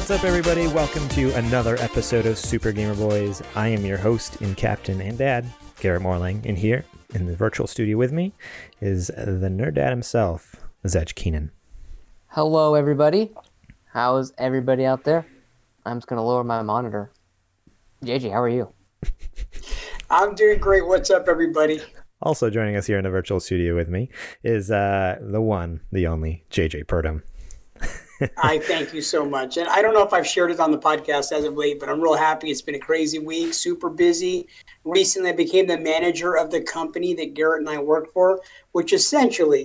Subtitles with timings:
[0.00, 0.66] What's up, everybody?
[0.66, 3.42] Welcome to another episode of Super Gamer Boys.
[3.54, 5.44] I am your host and captain and dad,
[5.78, 8.32] Garrett Morling, and here in the virtual studio with me
[8.80, 11.50] is the nerd dad himself, Zetch Keenan.
[12.28, 13.30] Hello, everybody.
[13.92, 15.26] How's everybody out there?
[15.84, 17.12] I'm just gonna lower my monitor.
[18.02, 18.72] JJ, how are you?
[20.10, 20.86] I'm doing great.
[20.86, 21.82] What's up, everybody?
[22.22, 24.08] Also joining us here in the virtual studio with me
[24.42, 27.20] is uh, the one, the only, JJ Purdom.
[28.36, 29.56] I thank you so much.
[29.56, 31.88] And I don't know if I've shared it on the podcast as of late, but
[31.88, 32.50] I'm real happy.
[32.50, 34.46] It's been a crazy week, super busy.
[34.84, 38.40] Recently, I became the manager of the company that Garrett and I work for,
[38.72, 39.64] which essentially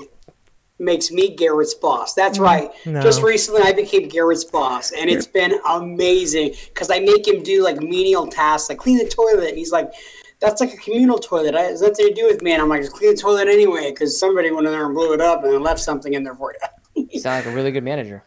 [0.80, 2.14] makes me Garrett's boss.
[2.14, 2.46] That's mm-hmm.
[2.46, 2.72] right.
[2.86, 3.02] No.
[3.02, 7.64] Just recently, I became Garrett's boss, and it's been amazing because I make him do
[7.64, 9.50] like menial tasks, like clean the toilet.
[9.50, 9.94] And he's like,
[10.40, 11.56] that's like a communal toilet.
[11.56, 12.52] It has nothing to do with me.
[12.52, 15.14] And I'm like, just clean the toilet anyway because somebody went in there and blew
[15.14, 17.08] it up and left something in there for you.
[17.12, 18.24] You sound like a really good manager.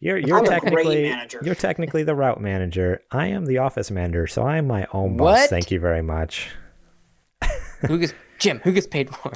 [0.00, 1.40] You're you're I'm technically manager.
[1.44, 3.02] you're technically the route manager.
[3.10, 5.40] I am the office manager, so I am my own boss.
[5.40, 5.50] What?
[5.50, 6.48] Thank you very much.
[7.86, 8.60] Who gets Jim?
[8.64, 9.32] Who gets paid more?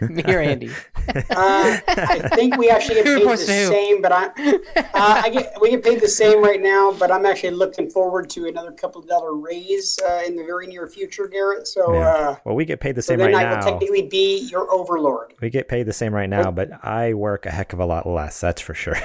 [0.10, 0.68] Me or Andy?
[1.08, 3.68] Uh, I think we actually get Who paid the reports who?
[3.68, 6.92] same, but I, uh, I get we get paid the same right now.
[6.92, 10.66] But I'm actually looking forward to another couple of dollar raise uh, in the very
[10.66, 11.66] near future, Garrett.
[11.68, 12.00] So, Yeah.
[12.08, 14.70] uh, Well, we get paid the so same then right I will technically be your
[14.72, 15.32] overlord.
[15.40, 18.06] We get paid the same right now, but I work a heck of a lot
[18.06, 18.40] less.
[18.40, 18.96] That's for sure.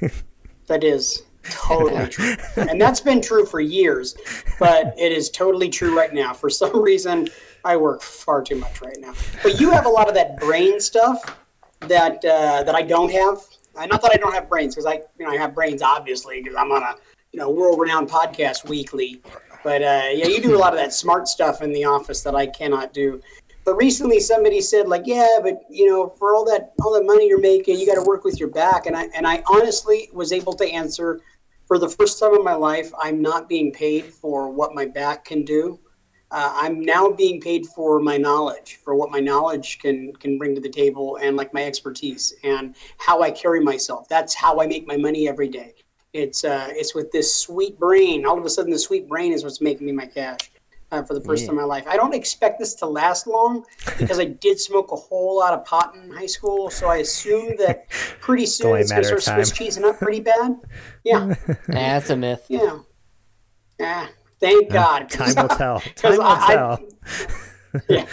[0.66, 4.16] That is totally true, and that's been true for years.
[4.58, 6.32] But it is totally true right now.
[6.32, 7.28] For some reason,
[7.64, 9.14] I work far too much right now.
[9.42, 11.38] But you have a lot of that brain stuff
[11.80, 13.38] that uh, that I don't have.
[13.76, 16.42] Uh, not that I don't have brains, because I you know I have brains obviously
[16.42, 16.94] because I'm on a
[17.32, 19.20] you know world renowned podcast weekly.
[19.62, 22.34] But uh, yeah, you do a lot of that smart stuff in the office that
[22.34, 23.20] I cannot do.
[23.64, 27.26] But recently, somebody said like, yeah, but you know, for all that all that money
[27.28, 28.86] you're making, you got to work with your back.
[28.86, 31.20] And I and I honestly was able to answer
[31.66, 35.24] for the first time in my life, I'm not being paid for what my back
[35.24, 35.80] can do.
[36.30, 40.54] Uh, I'm now being paid for my knowledge, for what my knowledge can can bring
[40.54, 44.08] to the table, and like my expertise and how I carry myself.
[44.08, 45.74] That's how I make my money every day.
[46.12, 48.26] It's uh, it's with this sweet brain.
[48.26, 50.50] All of a sudden, the sweet brain is what's making me my cash.
[50.94, 51.48] Uh, for the first Yeah.
[51.48, 53.64] time in my life, I don't expect this to last long
[53.98, 56.70] because I did smoke a whole lot of pot in high school.
[56.70, 57.88] So I assume that
[58.20, 59.84] pretty soon only a it's going to matter of start Swiss time.
[59.84, 60.56] cheesing up pretty bad.
[61.04, 61.34] Yeah, Nah,
[61.68, 62.46] that's a myth.
[62.48, 62.78] yeah.
[63.80, 64.08] Ah,
[64.40, 65.10] thank God.
[65.10, 65.80] Time will tell.
[65.96, 66.78] Time will I- I- tell.
[67.88, 68.06] yeah.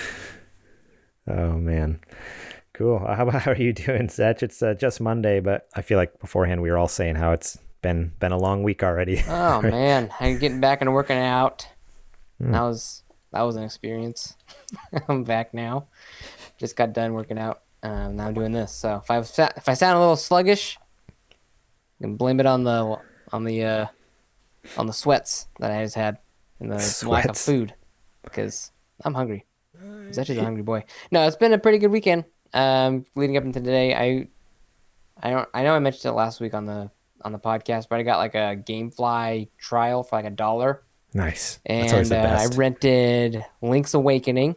[1.28, 2.00] Oh man,
[2.74, 3.02] cool.
[3.06, 4.44] Uh, How, how are you doing, Zetch?
[4.44, 7.58] It's uh, just Monday, but I feel like beforehand we were all saying how it's
[7.82, 9.24] been been a long week already.
[9.28, 11.68] Oh man, I'm getting back and working out.
[12.42, 12.52] Hmm.
[12.52, 14.36] That was that was an experience.
[15.08, 15.88] I'm back now.
[16.58, 17.62] Just got done working out.
[17.84, 18.72] Um, now I'm doing this.
[18.72, 20.78] So if I if I sound a little sluggish,
[22.00, 23.00] you can blame it on the
[23.32, 23.86] on the uh,
[24.78, 26.18] on the sweats that I just had
[26.60, 27.74] and the lack of food
[28.24, 28.72] because
[29.04, 29.46] I'm hungry.
[30.08, 30.84] He's actually a hungry boy.
[31.12, 32.26] No, it's been a pretty good weekend.
[32.54, 34.28] Um, leading up into today, I
[35.22, 36.92] I don't I know I mentioned it last week on the
[37.24, 41.60] on the podcast, but I got like a GameFly trial for like a dollar, nice.
[41.66, 44.56] And uh, I rented Link's Awakening,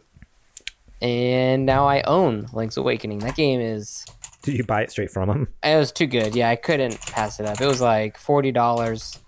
[1.01, 3.19] and now I own Link's Awakening.
[3.19, 4.05] That game is
[4.43, 5.47] Did you buy it straight from him?
[5.63, 6.35] it was too good.
[6.35, 7.59] Yeah, I couldn't pass it up.
[7.61, 9.19] It was like forty dollars,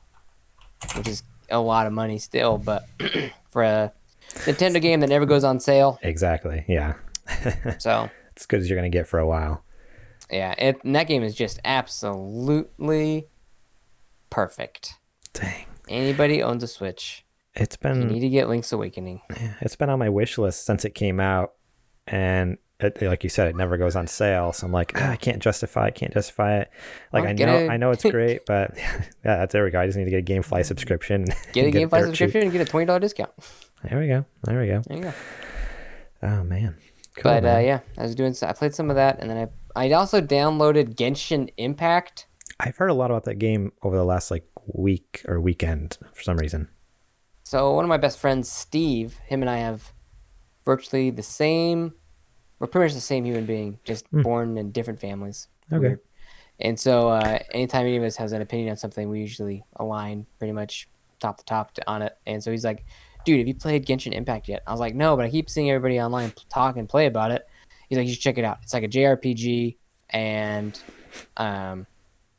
[0.96, 2.86] which is a lot of money still, but
[3.50, 3.92] for a
[4.46, 6.66] Nintendo game that never goes on sale, Exactly.
[6.68, 6.96] Yeah.
[7.80, 9.64] so It's good as you're gonna get for a while.
[10.32, 13.28] yeah, it, and that game is just absolutely
[14.30, 14.96] perfect.
[15.34, 15.66] Dang.
[15.90, 17.26] Anybody owns a Switch,
[17.56, 19.22] It's been You need to get Link's Awakening.
[19.62, 21.54] it's been on my wish list since it came out,
[22.06, 24.54] and it, like you said, it never goes on sale.
[24.54, 25.88] So I'm like, ah, I can't justify.
[25.88, 26.70] it, can't justify it.
[27.12, 29.80] Like Well, I know, a- I know it's great, but yeah, that's there we go.
[29.82, 31.26] I just need to get a GameFly subscription.
[31.54, 32.44] Get a GameFly subscription cheap.
[32.44, 33.32] and get a twenty dollar discount.
[33.84, 34.26] There we go.
[34.44, 34.82] There we go.
[34.88, 35.14] There you go.
[36.24, 36.78] Oh man.
[37.18, 38.34] Cool, but uh, yeah, I was doing.
[38.36, 42.28] So I played some of that, and then I I also downloaded Genshin Impact.
[42.60, 46.24] I've heard a lot about that game over the last like week or weekend for
[46.24, 46.70] some reason.
[47.44, 49.94] So one of my best friends, Steve, him and I have
[50.66, 51.94] virtually the same.
[52.60, 55.48] We're pretty much the same human being, just born in different families.
[55.72, 55.80] Okay.
[55.80, 56.00] Weird.
[56.60, 60.26] And so, uh, anytime any of us has an opinion on something, we usually align
[60.40, 60.88] pretty much
[61.20, 62.18] top to top to, on it.
[62.26, 62.86] And so he's like,
[63.26, 65.70] "Dude, have you played Genshin Impact yet?" I was like, "No, but I keep seeing
[65.70, 67.48] everybody online talk and play about it."
[67.90, 68.58] He's like, "You should check it out.
[68.64, 69.78] It's like a JRPG,
[70.10, 70.80] and
[71.38, 71.86] um,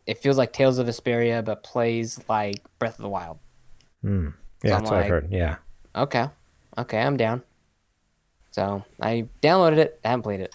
[0.09, 3.39] it feels like Tales of Vesperia, but plays like Breath of the Wild."
[4.03, 4.31] Hmm.
[4.65, 5.29] Yeah, I'm that's what I've heard.
[5.31, 5.57] Yeah.
[5.95, 6.27] Okay.
[6.77, 7.43] Okay, I'm down.
[8.51, 10.01] So I downloaded it.
[10.05, 10.55] I haven't played it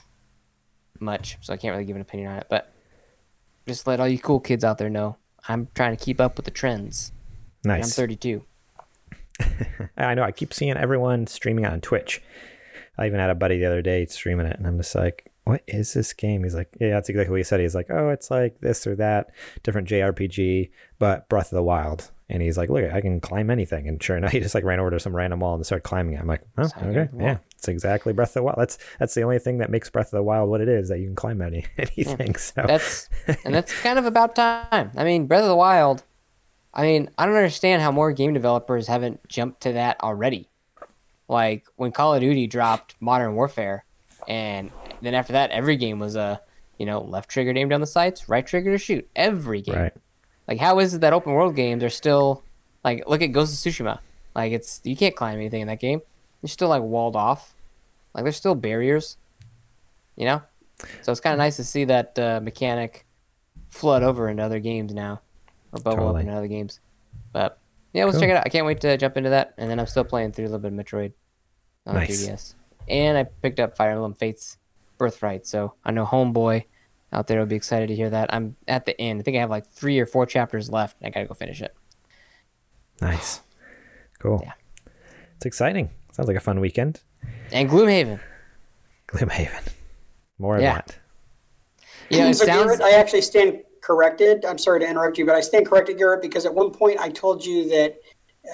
[1.00, 2.48] much, so I can't really give an opinion on it.
[2.50, 2.74] But
[3.68, 5.18] just let all you cool kids out there know
[5.48, 7.12] I'm trying to keep up with the trends.
[7.64, 7.86] Nice.
[7.86, 8.44] I'm 32.
[9.98, 10.24] I know.
[10.24, 12.22] I keep seeing everyone streaming on Twitch.
[12.98, 15.64] I even had a buddy the other day streaming it, and I'm just like, "What
[15.68, 18.32] is this game?" He's like, "Yeah, that's exactly what he said." He's like, "Oh, it's
[18.32, 19.32] like this or that,
[19.64, 23.88] different JRPG, but Breath of the Wild." And he's like, "Look, I can climb anything."
[23.88, 26.16] And sure enough, he just like ran over to some random wall and started climbing
[26.16, 26.22] it.
[26.22, 28.58] I'm like, "Oh, okay, yeah, it's exactly Breath of the Wild.
[28.58, 31.00] That's that's the only thing that makes Breath of the Wild what it is that
[31.00, 33.10] you can climb any anything." So That's
[33.44, 34.92] and that's kind of about time.
[34.96, 36.04] I mean, Breath of the Wild.
[36.74, 40.50] I mean, I don't understand how more game developers haven't jumped to that already.
[41.28, 43.86] Like when Call of Duty dropped Modern Warfare,
[44.28, 44.72] and
[45.04, 46.42] then after that, every game was a,
[46.78, 49.08] you know, left trigger to aim down the sights, right trigger to shoot.
[49.16, 49.76] Every game.
[49.76, 49.94] right,
[50.48, 52.44] Like, how is it that open world games are still
[52.84, 54.00] like look at Ghost of Tsushima?
[54.36, 56.02] Like, it's you can't climb anything in that game.
[56.42, 57.54] You're still like walled off.
[58.14, 59.18] Like, there's still barriers.
[60.16, 60.42] You know,
[61.02, 63.06] so it's kind of nice to see that uh, mechanic
[63.70, 65.22] flood over into other games now,
[65.72, 66.16] or bubble Totally.
[66.16, 66.80] up into other games.
[67.32, 67.58] But
[67.94, 68.22] yeah, let's Cool.
[68.22, 68.44] check it out.
[68.46, 69.56] I can't wait to jump into that.
[69.58, 71.14] And then I'm still playing through a little bit of Metroid
[71.88, 72.28] on Nice.
[72.28, 72.54] 3DS,
[72.88, 74.58] and I picked up Fire Emblem Fates
[74.98, 75.46] Birthright.
[75.46, 76.66] So I know Homeboy
[77.12, 78.34] out there will be excited to hear that.
[78.34, 79.20] I'm at the end.
[79.20, 80.98] I think I have like three or four chapters left.
[81.00, 81.76] and I gotta go finish it.
[83.02, 83.42] nice,
[84.20, 84.42] cool.
[84.44, 84.54] Yeah.
[85.38, 85.90] It's exciting.
[86.14, 87.02] Sounds like a fun weekend.
[87.52, 88.20] And Gloomhaven.
[89.08, 89.68] Gloomhaven.
[90.40, 90.76] More of Yeah.
[90.76, 90.98] that.
[92.10, 92.64] You know, it so sounds.
[92.78, 94.46] Garrett, I actually stand corrected.
[94.46, 97.10] I'm sorry to interrupt you, but I stand corrected, Garrett, because at one point I
[97.10, 97.98] told you that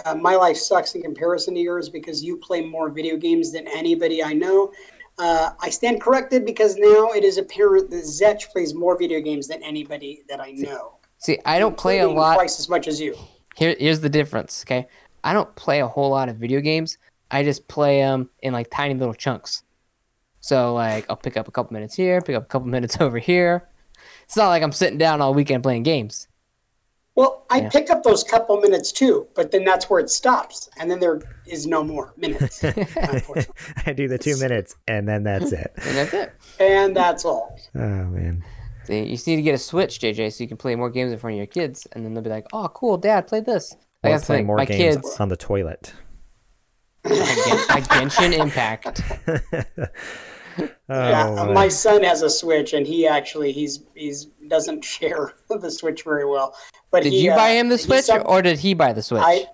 [0.06, 3.68] uh, my life sucks in comparison to yours because you play more video games than
[3.68, 4.72] anybody I know.
[5.20, 9.48] Uh, I stand corrected because now it is apparent that Zetch plays more video games
[9.50, 10.94] than anybody that I know.
[11.18, 12.36] See, I don't play a lot.
[12.36, 13.16] twice as much as you.
[13.58, 14.64] Here, here's the difference.
[14.66, 14.88] Okay,
[15.24, 16.98] I don't play a whole lot of video games.
[17.30, 19.64] I just play them in like tiny little chunks.
[20.40, 23.20] So like, I'll pick up a couple minutes here, pick up a couple minutes over
[23.20, 23.68] here.
[24.24, 26.30] It's not like I'm sitting down all weekend playing games.
[27.20, 27.70] Well, I Yeah.
[27.70, 31.20] pick up those couple minutes too, but then that's where it stops, and then there
[31.46, 32.64] is no more minutes.
[33.86, 35.70] I do the two minutes and then that's it.
[35.86, 36.32] And that's it.
[36.62, 37.60] and that's all.
[37.76, 38.42] Oh man.
[38.86, 41.12] See, you just need to get a Switch, JJ, so you can play more games
[41.12, 43.76] in front of your kids, and then they'll be like, "Oh, cool, Dad, play this."
[44.02, 45.92] Like, Or that's the play more My games kids, on the toilet.
[47.04, 47.14] like
[47.46, 49.02] Gen- like Genshin Impact.
[50.92, 51.54] Oh, yeah, man.
[51.54, 56.26] my son has a Switch, and he actually he's he's doesn't share the Switch very
[56.26, 56.56] well.
[56.90, 59.04] But Did he, you uh, buy him the Switch, sub- or did he buy the
[59.04, 59.22] Switch?
[59.24, 59.46] I,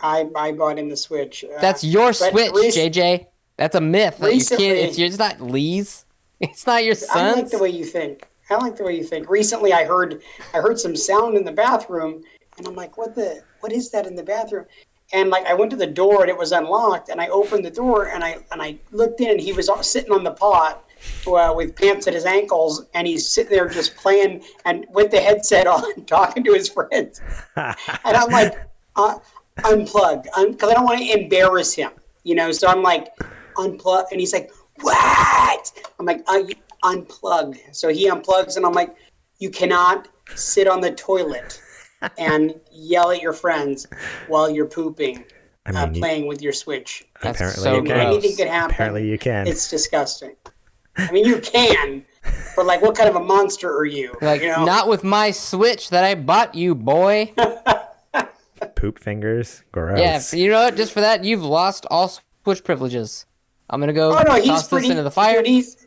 [0.00, 1.44] I I bought him the Switch.
[1.44, 3.26] Uh, That's your but Switch, rec- JJ.
[3.56, 4.18] That's a myth.
[4.18, 6.04] That your recently- kid, it's, it's not Lee's.
[6.40, 7.24] It's not your son.
[7.24, 8.28] I like the way you think.
[8.48, 9.28] I like the way you think.
[9.28, 10.22] Recently, I heard
[10.54, 12.22] I heard some sound in the bathroom,
[12.56, 13.42] and I'm like, "What the?
[13.58, 14.66] What is that in the bathroom?"
[15.12, 17.70] And like, I went to the door, and it was unlocked, and I opened the
[17.70, 20.84] door, and I and I looked in, and he was sitting on the pot.
[21.28, 25.20] Uh, with pants at his ankles, and he's sitting there just playing and with the
[25.20, 27.20] headset on, talking to his friends.
[27.54, 28.58] and I'm like,
[28.96, 29.20] uh,
[29.58, 31.92] unplug, because I don't want to embarrass him,
[32.24, 32.50] you know.
[32.50, 33.14] So I'm like,
[33.56, 34.50] unplug, and he's like,
[34.80, 35.72] what?
[36.00, 36.42] I'm like, uh,
[36.82, 37.58] unplug.
[37.72, 38.96] So he unplugs, and I'm like,
[39.38, 41.62] you cannot sit on the toilet
[42.18, 43.86] and yell at your friends
[44.28, 45.24] while you're pooping,
[45.66, 47.04] I uh, mean, you- playing with your Switch.
[47.22, 47.96] That's apparently so you can.
[47.96, 48.14] gross.
[48.24, 48.74] Anything could happen.
[48.74, 49.46] Apparently you can.
[49.46, 50.36] It's disgusting.
[50.96, 52.04] I mean, you can,
[52.56, 54.16] but like, what kind of a monster are you?
[54.20, 54.64] Like, you know?
[54.64, 57.32] not with my Switch that I bought you, boy.
[58.74, 59.62] Poop fingers.
[59.72, 59.98] Gross.
[60.00, 60.76] yeah, you know what?
[60.76, 62.12] Just for that, you've lost all
[62.44, 63.26] Switch privileges.
[63.70, 64.88] I'm gonna go Oh no, he's toss pretty.
[64.88, 65.38] this into the fire.
[65.38, 65.86] Dude, he's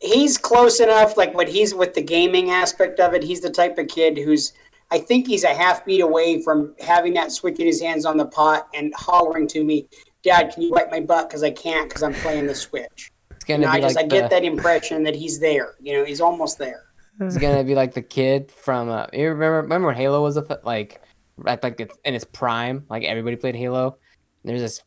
[0.00, 1.16] he's close enough.
[1.16, 4.52] Like when he's with the gaming aspect of it, he's the type of kid who's.
[4.94, 8.16] I think he's a half beat away from having that switch in his hands on
[8.16, 9.88] the pot and hollering to me,
[10.22, 11.28] "Dad, can you wipe my butt?
[11.28, 13.10] Because I can't, because I'm playing the switch."
[13.44, 15.74] it's gonna know, I just like I get the, that impression that he's there.
[15.80, 16.84] You know, he's almost there.
[17.20, 18.88] It's gonna be like the kid from.
[18.88, 19.62] Uh, you remember?
[19.62, 21.02] Remember when Halo was a th- like,
[21.38, 22.86] like like it's in its prime?
[22.88, 23.98] Like everybody played Halo.
[24.44, 24.82] There's this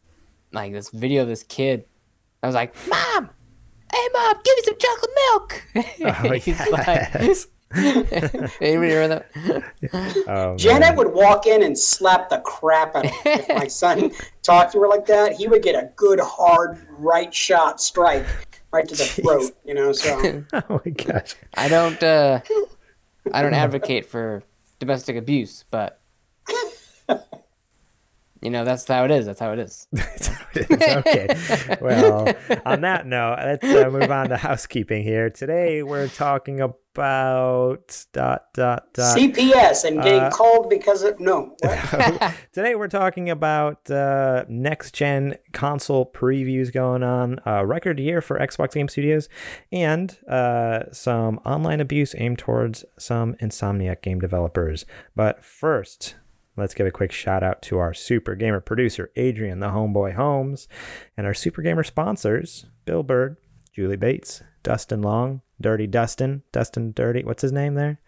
[0.54, 1.86] like this video of this kid.
[2.42, 3.30] I was like, "Mom,
[3.92, 5.64] hey mom, give me some chocolate milk."
[6.00, 6.72] Oh, he's yes.
[6.72, 9.30] like, Anybody hear that?
[10.28, 10.96] Oh, Janet man.
[10.98, 13.18] would walk in and slap the crap out of me.
[13.26, 17.34] If my son talked to her like that, he would get a good hard right
[17.34, 18.26] shot strike
[18.72, 19.52] right to the throat.
[19.66, 21.36] You know, so Oh my gosh.
[21.56, 22.02] I don't.
[22.02, 22.42] Uh,
[23.34, 24.44] I don't advocate for
[24.80, 26.00] domestic abuse, but
[28.42, 29.26] you know that's how it is.
[29.26, 29.88] That's how it is.
[30.72, 31.78] okay.
[31.82, 32.34] Well,
[32.66, 35.30] on that note, let's uh, move on to housekeeping here.
[35.30, 38.06] Today we're talking about dot
[38.54, 39.18] dot dot.
[39.18, 41.56] CPS and getting Uh, called because of no.
[42.52, 48.40] Today we're talking about uh, next gen console previews going on, uh, record year for
[48.40, 49.30] Xbox Game Studios,
[49.72, 54.86] and uh, some online abuse aimed towards some Insomniac game developers.
[55.16, 56.16] But first,
[56.56, 60.68] let's give a quick shout out to our Super Gamer producer, Adrian the Homeboy Holmes,
[61.16, 63.38] and our Super Gamer sponsors, Bill Bird,
[63.74, 67.24] Julie Bates, Dustin Long, Dirty Dustin, Dustin Dirty.
[67.24, 68.00] What's his name there?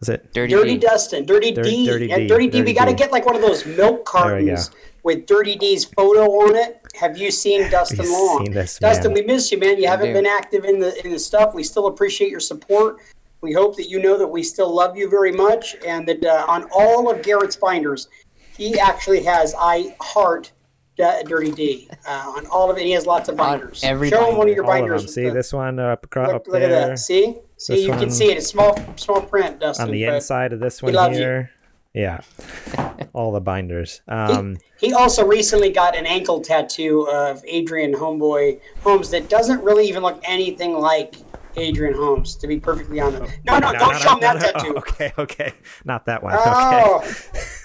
[0.00, 0.78] Is it Dirty, Dirty D.
[0.78, 2.58] Dustin, Dirty Dir- D, Dirty and D, Dirty D.
[2.58, 3.76] Dirty We got to get like one of those milk
[4.12, 4.54] There we go.
[4.54, 4.70] cartons
[5.02, 6.80] with Dirty D's photo on it.
[6.94, 8.44] Have you seen Dustin We've Long?
[8.46, 9.22] seen this, Dustin, man.
[9.22, 9.76] we miss you, man.
[9.78, 10.14] You haven't do.
[10.14, 11.54] been active in the in the stuff.
[11.54, 12.96] We still appreciate your support.
[13.42, 16.44] We hope that you know that we still love you very much, and that uh,
[16.48, 18.08] on all of Garrett's binders,
[18.56, 20.50] he actually has I heart D-
[20.96, 22.84] Dirty D uh, on all of it.
[22.84, 23.82] He has lots of binders.
[23.82, 25.00] every Show him one of your all of binders.
[25.02, 25.06] them?
[25.06, 26.98] with See the- this one up, acro- Look, up look at that.
[26.98, 28.36] See, see, This you one- can see it.
[28.36, 29.86] It's small, small print, Dustin.
[29.86, 31.22] on the inside of this one loves you.
[31.24, 31.50] here.
[31.94, 32.20] Yeah,
[33.14, 34.02] all the binders.
[34.08, 39.88] Um, He also recently got an ankle tattoo of Adrian Homeboy Holmes that doesn't really
[39.88, 41.16] even look anything like
[41.56, 43.32] Adrian Holmes, to be perfectly honest.
[43.44, 44.74] No, no, don't show him that no, tattoo.
[44.76, 45.52] Oh, okay, okay,
[45.84, 46.34] not that one.
[46.38, 47.02] Oh,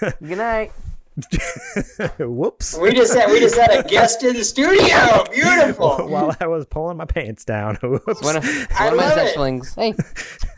[0.00, 0.72] Good night.
[1.18, 2.24] Okay.
[2.24, 2.76] Whoops.
[2.78, 5.24] we just had we just had a guest in the studio.
[5.32, 6.08] Beautiful.
[6.08, 7.76] While I was pulling my pants down.
[7.82, 8.22] Whoops.
[8.22, 9.20] One of, I one of my love it.
[9.34, 9.74] fledglings.
[9.74, 9.94] Hey,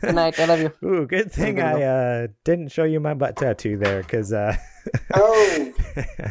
[0.01, 0.39] good night.
[0.39, 0.73] I love you.
[0.83, 4.55] Ooh, good thing I uh, didn't show you my butt tattoo there, because uh,
[5.13, 5.71] Oh,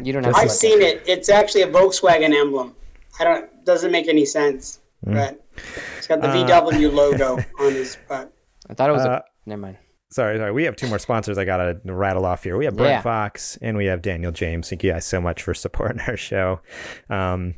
[0.02, 0.35] You don't have.
[0.35, 1.02] I've to seen it.
[1.06, 2.75] It's actually a Volkswagen emblem.
[3.20, 3.64] I don't.
[3.64, 5.14] Doesn't make any sense, Hmm.
[5.14, 5.44] but
[5.97, 8.32] it's got the Uh, VW logo on his butt.
[8.68, 9.02] I thought it was.
[9.06, 9.76] Uh, a, never mind.
[10.11, 10.53] Sorry, sorry.
[10.53, 12.57] We have two more sponsors I gotta rattle off here.
[12.57, 13.00] We have Brent Yeah.
[13.03, 14.69] Fox and we have Daniel James.
[14.69, 16.61] Thank you guys so much for supporting our show.
[17.11, 17.55] Um,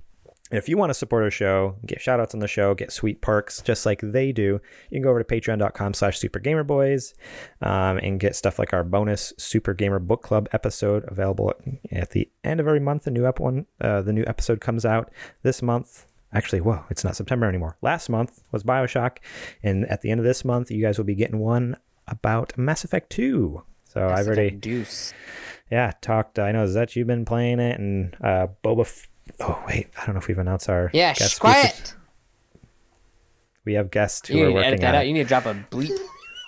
[0.53, 3.21] if you want to support our show, get shout outs on the show, get sweet
[3.21, 7.15] perks just like they do, you can go over to patreon.com slash supergamerboys
[7.63, 11.55] um, and get stuff like our bonus Super Gamer Book Club episode available
[11.93, 13.05] at the end of every month.
[13.05, 15.13] The new ep- one, uh, the new episode comes out
[15.45, 16.07] this month.
[16.33, 17.77] Actually, whoa, it's not September anymore.
[17.81, 19.19] Last month was Bioshock,
[19.63, 21.77] and at the end of this month, you guys will be getting one
[22.11, 23.63] about Mass Effect 2.
[23.87, 25.13] So I've Effect already Deuce.
[25.71, 26.39] yeah, talked.
[26.39, 28.83] I know Zet, you've been playing it, and uh, Boba.
[28.83, 29.09] F-
[29.41, 31.95] oh wait, I don't know if we've announced our Yeah, guest shh, quiet.
[33.65, 35.07] We have guests who You are need to edit working that on out.
[35.07, 35.97] You need to drop a bleep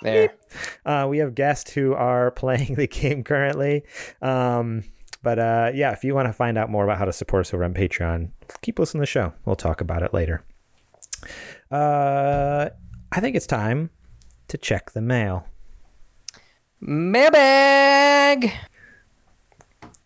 [0.01, 0.33] there.
[0.85, 3.83] Uh, we have guests who are playing the game currently.
[4.21, 4.83] Um,
[5.23, 7.53] but uh, yeah, if you want to find out more about how to support us
[7.55, 8.29] over on Patreon,
[8.61, 9.33] keep listening to the show.
[9.45, 10.43] We'll talk about it later.
[11.71, 12.69] Uh,
[13.11, 13.89] I think it's time
[14.49, 15.47] to check the mail.
[16.85, 18.51] Mailbag.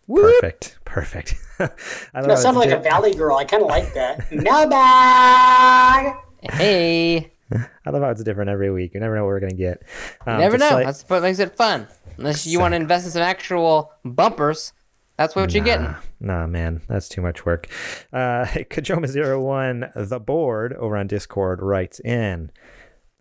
[0.08, 1.34] Perfect, perfect.
[1.58, 1.66] I
[2.14, 3.36] That love sounded like a Valley girl.
[3.36, 4.30] I kind of like that.
[4.32, 6.14] No bag.
[6.52, 8.94] Hey, I love how it's different every week.
[8.94, 9.82] You never know what we're gonna get.
[10.26, 10.70] you Um, never know.
[10.70, 11.88] like- That's what makes it fun.
[12.16, 14.72] Unless you want to invest in some actual bumpers,
[15.16, 15.94] that's what you're getting.
[16.20, 17.68] Nah, man, that's too much work.
[18.12, 22.50] Uh, Kajoma01, the board over on Discord, writes in,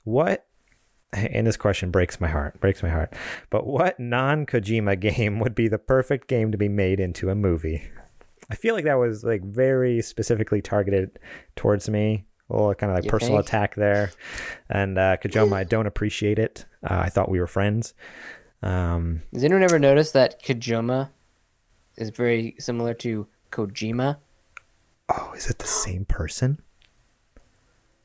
[0.03, 0.45] What,
[1.13, 3.13] and this question breaks my heart, breaks my heart,
[3.49, 7.35] but what non Kojima game would be the perfect game to be made into a
[7.35, 7.83] movie?
[8.49, 11.19] I feel like that was like very specifically targeted
[11.55, 12.25] towards me.
[12.49, 13.47] A little kind of like You personal think?
[13.49, 14.11] attack there.
[14.69, 16.65] And uh, Kajoma, I don't appreciate it.
[16.81, 17.93] Uh, I thought we were friends.
[18.63, 21.09] Um, Has anyone ever noticed that Kajoma
[21.97, 24.17] is very similar to Kojima?
[25.09, 26.61] oh, is it the same person?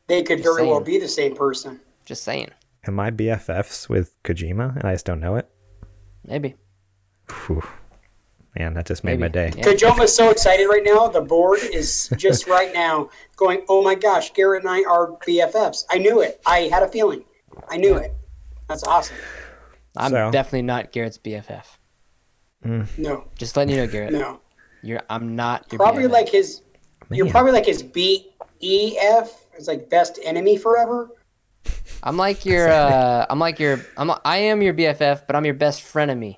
[0.08, 1.80] They could Just very well be the same person.
[2.04, 2.50] Just saying.
[2.86, 5.48] Am I BFFs with Kojima and I just don't know it?
[6.24, 6.56] Maybe.
[7.46, 7.62] Whew.
[8.58, 9.50] Man, that just made my day.
[9.54, 9.60] Maybe.
[9.60, 9.74] Yeah.
[9.74, 11.06] Kajoma's so excited right now.
[11.08, 15.84] The board is just right now going, oh my gosh, Garrett and I are BFFs.
[15.90, 16.40] I knew it.
[16.44, 17.24] I had a feeling.
[17.68, 18.12] I knew it.
[18.68, 19.16] That's awesome.
[19.96, 21.64] I'm So- definitely not Garrett's BFF.
[22.64, 22.86] Mm.
[22.98, 24.12] No, Just letting you know, Garrett.
[24.12, 24.40] no.
[24.82, 25.02] You're.
[25.10, 25.66] I'm not.
[25.72, 26.10] Your Probably BFF.
[26.10, 26.62] like his,
[27.10, 28.26] you're probably like his BEF.
[29.54, 31.08] It's like best enemy forever.
[32.02, 32.68] I'm like your.
[32.68, 33.80] Uh, I'm like your.
[33.96, 34.10] I'm.
[34.24, 36.36] I am your BFF, but I'm your best frenemy.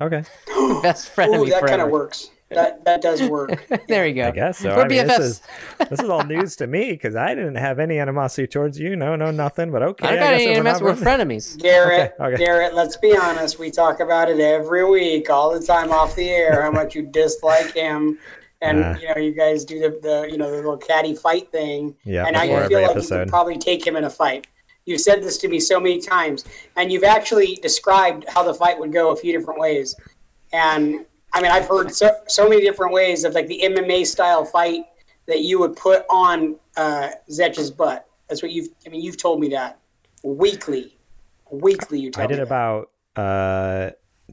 [0.00, 0.24] Okay.
[0.82, 2.30] Best frenemy Ooh, that kind of works.
[2.48, 3.62] that that does work.
[3.88, 4.28] there you go.
[4.28, 4.74] I guess so.
[4.74, 5.42] We're I mean, this is
[5.90, 8.96] this is all news to me because I didn't have any animosity towards you.
[8.96, 9.70] No, no, nothing.
[9.70, 11.58] But okay, I don't I got any if we're We're frenemies.
[11.60, 12.36] Garrett, Okay, okay.
[12.42, 13.58] Garrett, let's be honest.
[13.58, 17.02] We talk about it every week, all the time off the air, how much you
[17.02, 18.18] dislike him.
[18.62, 18.94] And Uh.
[19.00, 21.94] you know, you guys do the, the you know the little caddy fight thing.
[22.04, 24.46] Yeah, and now you feel like you could probably take him in a fight.
[24.90, 26.44] You've said this to me so many times,
[26.76, 29.94] and you've actually described how the fight would go a few different ways.
[30.52, 34.44] And I mean, I've heard so, so many different ways of like the MMA style
[34.44, 34.82] fight
[35.26, 38.06] that you would put on uh, Zetch's butt.
[38.28, 38.68] That's what you've.
[38.84, 39.78] I mean, you've told me that
[40.24, 40.96] weekly,
[41.52, 42.00] weekly.
[42.00, 43.90] You tell I did me about uh,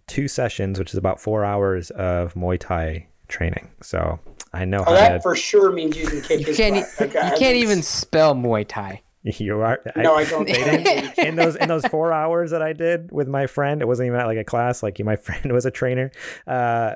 [0.08, 3.70] two sessions, which is about four hours of Muay Thai training.
[3.82, 4.20] So
[4.54, 5.22] I know Oh, how that to.
[5.22, 6.86] for sure means you can kick You his can't.
[6.98, 7.10] butt.
[7.16, 9.02] e- You can't even spell Muay Thai.
[9.40, 9.80] You are.
[9.96, 10.46] No, I don't.
[10.48, 13.82] They didn't in those in those four hours that I did with my friend.
[13.82, 14.82] It wasn't even at like a class.
[14.84, 16.12] Like my friend was a trainer.
[16.46, 16.94] Uh,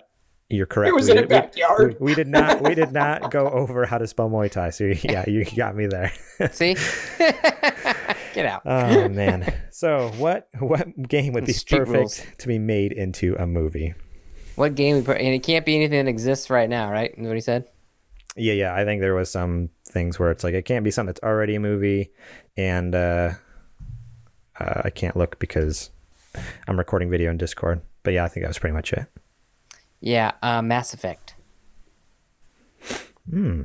[0.50, 0.90] you're correct.
[0.90, 1.98] It was we in a did, we- backyard.
[2.00, 2.62] We, we did not.
[2.62, 4.70] We did not go over how to spell Muay Thai.
[4.72, 6.12] So yeah, you got me there.
[6.52, 6.76] See?
[8.34, 8.62] Get out.
[8.66, 9.54] Oh man.
[9.72, 12.22] So what what game would be Street perfect rules.
[12.38, 13.94] to be made into a movie?
[14.56, 14.98] What game?
[14.98, 17.14] We put, and it can't be anything that exists right now, right?
[17.18, 17.66] Is what he said.
[18.38, 18.74] Yeah, yeah.
[18.76, 21.56] I think there was some things where it's like it can't be something that's already
[21.56, 22.12] a movie,
[22.58, 23.34] and uh,
[24.60, 25.90] uh, I can't look because
[26.68, 27.82] I'm recording video in Discord.
[28.04, 29.06] But yeah, I think that was pretty much it.
[30.00, 31.36] Yeah, uh, Mass Effect.
[33.30, 33.64] Hmm.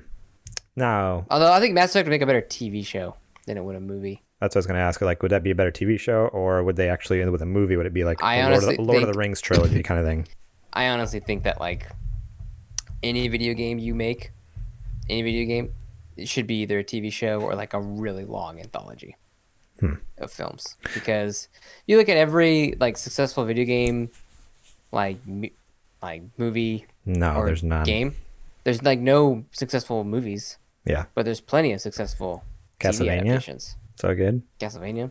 [0.79, 3.17] No, Although I think Mass Effect would make a better TV show
[3.47, 4.23] than it would a movie.
[4.41, 5.01] that's what I was going to ask.
[5.01, 7.47] Like, would that be a better TV show, or would they actually end with a
[7.47, 7.79] movie?
[7.79, 10.05] Would it be like I Lord, of the, Lord of the Rings trilogy kind of
[10.05, 10.29] thing?
[10.75, 11.89] I honestly think that like
[13.03, 14.33] any video game you make,
[15.09, 15.73] any video game,
[16.17, 19.17] it should be either a TV show or like a really long anthology
[20.19, 20.77] of films.
[20.95, 21.49] Because
[21.87, 24.11] you look at every like successful video game,
[24.93, 25.49] like mu-
[26.03, 27.85] like movie No, or there's none.
[27.85, 28.15] game.
[28.65, 32.43] There's like no successful movies, Yeah, but there's plenty of successful
[32.81, 33.21] TV Castlevania?
[33.21, 33.77] adaptations.
[33.97, 35.11] so good, Castlevania.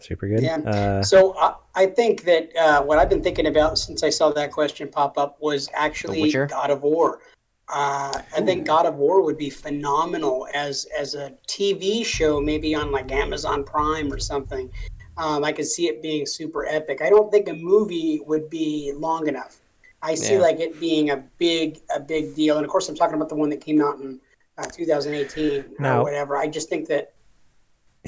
[0.00, 0.42] super good.
[0.42, 0.56] Yeah.
[0.58, 4.30] Uh, So I, I think that uh, what I've been thinking about since I saw
[4.32, 7.20] that question pop up was actually God of War.
[7.68, 12.74] Uh, I think God of War would be phenomenal as as a TV show, maybe
[12.74, 14.70] on like Amazon Prime or something.
[15.16, 17.00] Um, I could see it being super epic.
[17.02, 19.56] I don't think a movie would be long enough.
[20.02, 20.40] I see Yeah.
[20.40, 23.34] like it being a big a big deal, and of course I'm talking about the
[23.34, 24.20] one that came out in
[24.58, 26.00] uh, 2018 No.
[26.00, 26.36] or whatever.
[26.36, 27.12] I just think that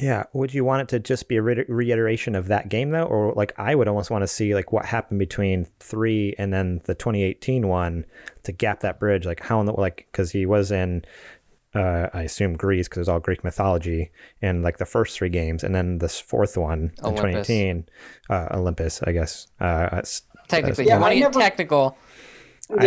[0.00, 0.24] Yeah.
[0.32, 3.32] Would you want it to just be a re- reiteration of that game though, or
[3.32, 6.94] like I would almost want to see like what happened between three and then the
[6.94, 8.04] 2018 one
[8.44, 9.26] to gap that bridge?
[9.26, 11.04] Like how in the like because he was in,
[11.74, 15.28] uh, I assume Greece because it was all Greek mythology in like the first three
[15.28, 17.86] games, and then this fourth one in 2018,
[18.30, 19.48] uh, Olympus, I guess.
[19.60, 21.98] Uh, it's- Technically, Yeah, if you want I to get never- technical.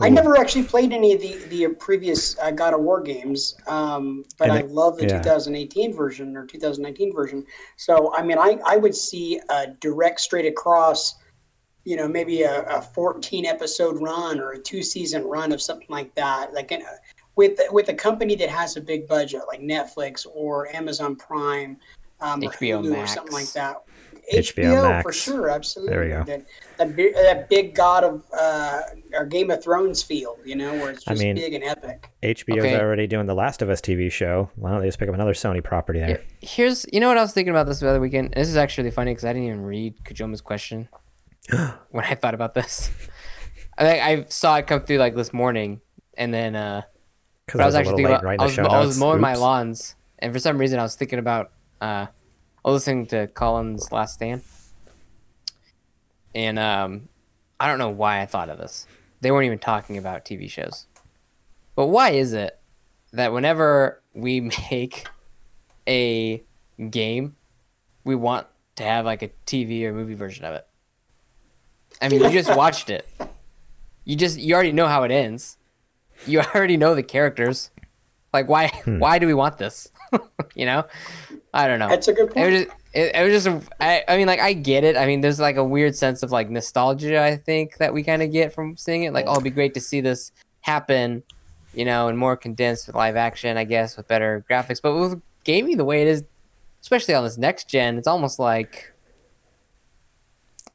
[0.00, 4.24] I never actually played any of the the previous uh, God of War games, um,
[4.38, 5.22] but I it- love the yeah.
[5.22, 7.46] 2018 version or 2019 version.
[7.76, 11.14] So I mean, I I would see a direct straight across,
[11.84, 15.88] you know, maybe a, a 14 episode run or a two season run of something
[15.88, 16.82] like that, like in,
[17.34, 21.78] with with a company that has a big budget like Netflix or Amazon Prime.
[22.20, 23.84] Um, or HBO Hulu or something like that.
[24.32, 25.16] HBO for Max.
[25.22, 25.94] sure, absolutely.
[25.94, 26.24] There we go.
[26.24, 28.80] That, that, big, that big God of uh,
[29.14, 32.10] or Game of Thrones feel, you know, where it's I just mean- big and epic.
[32.22, 32.78] HBO's Okay.
[32.78, 34.50] already doing the Last of Us TV show.
[34.56, 36.20] Why don't they just pick up another Sony property there?
[36.40, 38.34] Here's, you know what I was thinking about this the other weekend.
[38.34, 40.88] This is actually funny because I didn't even read Kajoma's question
[41.90, 42.90] when I thought about this.
[43.78, 45.80] I think I saw it come through like this morning,
[46.16, 46.82] and then uh,
[47.46, 48.98] Because but I was a actually thinking about I was, I was notes.
[48.98, 52.06] mowing my lawns, and for some reason I was thinking about uh,
[52.68, 54.42] I was listening to Colin's Last Stand,
[56.34, 57.08] and um,
[57.58, 58.86] I don't know why I thought of this.
[59.22, 60.86] They weren't even talking about TV shows,
[61.74, 62.58] but why is it
[63.14, 65.06] that whenever we make
[65.88, 66.42] a
[66.90, 67.36] game,
[68.04, 70.66] we want to have like a TV or movie version of it?
[72.02, 73.08] I mean, you just watched it.
[74.04, 75.56] You just you already know how it ends.
[76.26, 77.70] You already know the characters.
[78.34, 78.98] Like why Hmm.
[78.98, 79.90] why do we want this?
[80.54, 80.84] you know?
[81.54, 81.88] I don't know.
[81.88, 82.50] That's a good It point.
[82.52, 84.96] was just, it, it was just a, I, I mean like I get it.
[84.96, 88.22] I mean there's like a weird sense of like nostalgia I think that we kind
[88.22, 89.12] of get from seeing it.
[89.12, 91.22] Like oh it'd be great to see this happen,
[91.74, 94.80] you know, and more condensed with live action, I guess, with better graphics.
[94.82, 96.24] But with gaming the way it is,
[96.82, 98.92] especially on this next gen, it's almost like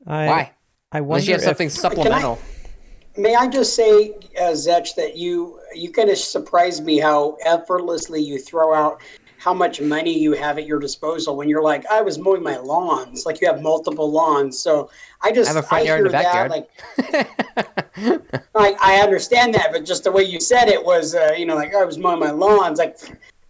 [0.08, 0.52] I, why?
[0.92, 2.40] I wonder Unless you have if- something supplemental.
[3.16, 8.20] May I just say, uh, Zetch, that you you kind of surprised me how effortlessly
[8.22, 9.02] you throw out
[9.44, 12.56] how much money you have at your disposal when you're like, I was mowing my
[12.56, 14.58] lawns, like you have multiple lawns.
[14.58, 14.90] So
[15.22, 16.52] I just I have a front I yard and a backyard.
[16.52, 21.34] that like I, I understand that, but just the way you said it was, uh,
[21.38, 22.80] you know, like I was mowing my lawns.
[22.80, 22.98] Like,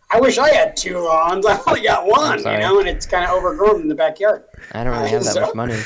[0.10, 1.46] I wish I had two lawns.
[1.50, 4.46] I only got one, you know, and it's kind of overgrown in the backyard.
[4.72, 5.80] I don't really have that So- much money.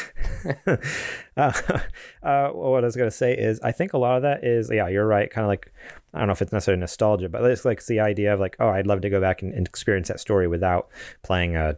[1.36, 1.52] Uh,
[2.24, 4.88] uh, what I was gonna say is, I think a lot of that is, yeah,
[4.88, 5.30] you're right.
[5.30, 5.72] Kind of like,
[6.14, 8.56] I don't know if it's necessarily nostalgia, but it's like it's the idea of like,
[8.60, 10.88] oh, I'd love to go back and, and experience that story without
[11.22, 11.78] playing a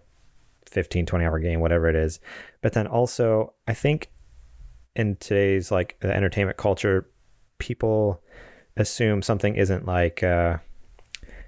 [0.67, 2.19] 15, 20 hour game, whatever it is.
[2.61, 4.11] But then also, I think
[4.95, 7.09] in today's like entertainment culture,
[7.57, 8.21] people
[8.77, 10.57] assume something isn't like uh,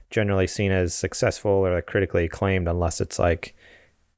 [0.10, 3.56] generally seen as successful or like critically acclaimed unless it's like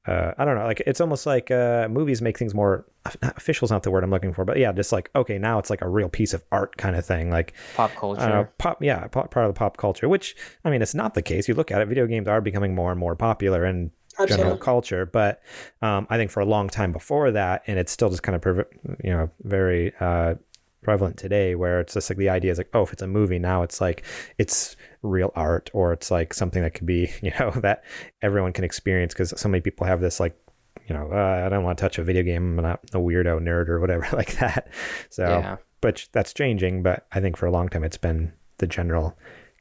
[0.06, 2.86] uh, I don't know, like it's almost like uh, movies make things more
[3.22, 5.82] official's not the word I'm looking for, but yeah, just like okay, now it's like
[5.82, 8.22] a real piece of art kind of thing, like Pop culture.
[8.28, 10.10] know, pop, yeah, pop, part of the pop culture.
[10.10, 10.36] Which
[10.66, 11.48] I mean, it's not the case.
[11.48, 13.92] You look at it, video games are becoming more and more popular in
[14.28, 15.06] general culture.
[15.06, 15.42] But
[15.82, 18.42] um, I think for a long time before that, and it's still just kind of
[18.42, 20.36] prev- you know very uh,
[20.84, 23.39] prevalent today, where it's just like the idea is like, oh, if it's a movie
[23.39, 24.04] now, it's like
[24.38, 27.84] it's real art, or it's like something that could be you know that
[28.22, 30.38] everyone can experience because so many people have this like.
[30.86, 32.60] You know, uh, I don't want to touch a video game.
[32.60, 34.67] I'm not a weirdo nerd or whatever like that.
[35.10, 35.58] So, Yeah.
[35.80, 36.84] but that's changing.
[36.84, 39.17] But I think for a long time, it's been the general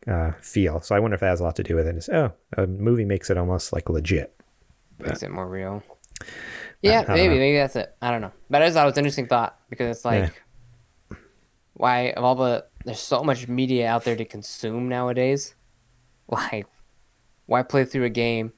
[0.09, 0.81] uh, feel.
[0.81, 1.97] So I wonder if that has a lot to do with it.
[1.97, 4.35] Is oh, a movie makes it almost like legit.
[4.99, 5.85] Makes it more real.
[6.81, 7.41] Yeah, maybe, know.
[7.41, 7.95] maybe that's it.
[8.03, 8.33] I don't know.
[8.51, 10.42] But I just thought it was an interesting thought because it's like,
[11.75, 15.55] why of all the there's so much media out there to consume nowadays.
[16.27, 16.65] Why,
[17.47, 18.53] why play through a game,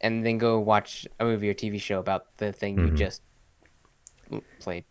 [0.00, 2.86] and then go watch a movie or TV show about the thing Mm-hmm.
[2.86, 3.22] you just
[4.60, 4.84] played?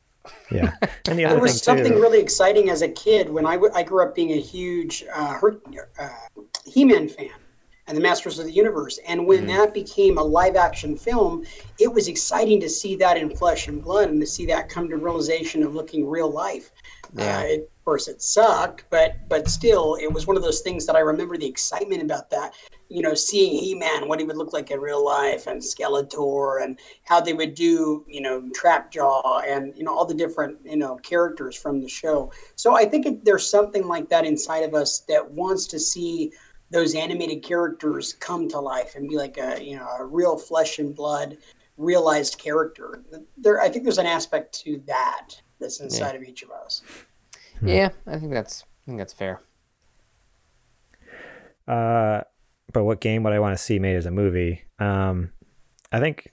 [0.49, 0.71] Yeah,
[1.07, 2.01] and the There was thing something too.
[2.01, 5.33] really exciting as a kid when I, w- I grew up being a huge uh,
[5.33, 5.60] Her-
[5.99, 6.10] uh,
[6.65, 7.29] He-Man fan
[7.88, 8.99] and the Masters of the Universe.
[9.07, 9.47] And when Mm-hmm.
[9.47, 11.45] that became a live-action film,
[11.79, 14.89] it was exciting to see that in flesh and blood and to see that come
[14.89, 16.71] to realization of looking real life.
[17.17, 17.39] Yeah.
[17.39, 20.86] Uh, it, of course, it sucked, but but still, it was one of those things
[20.86, 22.53] that I remember the excitement about that.
[22.89, 26.80] You know, seeing He-Man, what he would look like in real life, and Skeletor, and
[27.03, 30.97] how they would do, you know, Trapjaw, and you know all the different you know
[30.97, 32.32] characters from the show.
[32.56, 36.34] So I think it, there's something like that inside of us that wants to see
[36.69, 40.80] those animated characters come to life and be like a you know a real flesh
[40.80, 41.38] and blood
[41.77, 43.03] realized character.
[43.38, 46.82] There, I think there's an aspect to that that's inside of each of us.
[47.59, 47.67] Hmm.
[47.67, 49.41] Yeah, I think that's I think that's fair.
[51.67, 52.21] Uh,
[52.71, 54.63] but what game would I want to see made as a movie?
[54.79, 55.31] Um,
[55.91, 56.31] I think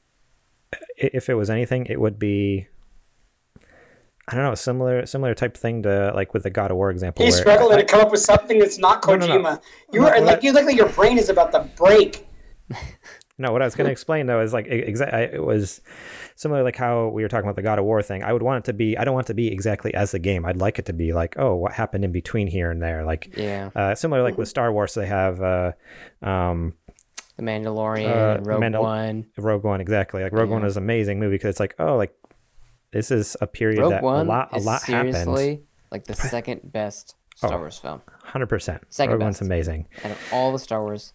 [0.96, 2.68] if it was anything, it would be.
[4.26, 7.24] I don't know, similar similar type thing to like with the God of War example.
[7.24, 9.42] He's where struggling I- to come up with something that's not No, no, Kojima.
[9.42, 9.60] no.
[9.92, 12.26] You are no, like you look like your brain is about to break.
[13.36, 15.80] No, what I was going to explain though is like exactly it was
[16.36, 18.22] similar like how we were talking about the God of War thing.
[18.22, 18.96] I would want it to be.
[18.98, 20.44] I don't want it to be exactly as the game.
[20.44, 23.04] I'd like it to be like, oh, what happened in between here and there.
[23.04, 25.72] Like Yeah, uh, similar like with Star Wars, they have uh,
[26.22, 26.74] um,
[27.36, 29.26] The Mandalorian, Uh, and Rogue Mandal- One.
[29.36, 30.22] Rogue One exactly.
[30.22, 32.14] Like Rogue One is an amazing movie because it's like, oh, like
[32.90, 35.14] this is a period Rogue that One a lot a is lot happened.
[35.14, 37.58] seriously like the second best Star Oh.
[37.58, 38.00] Wars film.
[38.22, 38.82] Hundred percent.
[38.90, 39.86] Second Rogue One's amazing.
[40.04, 41.12] Out of all the Star Wars,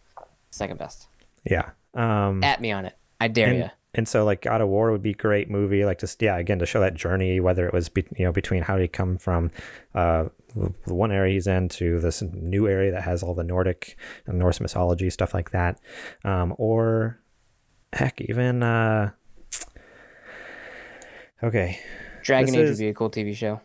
[0.51, 1.07] second best.
[1.45, 1.69] Yeah.
[1.93, 2.95] Um, At me on it.
[3.19, 3.69] I dare and, you.
[3.95, 6.59] And so like God of War would be a great movie like just yeah again
[6.59, 9.51] to show that journey whether it was be, you know between how he come from
[9.95, 10.25] uh
[10.55, 14.37] the one area he's in to this new area that has all the Nordic and
[14.39, 15.79] Norse mythology stuff like that
[16.23, 17.19] um or
[17.93, 19.11] heck even uh
[21.43, 21.79] okay
[22.23, 23.61] Dragon this Age is- would be a cool TV show.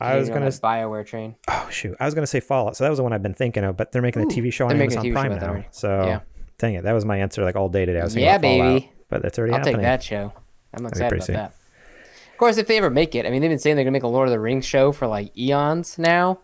[0.00, 1.36] I was gonna Bioware train.
[1.48, 3.62] oh shoot I was gonna say Fallout so that was the one I've been thinking
[3.62, 6.20] of but they're making a TV show on Amazon Prime now so Yeah.
[6.58, 8.42] dang it that was my answer like all day today I was thinking Yeah, about
[8.48, 8.92] Fallout, baby.
[9.12, 10.32] But that's already I'll happening take that show.
[10.74, 11.34] I'm excited pretty about sweet.
[11.34, 12.32] that.
[12.32, 14.02] Of course, if they ever make it, I mean, they've been saying they're gonna make
[14.02, 16.40] a Lord of the Rings show for like eons now.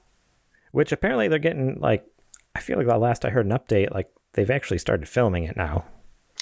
[0.72, 2.04] which apparently they're getting like
[2.54, 5.56] i feel like the last i heard an update like they've actually started filming it
[5.56, 5.84] now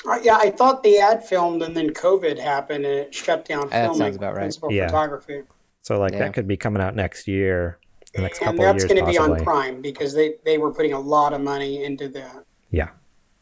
[0.05, 3.69] Uh, yeah, I thought they had filmed and then COVID happened and it shut down
[3.71, 3.99] That filming.
[3.99, 4.41] sounds about right.
[4.43, 4.87] Principal Yeah.
[4.89, 5.43] photography.
[5.83, 6.19] so like Yeah.
[6.21, 7.79] that could be coming out next year
[8.15, 10.73] the next And couple of that's going to be on Prime because they, they were
[10.73, 12.45] putting a lot of money into that.
[12.71, 12.89] yeah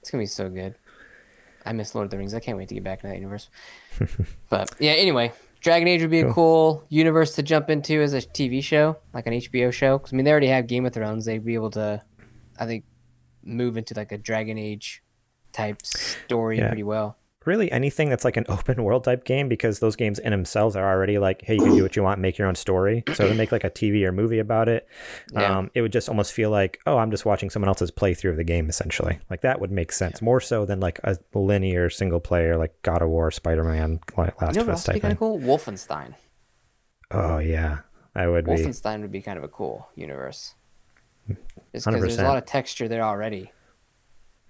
[0.01, 0.75] It's gonna be so good.
[1.65, 2.35] I miss Lord of the Rings.
[2.35, 3.49] I can't wait to get back into that universe.
[4.51, 8.19] but yeah, anyway, Dragon Age would be a cool universe to jump into as a
[8.21, 9.99] TV show, like an HBO show.
[9.99, 11.25] 'Cause, I mean, they already have Game of Thrones.
[11.25, 12.03] They'd be able to,
[12.59, 12.85] I think,
[13.43, 15.03] move into like a Dragon Age
[15.53, 16.69] type story Yeah.
[16.69, 17.17] pretty well.
[17.47, 20.89] Really anything that's like an open world type game because those games in themselves are
[20.89, 23.35] already like hey you can do what you want make your own story so to
[23.35, 24.89] make like a tv or movie about it
[25.33, 25.59] Yeah.
[25.59, 28.37] um, it would just almost feel like oh i'm just watching someone else's playthrough of
[28.37, 32.21] the game essentially like that would make sense more so than like a linear single
[32.21, 35.19] player like god of war spider-man last You know of us be type kind of
[35.19, 35.39] cool?
[35.41, 36.15] Wolfenstein.
[37.11, 37.79] oh yeah
[38.17, 38.53] I would be.
[38.53, 40.55] Wolfenstein would be kind of a cool universe.
[41.73, 43.51] Just because there's a lot of texture there already.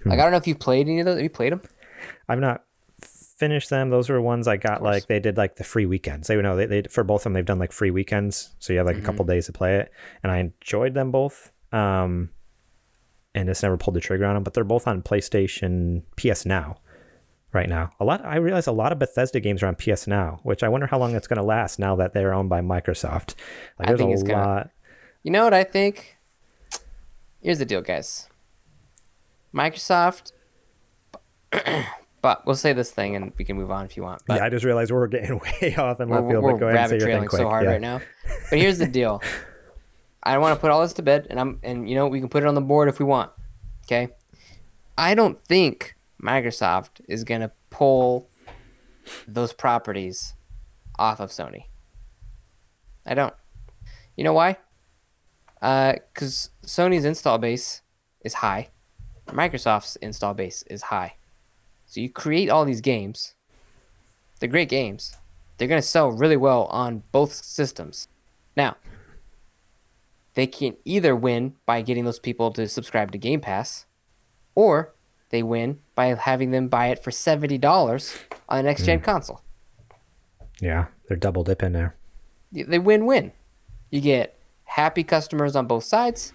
[0.02, 0.10] Hmm.
[0.10, 1.14] Like I don't know if you played any of those.
[1.16, 1.62] Have you played them?
[2.28, 2.62] I've not
[3.36, 3.90] finished them.
[3.90, 6.28] Those were ones I got like they did like the free weekends.
[6.28, 8.78] They know they, they for both of them they've done like free weekends, so you
[8.78, 9.90] have like a couple days to play it,
[10.22, 11.50] and I enjoyed them both.
[11.72, 12.30] Um,
[13.34, 16.78] and just never pulled the trigger on them, but they're both on PlayStation PS Now
[17.52, 17.90] right now.
[17.98, 20.68] A lot I realize a lot of Bethesda games are on PS Now, which I
[20.68, 23.34] wonder how long it's going to last now that they're owned by Microsoft.
[23.78, 24.70] Like I there's think a it's gonna- lot.
[25.24, 26.16] You know what I think?
[27.40, 28.28] Here's the deal, guys.
[29.54, 30.32] Microsoft.
[32.24, 34.22] But we'll say this thing and we can move on if you want.
[34.26, 36.42] But yeah, I just realized we're getting way off in left field.
[36.42, 37.42] we're But go ahead and say rabbit your thing trailing quick.
[37.42, 37.70] so hard yeah.
[37.72, 38.00] right now.
[38.48, 39.22] But here's the deal.
[40.22, 42.30] I want to put all this to bed, and I'm and you know we can
[42.30, 43.30] put it on the board if we want.
[43.84, 44.08] Okay.
[44.96, 48.30] I don't think Microsoft is gonna pull
[49.28, 50.32] those properties
[50.98, 51.64] off of Sony.
[53.04, 53.34] I don't.
[54.16, 54.56] You know why?
[55.60, 57.82] Uh, because Sony's install base
[58.24, 58.70] is high,
[59.26, 61.16] Microsoft's install base is high.
[61.94, 63.36] So you create all these games.
[64.40, 65.16] They're great games.
[65.56, 68.08] They're going to sell really well on both systems.
[68.56, 68.76] Now,
[70.34, 73.86] they can either win by getting those people to subscribe to Game Pass,
[74.56, 74.92] or
[75.30, 79.04] they win by having them buy it for $70 on the next gen hmm.
[79.04, 79.42] console.
[80.60, 81.94] Yeah, they're double dipping there.
[82.50, 83.30] they win win.
[83.92, 86.32] You get happy customers on both sides.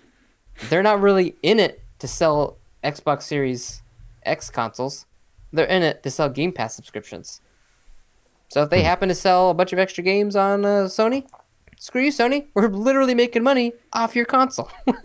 [0.69, 3.81] They're not really in it to sell Xbox Series
[4.23, 5.05] X consoles.
[5.51, 7.41] They're in it to sell Game Pass subscriptions.
[8.49, 11.27] So if they happen to sell a bunch of extra games on uh, Sony,
[11.77, 12.47] screw you, Sony.
[12.55, 14.69] We're literally making money off your console.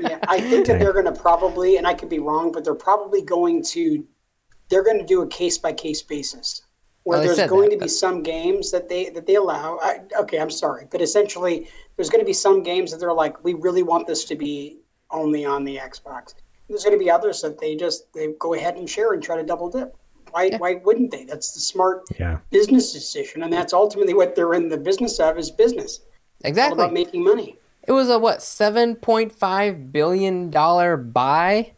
[0.00, 2.74] Yeah, I think that they're going to probably, and I could be wrong, but they're
[2.74, 4.04] probably going to,
[4.68, 6.62] they're going to do a case by case basis,
[7.04, 9.78] where Well, there's going that, to be but- some games that they that they allow.
[9.80, 13.44] I, okay, I'm sorry, but essentially, there's going to be some games that they're like,
[13.44, 14.78] we really want this to be
[15.10, 16.34] only on the Xbox.
[16.72, 19.36] There's going to be others that they just they go ahead and share and try
[19.36, 19.94] to double dip.
[20.30, 21.24] Why why wouldn't they?
[21.24, 22.38] That's the smart Yeah.
[22.48, 26.00] business decision, and that's ultimately what they're in the business of is business.
[26.42, 26.82] All exactly.
[26.82, 27.58] about making money.
[27.86, 31.72] It was a what seven point five billion dollar buy,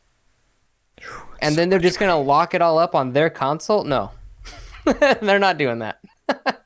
[1.40, 3.83] and then they're just gonna lock it all up on their console.
[3.83, 4.12] No,
[4.85, 5.98] they're not doing that.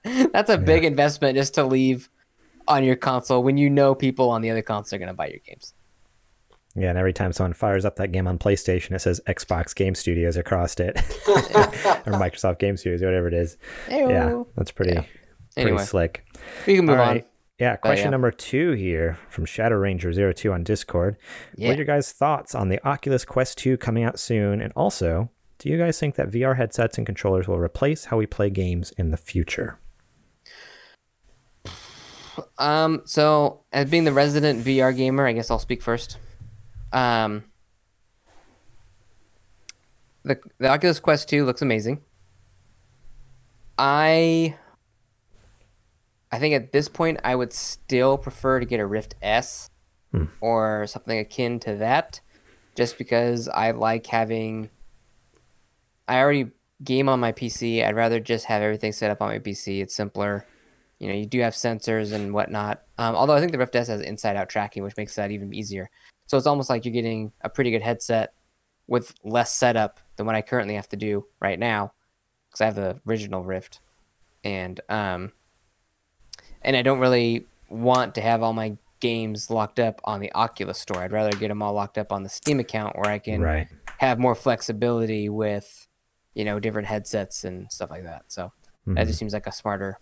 [0.35, 2.11] That's a big investment just to leave
[2.67, 5.41] on your console when you know people on the other console are gonna buy your
[5.47, 5.73] games.
[6.77, 9.95] Yeah, and every time someone fires up that game on PlayStation, it says Xbox Game
[9.95, 10.97] Studios across it,
[11.29, 13.57] or Microsoft Game Studios, whatever it is.
[13.89, 15.09] Yeah, that's pretty, pretty
[15.57, 16.25] Anyway, slick.
[16.67, 17.15] we can move All on.
[17.15, 17.27] right.
[17.59, 18.11] Yeah, question yeah.
[18.11, 21.17] number two here from Shadow Ranger 02 on Discord.
[21.57, 24.61] What are your guys' thoughts on the Oculus Quest 2 coming out soon?
[24.61, 28.27] And also, do you guys think that VR headsets and controllers will replace how we
[28.27, 29.81] play games in the future?
[32.59, 36.19] Um, so as being the resident VR gamer, I guess I'll speak first.
[36.93, 37.45] Um,
[40.25, 42.03] the the Oculus Quest 2 looks amazing.
[43.79, 44.57] I
[46.31, 49.71] I think at this point I would still prefer to get a Rift S
[50.41, 52.21] or something akin to that
[52.75, 54.71] just because I like having
[56.07, 56.51] I already
[56.83, 57.85] game on my PC.
[57.85, 59.81] I'd rather just have everything set up on my PC.
[59.83, 60.47] It's simpler
[60.99, 63.89] you know you do have sensors and whatnot um, although i think the rift s
[63.89, 65.89] has inside out tracking which makes that even easier
[66.29, 68.33] so it's almost like you're getting a pretty good headset
[68.87, 71.93] with less setup than what i currently have to do right now
[72.49, 73.81] because i have the original rift.
[74.45, 75.33] And um
[76.63, 80.79] and i don't really want to have all my games locked up on the oculus
[80.79, 80.99] store.
[81.03, 83.69] I'd rather get them all locked up on the steam account where i can Right.
[83.99, 85.87] have more flexibility with
[86.35, 88.25] you know different headsets and stuff like that.
[88.29, 88.53] So
[88.87, 89.99] that just seems like a smarter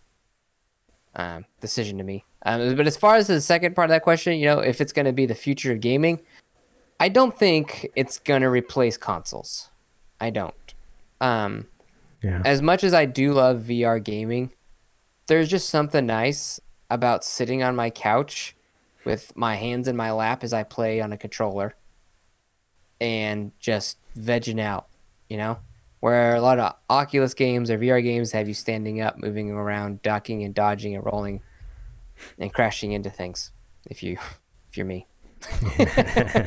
[1.14, 4.38] um, decision to me um, but as far as the second part of that question
[4.38, 6.18] you know if it's going to be the future of gaming
[7.00, 9.68] i don't think it's going to replace consoles
[10.20, 10.74] i don't
[11.20, 11.66] um,
[12.22, 12.40] Yeah.
[12.44, 14.50] as much as i do love vr gaming
[15.26, 18.54] there's just something nice about sitting on my couch
[19.04, 21.74] with my hands in my lap as i play on a controller
[23.00, 24.86] and just vegging out,
[25.28, 25.58] you know?
[26.00, 30.02] Where a lot of Oculus games or VR games have you standing up, moving around,
[30.02, 31.42] ducking and dodging and rolling
[32.38, 33.52] and crashing into things
[33.90, 34.18] if you
[34.68, 35.06] if you're me.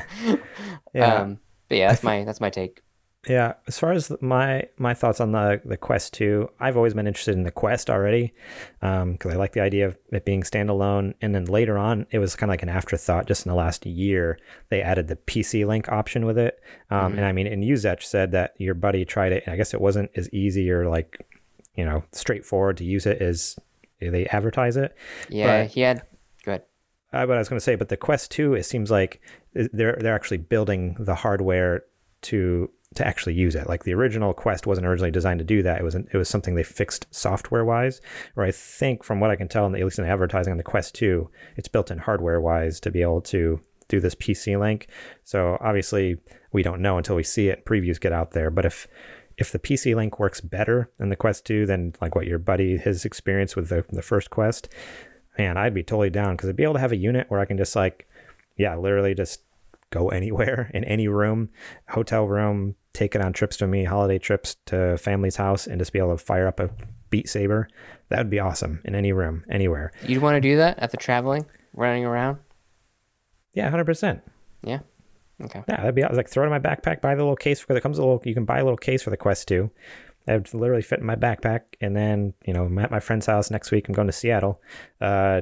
[0.94, 1.16] Yeah.
[1.16, 2.82] Um, but yeah, that's my that's my take.
[3.28, 7.06] Yeah, as far as my my thoughts on the the Quest 2, I've always been
[7.06, 8.34] interested in the Quest already,
[8.80, 11.14] because I like the idea of it being standalone.
[11.22, 13.28] And then later on, it was kind of like an afterthought.
[13.28, 16.60] Just in the last year, they added the PC Link option with it.
[16.90, 19.74] Um, And I mean, and Uzech said that your buddy tried it, and I guess
[19.74, 21.20] it wasn't as easy or like,
[21.76, 23.58] you know, straightforward to use it as
[24.00, 24.96] they advertise it.
[25.30, 26.04] Yeah, But- he had
[26.44, 26.62] good.
[27.12, 29.22] uh, what I was going to say, but the Quest Two, it seems like
[29.54, 31.84] they're they're actually building the hardware
[32.24, 33.68] to to actually use it.
[33.70, 35.80] Like the original Quest wasn't originally designed to do that.
[35.80, 38.02] It was it was something they fixed software wise.
[38.36, 40.52] Or I think from what I can tell, in the, at least in the advertising
[40.52, 44.16] on the Quest Two, it's built in hardware wise to be able to do this
[44.16, 44.88] PC link.
[45.24, 46.18] So obviously
[46.52, 47.66] we don't know until we see it.
[47.66, 48.88] Previews get out there, but if
[49.40, 52.78] if the PC link works better in the Quest 2 than like what your buddy
[52.78, 54.68] his experience with the, the first Quest,
[55.38, 57.46] man, I'd be totally down because I'd be able to have a unit where I
[57.46, 58.08] can just like,
[58.58, 59.42] yeah, literally just
[59.92, 61.50] go anywhere in any room,
[61.88, 65.94] hotel room, take it on trips to me, holiday trips to family's house, and just
[65.94, 66.70] be able to fire up a
[67.10, 67.70] Beat Saber.
[68.10, 69.94] That would be awesome in any room, anywhere.
[70.06, 72.40] You'd want to do that at the traveling, running around?
[73.54, 74.22] Yeah, 100%.
[74.64, 74.80] Yeah.
[75.42, 75.64] Okay.
[75.68, 76.04] Yeah, that'd be.
[76.04, 77.02] I was like, throw it in my backpack.
[77.02, 78.22] Buy the little case because it comes a little.
[78.26, 79.70] You can buy a little case for the Quest 2.
[80.26, 81.62] That would literally fit in my backpack.
[81.82, 83.88] And then, you know, I'm at my friend's house next week.
[83.88, 84.62] I'm going to Seattle.
[85.00, 85.42] Uh,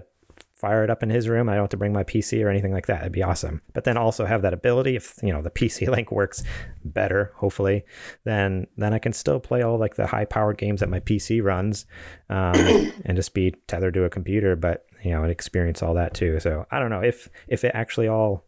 [0.57, 1.47] fire it up in his room.
[1.47, 3.01] I don't have to bring my PC or anything like that.
[3.01, 3.61] It'd be awesome.
[3.73, 6.43] But then also have that ability if you know the PC link works
[6.83, 7.85] better, hopefully,
[8.23, 11.43] then then I can still play all like the high powered games that my PC
[11.43, 11.85] runs,
[12.29, 12.55] um,
[13.05, 14.55] and just be tethered to a computer.
[14.55, 16.39] But you know, and experience all that too.
[16.39, 18.43] So I don't know if if it actually all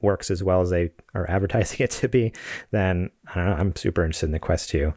[0.00, 2.32] works as well as they are advertising it to be,
[2.70, 3.52] then I don't know.
[3.56, 4.92] I'm super interested in the Quest 2.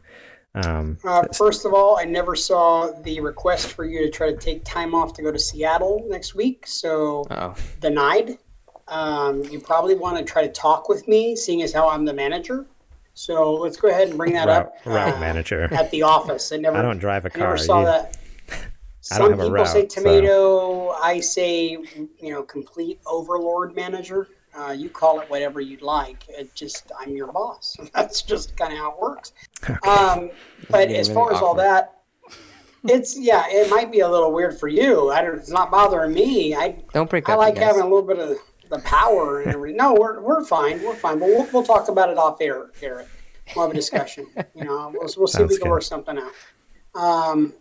[0.54, 4.36] Um, uh, first of all, I never saw the request for you to try to
[4.36, 7.54] take time off to go to Seattle next week, so Oh.
[7.80, 8.36] denied.
[8.88, 12.12] Um, you probably want to try to talk with me, seeing as how I'm the
[12.12, 12.66] manager.
[13.14, 15.72] So let's go ahead and bring that route, up route uh, manager.
[15.72, 16.50] at the office.
[16.52, 17.58] I never, I don't drive a I never car.
[17.58, 18.16] saw You- that.
[19.12, 20.88] I don't Some have a people say route, so- tomato.
[20.90, 21.68] I say,
[22.18, 24.26] you know, complete overlord manager.
[24.58, 26.24] Uh, you call it whatever you'd like.
[26.28, 27.76] It just I'm your boss.
[27.94, 29.32] That's just kind of how it works.
[29.86, 30.30] Um,
[30.68, 32.00] but as really far as all that,
[32.84, 35.10] it's yeah, it might be a little weird for you.
[35.10, 36.54] I don't, it's not bothering me.
[36.54, 37.38] I Don't break I up.
[37.38, 38.38] like having a little bit of
[38.70, 39.76] the power and everything.
[39.76, 40.82] No, we're we're fine.
[40.82, 41.18] We're fine.
[41.18, 43.08] But we'll, we'll talk about it off air, Garrett.
[43.54, 44.26] We'll have a discussion.
[44.54, 45.70] You know, we'll, we'll see if we can good.
[45.70, 46.32] work something out.
[47.00, 47.54] Um,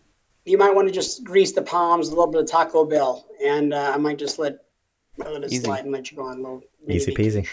[0.45, 3.73] you might want to just grease the palms, a little bit of Taco Bell, and
[3.73, 4.57] uh, I might just let
[5.19, 5.63] let it Easy.
[5.63, 7.47] slide and let you go on a little Easy peasy.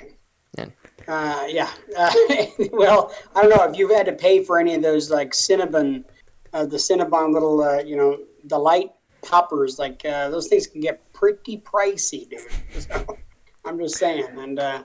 [0.56, 0.66] Yeah.
[1.08, 1.70] Uh, yeah.
[1.96, 2.12] Uh,
[2.72, 6.04] well, I don't know if you've had to pay for any of those like Cinnabon,
[6.52, 8.90] uh, the Cinnabon little, uh, you know, the light
[9.22, 9.78] poppers.
[9.78, 12.40] Like uh, those things can get pretty pricey, dude.
[12.80, 13.18] So,
[13.64, 14.26] I'm just saying.
[14.38, 14.84] And uh,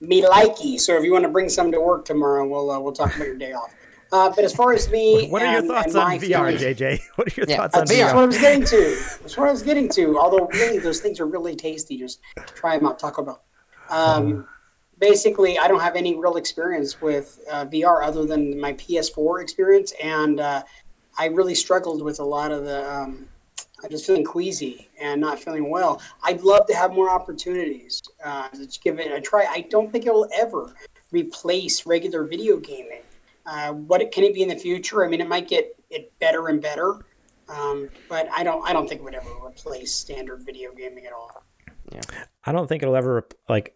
[0.00, 0.80] me likey.
[0.80, 3.26] So if you want to bring some to work tomorrow, we'll uh, we'll talk about
[3.26, 3.72] your day off.
[4.12, 6.20] Uh, but as far as me, What are your and- thoughts and on VR,
[6.50, 7.00] feelings- JJ?
[7.16, 8.96] What are your Yeah, thoughts on that's, that's what I was getting to.
[9.20, 10.18] That's what I was getting to.
[10.18, 11.96] Although really, those things are really tasty.
[11.96, 13.42] Just try them out, Taco Bell.
[13.88, 14.46] Um,
[14.98, 19.92] basically, I don't have any real experience with uh, VR other than my PS4 experience,
[20.02, 20.62] and uh,
[21.18, 22.90] I really struggled with a lot of the.
[22.92, 23.26] Um,
[23.82, 26.02] I'm just feeling queasy and not feeling well.
[26.22, 28.02] I'd love to have more opportunities.
[28.22, 29.46] Uh, let's give it a try.
[29.46, 30.74] I don't think it'll ever
[31.12, 33.00] replace regular video gaming.
[33.50, 35.04] Uh, what can it be in the future?
[35.04, 37.04] I mean, it might get it better and better,
[37.48, 38.62] um, but I don't.
[38.62, 41.42] I don't think it would ever replace standard video gaming at all.
[41.90, 42.00] Yeah,
[42.44, 43.74] I don't think it'll ever like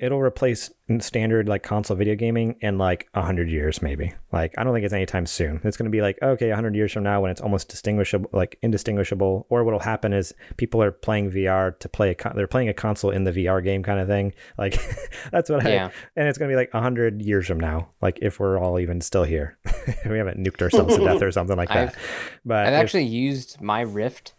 [0.00, 4.12] it'll replace standard like console video gaming in like a hundred years maybe.
[4.32, 5.60] Like I don't think it's anytime soon.
[5.62, 8.28] It's going to be like okay, a hundred years from now when it's almost distinguishable,
[8.32, 9.46] like indistinguishable.
[9.50, 12.74] Or what'll happen is people are playing VR to play a con- they're playing a
[12.74, 14.34] console in the VR game kind of thing.
[14.58, 14.80] Like
[15.30, 15.86] that's what Yeah.
[15.86, 17.90] I and it's going to be like a hundred years from now.
[18.02, 19.58] Like if we're all even still here,
[20.08, 21.90] we haven't nuked ourselves to death or something like that.
[21.90, 21.98] I've-
[22.44, 24.34] but I've if- actually used my Rift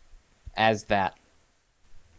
[0.57, 1.15] as that.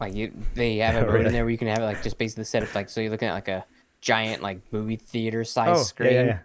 [0.02, 1.26] Like you, they have a really?
[1.26, 3.10] in there where you can have it like just basically set up like so you're
[3.10, 3.64] looking at like a
[4.00, 6.38] giant like movie theater size oh screen, yeah, yeah.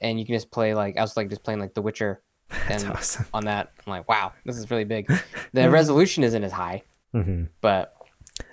[0.00, 2.22] and you can just play like I was like just playing like The Witcher,
[2.70, 3.26] and awesome.
[3.34, 5.10] on that I'm like wow this is really big.
[5.52, 6.82] The resolution isn't as high,
[7.14, 7.48] Mhm.
[7.60, 7.94] but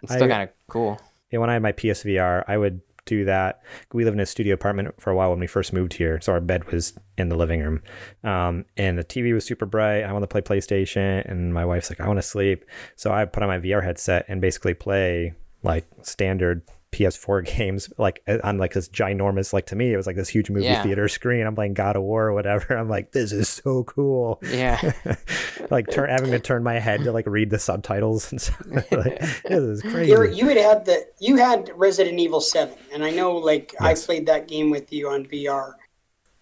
[0.04, 0.99] it's still kind of cool.
[1.32, 3.61] yeah, when I had my PSVR, I would do that.
[3.93, 6.33] We lived in a studio apartment for a while when we first moved here, so
[6.33, 7.81] our bed was in the living room,
[8.23, 10.03] um, and the TV was super bright.
[10.03, 13.25] I want to play PlayStation, and my wife's like, "I want to sleep," so I
[13.25, 15.33] put on my VR headset and basically play
[15.63, 20.08] like standard PS4 games, like uh, on like this ginormous, like to me, it was
[20.08, 20.84] like this huge movie Yeah.
[20.84, 21.45] theater screen.
[21.47, 22.77] I'm playing God of War or whatever.
[22.77, 24.39] I'm like, this is so cool.
[24.43, 24.92] Yeah,
[25.69, 28.62] like turn having to turn my head to like read the subtitles and stuff.
[28.92, 30.08] like, this is crazy.
[30.12, 34.04] Garrett, you had had the you had Resident Evil Seven, and I know like Yes.
[34.04, 35.73] I played that game with you on VR.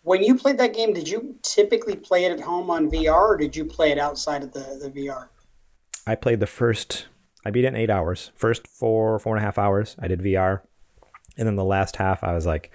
[0.04, 3.38] When you played that game, did you typically play it at home on VR, or
[3.38, 5.28] did you play it outside of the, the VR?
[6.08, 7.06] I played the first.
[7.46, 8.32] I beat it in eight hours.
[8.36, 10.62] First four, four and a half hours, I did VR,
[11.38, 12.72] and then the last half, I was like,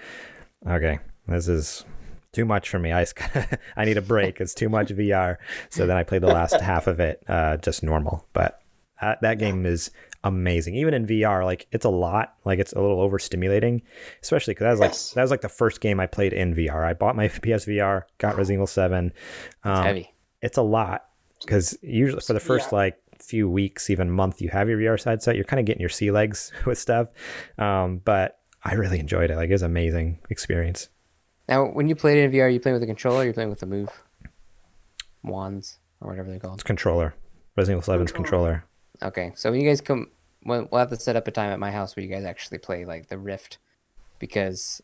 [0.66, 0.98] okay,
[1.28, 1.84] this is
[2.32, 2.92] too much for me.
[2.92, 3.04] I
[3.76, 4.40] I need a break.
[4.40, 5.36] It's too much VR.
[5.70, 8.26] So then I played the last half of it uh, just normal.
[8.32, 8.60] But
[9.00, 9.90] uh, that game is
[10.24, 10.74] amazing.
[10.76, 12.34] Even in VR, like it's a lot.
[12.44, 13.82] Like it's a little overstimulating,
[14.22, 15.10] especially because that was like Yes.
[15.12, 16.84] that was like the first game I played in VR.
[16.84, 19.12] I bought my PSVR, got Resident Evil Seven.
[19.46, 20.14] It's Um, heavy.
[20.42, 21.04] it's a lot
[21.42, 22.76] because usually for the first Yeah.
[22.78, 22.96] like
[23.26, 25.34] few weeks, even month, you have your VR side set.
[25.36, 27.08] You're kind of getting your sea legs with stuff.
[27.58, 29.36] Um, but I really enjoyed it.
[29.36, 30.88] Like it was an amazing experience.
[31.48, 33.50] Now, when you played it in VR, you playing with a controller, or you playing
[33.50, 33.90] with the move
[35.22, 36.54] wands or whatever they're called.
[36.54, 37.14] It's controller,
[37.56, 38.64] Resident Evil 7's controller.
[39.02, 40.08] Okay, so when you guys come,
[40.44, 42.58] we'll, we'll have to set up a time at my house where you guys actually
[42.58, 43.58] play like the Rift,
[44.18, 44.80] because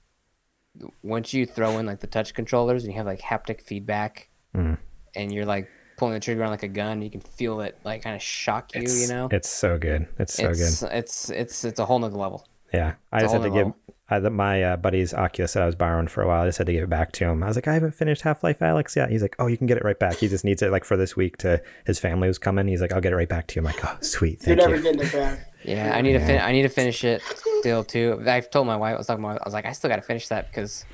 [1.02, 4.78] once you throw in like the touch controllers and you have like haptic feedback, Mm.
[5.14, 5.68] and you're like
[6.00, 8.74] pulling the trigger on like a gun, you can feel it like kind of shock
[8.74, 8.82] you.
[8.82, 10.08] It's, you know, it's so good.
[10.18, 10.90] It's so it's, good.
[10.92, 12.46] it's it's it's a whole nother level.
[12.72, 13.74] Yeah, I It's just had to whole give
[14.08, 16.42] I, the, my uh, buddy's Oculus that I was borrowing for a while.
[16.42, 17.42] I just had to give it back to him.
[17.44, 19.10] I was like, I haven't finished Half Life Alyx yet.
[19.10, 20.16] He's like, Oh, you can get it right back.
[20.16, 22.66] He just needs it like for this week to his family was coming.
[22.66, 23.60] He's like, I'll get it right back to you.
[23.60, 24.82] I'm like, Oh, sweet, You're never you.
[24.82, 25.46] getting it back.
[25.62, 27.20] Yeah, I need to fin- I need to finish it
[27.60, 28.22] still too.
[28.26, 29.42] I've told my wife I was talking about.
[29.42, 30.86] I was like, I still got to finish that because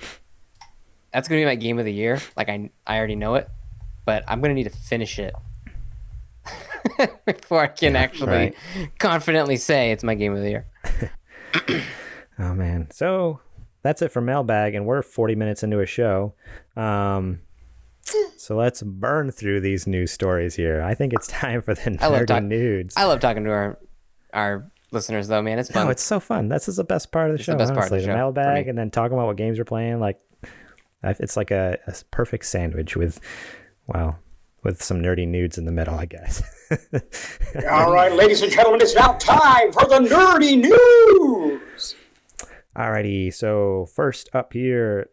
[1.13, 2.21] that's gonna be my game of the year.
[2.37, 3.49] Like I I already know it,
[4.07, 5.35] but I'm gonna need to finish it
[7.27, 8.55] before I can actually right.
[8.99, 10.67] confidently say it's my game of the year.
[12.39, 12.89] Oh man.
[12.91, 13.41] So
[13.83, 16.35] that's it for mailbag, and we're 40 minutes into a show.
[16.77, 17.41] Um,
[18.37, 20.83] so let's burn through these news stories here.
[20.83, 22.95] I think it's time for the nerdy talk- nudes.
[22.97, 23.79] I love talking to our
[24.35, 25.59] our listeners though, man.
[25.59, 25.87] It's fun.
[25.87, 26.49] No, it's so fun.
[26.49, 27.53] This is the best part of the It's show.
[27.53, 28.07] the best part of honestly.
[28.07, 29.99] the show mailbag and then talking about what games we're playing.
[29.99, 30.21] Like,
[31.03, 33.19] it's like a, a perfect sandwich with,
[33.87, 34.19] well,
[34.63, 36.43] with some nerdy nudes in the middle, I guess.
[37.71, 41.95] All right, ladies and gentlemen, it's now time for the nerdy news.
[42.77, 45.09] Alrighty, so first up here,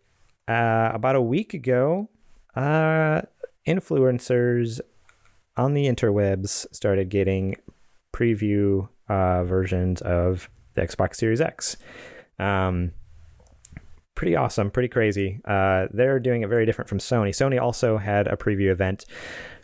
[0.48, 2.10] uh, about a week ago,
[2.56, 3.22] uh,
[3.68, 4.82] influencers
[5.56, 7.56] on the interwebs started getting
[8.12, 11.78] preview uh, versions of the Xbox Series X.
[12.40, 12.92] Um,
[14.16, 15.42] pretty awesome, pretty crazy.
[15.46, 17.30] Uh, they're doing it very different from Sony.
[17.30, 19.06] Sony also had a preview event.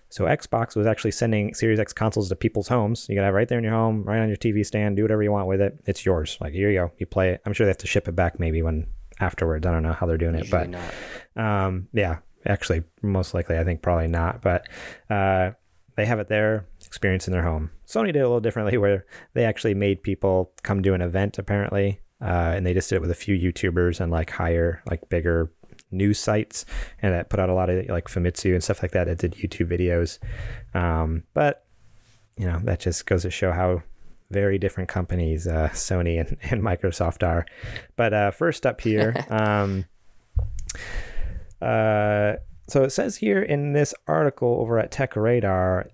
[0.09, 3.07] So Xbox was actually sending Series X consoles to people's homes.
[3.07, 5.03] You can have it right there in your home, right on your TV stand, do
[5.03, 5.79] whatever you want with it.
[5.85, 6.37] It's yours.
[6.41, 7.41] Like here you go, you play it.
[7.45, 8.87] I'm sure they have to ship it back maybe when
[9.19, 9.67] afterwards.
[9.67, 10.73] I don't know how they're doing it, but
[11.35, 14.41] um, yeah, actually, most likely, I think probably not.
[14.41, 14.67] But
[15.09, 15.51] uh,
[15.95, 17.71] they have it there, experience in their home.
[17.87, 21.37] Sony did it a little differently, where they actually made people come to an event
[21.37, 25.07] apparently, uh, and they just did it with a few YouTubers and like higher, like
[25.09, 25.51] bigger
[25.91, 26.65] news sites,
[27.01, 29.33] and that put out a lot of like Famitsu and stuff like that that did
[29.33, 30.19] YouTube videos.
[30.77, 31.65] Um, but
[32.37, 33.83] you know, that just goes to show how
[34.31, 37.45] very different companies uh, Sony and, and Microsoft are.
[37.95, 39.85] But uh, first up here, um,
[41.61, 42.35] uh,
[42.67, 45.89] so it says here in this article over at Tech Radar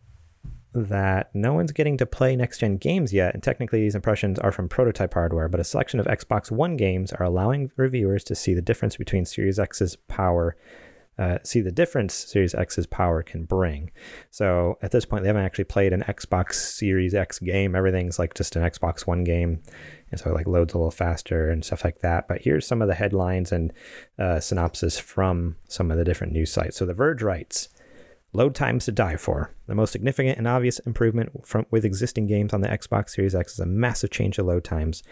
[0.76, 4.52] that no one's getting to play next gen games yet, and technically these impressions are
[4.52, 8.54] from prototype hardware, but a selection of Xbox One games are allowing reviewers to see
[8.54, 10.56] the difference between Series X's power.
[11.18, 13.90] Uh, see the difference Series X's power can bring.
[14.32, 17.74] So at this point, they haven't actually played an Xbox Series X game.
[17.74, 19.64] Everything's like just an Xbox One game,
[20.12, 22.28] and so it like loads a little faster and stuff like that.
[22.28, 23.72] But here's some of the headlines and
[24.20, 26.76] uh, synopsis from some of the different news sites.
[26.76, 27.70] So The Verge writes.
[28.36, 29.56] Load times to die for.
[29.66, 33.54] The most significant and obvious improvement from with existing games on the Xbox Series X
[33.54, 35.04] is a massive change to load times.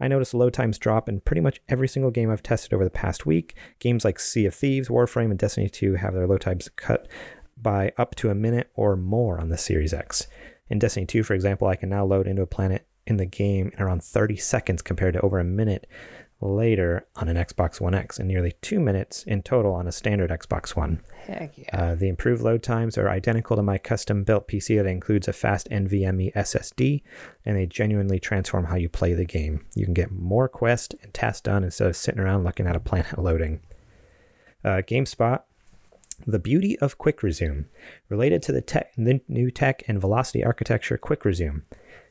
[0.00, 2.90] I noticed load times drop in pretty much every single game I've tested over the
[2.90, 3.54] past week.
[3.78, 7.06] Games like Sea of Thieves, Warframe, and Destiny 2 have their load times cut
[7.56, 10.26] by up to a minute or more on the Series X.
[10.68, 13.70] In Destiny 2, for example, I can now load into a planet in the game
[13.72, 15.86] in around 30 seconds compared to over a minute
[16.44, 20.30] later on an Xbox One X and nearly two minutes in total on a standard
[20.30, 21.00] Xbox One.
[21.26, 21.68] Heck yeah.
[21.72, 25.32] Uh, the improved load times are identical to my custom built PC that includes a
[25.32, 27.02] fast NVMe SSD,
[27.44, 29.64] and they genuinely transform how you play the game.
[29.74, 32.80] You can get more quests and tasks done instead of sitting around looking at a
[32.80, 33.60] planet loading.
[34.62, 35.42] Uh, GameSpot.
[36.26, 37.64] The beauty of Quick Resume.
[38.08, 41.62] Related to the, tech, the new tech and velocity architecture, Quick Resume.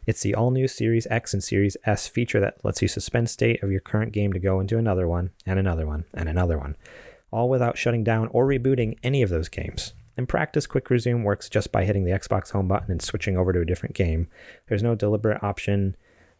[0.06, 3.64] It's the all new Series X and Series S feature that lets you suspend state
[3.64, 6.76] of your current game to go into another one, and another one, and another one
[7.34, 9.94] all without shutting down or rebooting any of those games.
[10.16, 13.52] In practice, Quick Resume works just by hitting the Xbox Home button and switching over
[13.52, 14.28] to a different game.
[14.70, 15.96] There's no deliberate option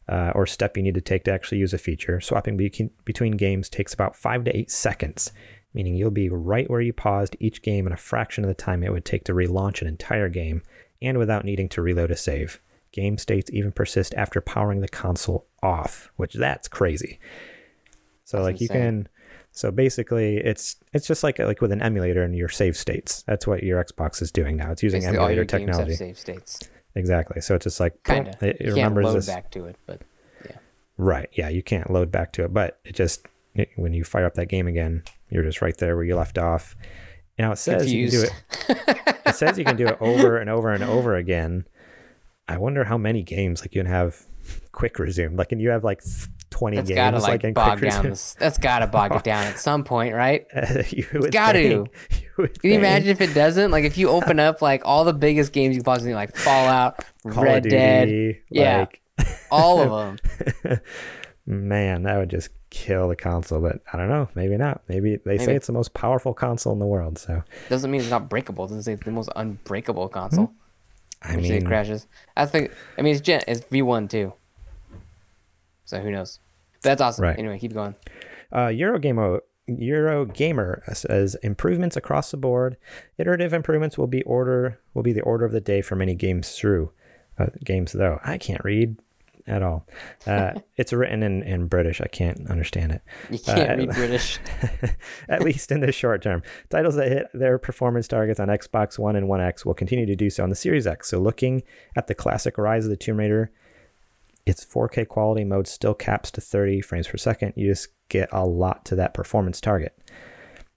[0.08, 2.22] uh, or step you need to take to actually use a feature.
[2.22, 5.32] Swapping be- between games takes about five to eight seconds,
[5.74, 8.84] meaning you'll be right where you paused each game in a fraction of the time
[8.84, 10.62] it would take to relaunch an entire game,
[11.02, 12.62] and without needing to reload a save.
[12.94, 17.20] Game states even persist after powering the console off, which that's crazy.
[18.24, 19.10] So That's like you can
[19.52, 23.24] so basically it's it's just like like with an emulator and your save states.
[23.28, 24.72] That's what your Xbox is doing now.
[24.72, 25.96] It's using Basically, all emulator your games have technology.
[25.96, 26.60] save states.
[26.96, 27.42] exactly.
[27.42, 28.42] So it's just like Kind of.
[28.42, 29.26] it, it you can't remembers load this.
[29.28, 30.02] back to it, but
[30.46, 30.58] yeah.
[30.98, 31.30] Right.
[31.34, 33.26] Yeah, you can't load back to it, but it just
[33.56, 36.38] it, when you fire up that game again, you're just right there where you left
[36.38, 36.76] off.
[37.38, 39.00] Now it says you can do it.
[39.26, 41.66] It says you can do it over and over and over again.
[42.48, 44.26] I wonder how many games like you can have
[44.72, 45.36] quick resume.
[45.36, 46.02] Like, can you have like
[46.50, 48.10] twenty that's games gotta like, like bog quick down.
[48.10, 50.46] This, that's gotta bog it down at some point, right?
[50.92, 51.86] you would got to.
[52.10, 53.72] think- you Can you imagine if it doesn't?
[53.72, 57.44] Like if you open up like all the biggest games you possibly like Fallout, Call
[57.44, 58.80] Red of Dead, Duty, yeah.
[58.80, 59.02] like,
[59.52, 60.20] all of
[60.64, 60.80] them.
[61.46, 63.62] Man, that would just kill the console.
[63.62, 64.30] But I don't know.
[64.36, 64.82] Maybe not.
[64.88, 67.18] Maybe they say it's the most powerful console in the world.
[67.18, 68.68] So Doesn't mean it's not breakable.
[68.68, 70.52] Doesn't say it's the most unbreakable console.
[71.24, 72.08] I Which it mean, crashes.
[72.36, 72.72] I think.
[72.98, 73.42] I mean, it's Gen.
[73.48, 74.34] It's V one too.
[75.86, 76.40] So who knows?
[76.82, 77.24] But that's awesome.
[77.24, 77.40] Right.
[77.40, 77.96] Anyway, keep going.
[78.52, 82.78] Uh, Eurogamer Eurogamer says improvements across the board.
[83.18, 86.52] Iterative improvements will be order will be the order of the day for many games
[86.56, 86.92] through
[87.38, 88.20] uh, games though.
[88.24, 88.98] I can't read
[89.48, 89.86] at all.
[90.26, 92.02] Uh, it's written in, in British.
[92.02, 93.02] I can't understand it.
[93.30, 94.40] You can't Uh, read British.
[95.30, 96.42] at least in the short term.
[96.70, 100.16] Titles that hit their performance targets on Xbox One and One X will continue to
[100.16, 101.10] do so on the Series X.
[101.10, 101.64] So, looking
[101.96, 103.52] at the classic Rise of the Tomb Raider,
[104.46, 107.54] its 4K quality mode still caps to 30 frames per second.
[107.56, 109.98] You just get a lot to that performance target.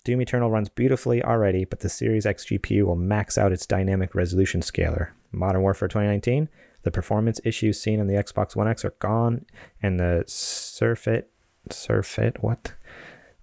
[0.04, 4.14] Doom Eternal runs beautifully already, but the Series X GPU will max out its dynamic
[4.14, 5.12] resolution scaler.
[5.32, 6.48] Modern Warfare 2019,
[6.86, 9.44] the performance issues seen in the Xbox One X are gone,
[9.82, 11.24] and the Surfit,
[11.68, 12.74] Surfit, what?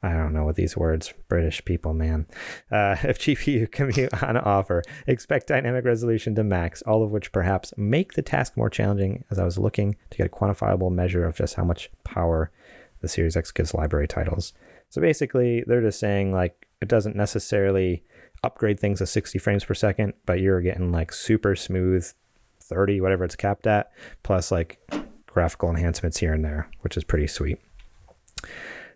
[0.02, 2.26] I don't know what these words, British people, man.
[2.72, 7.34] Uh, if GPU can be on offer, expect dynamic resolution to max, all of which
[7.34, 11.26] perhaps make the task more challenging as I was looking to get a quantifiable measure
[11.26, 12.50] of just how much power
[13.02, 14.54] the Series X gives library titles.
[14.88, 18.06] So basically, they're just saying like it doesn't necessarily
[18.42, 22.10] upgrade things to 60 frames per second, but you're getting like super smooth
[22.64, 23.92] 30, whatever it's capped at,
[24.24, 24.80] plus like
[25.28, 27.60] graphical enhancements here and there, which is pretty sweet.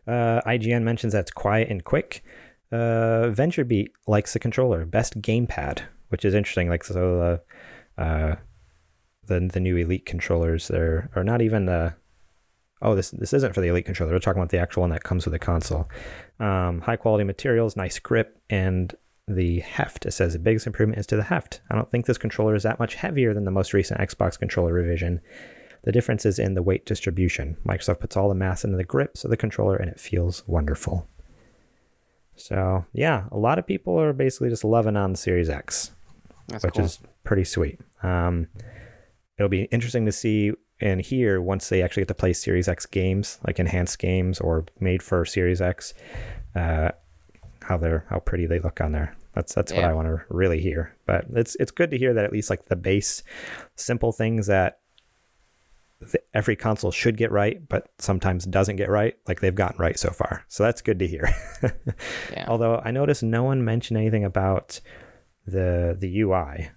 [0.07, 2.23] Uh, IGN mentions that it's quiet and quick.
[2.71, 6.69] Uh, VentureBeat likes the controller, best gamepad, which is interesting.
[6.69, 7.41] Like so,
[7.97, 8.35] uh, uh,
[9.25, 11.95] the the new Elite controllers, they're not even the.
[12.81, 14.13] Oh, this this isn't for the Elite controller.
[14.13, 15.89] We're talking about the actual one that comes with the console.
[16.39, 18.93] Um, high quality materials, nice grip, and
[19.27, 20.05] the heft.
[20.05, 21.61] It says the biggest improvement is to the heft.
[21.69, 24.73] I don't think this controller is that much heavier than the most recent Xbox controller
[24.73, 25.21] revision.
[25.83, 27.57] The difference is in the weight distribution.
[27.65, 31.07] Microsoft puts all the mass into the grips of the controller and it feels wonderful.
[32.35, 35.91] So, yeah, a lot of people are basically just loving on the Series X,
[36.47, 36.85] That's which cool.
[36.85, 37.79] is pretty sweet.
[38.03, 38.47] Um,
[39.37, 42.85] it'll be interesting to see and hear once they actually get to play Series X
[42.85, 45.93] games, like enhanced games or made for Series X,
[46.55, 46.91] uh,
[47.67, 49.15] how they're how pretty they look on there.
[49.33, 50.95] That's that's what I want to really hear.
[51.05, 53.23] But it's it's good to hear that at least like the base,
[53.75, 54.79] simple things that
[55.99, 59.99] th- every console should get right, but sometimes doesn't get right, like they've gotten right
[59.99, 60.43] so far.
[60.47, 61.29] So that's good to hear.
[62.31, 62.45] Yeah.
[62.47, 64.79] Although I noticed no one mentioned anything about
[65.45, 66.69] the the UI,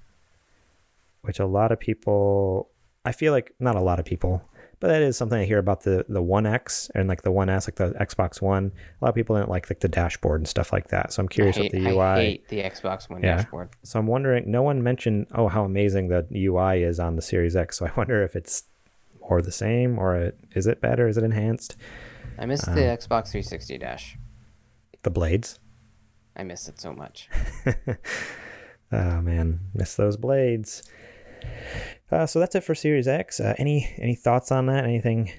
[1.22, 2.70] which a lot of people,
[3.04, 4.42] I feel like not a lot of people,
[4.80, 7.48] but that is something I hear about the the One X and like the One
[7.48, 8.72] S, like the Xbox One.
[9.00, 11.12] A lot of people didn't like like the dashboard and stuff like that.
[11.12, 12.24] So I'm curious I hate, what the I UI.
[12.24, 13.36] hate the Xbox One Yeah.
[13.36, 13.68] dashboard.
[13.84, 14.50] So I'm wondering.
[14.50, 17.78] No one mentioned oh how amazing the UI is on the Series X.
[17.78, 18.64] So I wonder if it's
[19.20, 21.06] more the same or it, is it better?
[21.06, 21.76] Is it enhanced?
[22.38, 22.74] I miss Uh.
[22.74, 24.16] the Xbox 360 dash.
[25.02, 25.58] The blades.
[26.36, 27.28] I miss it so much.
[28.92, 30.82] Oh man, miss those blades.
[32.10, 33.40] Uh, so that's it for Series X.
[33.40, 34.84] Uh, any any thoughts on that?
[34.84, 35.32] Anything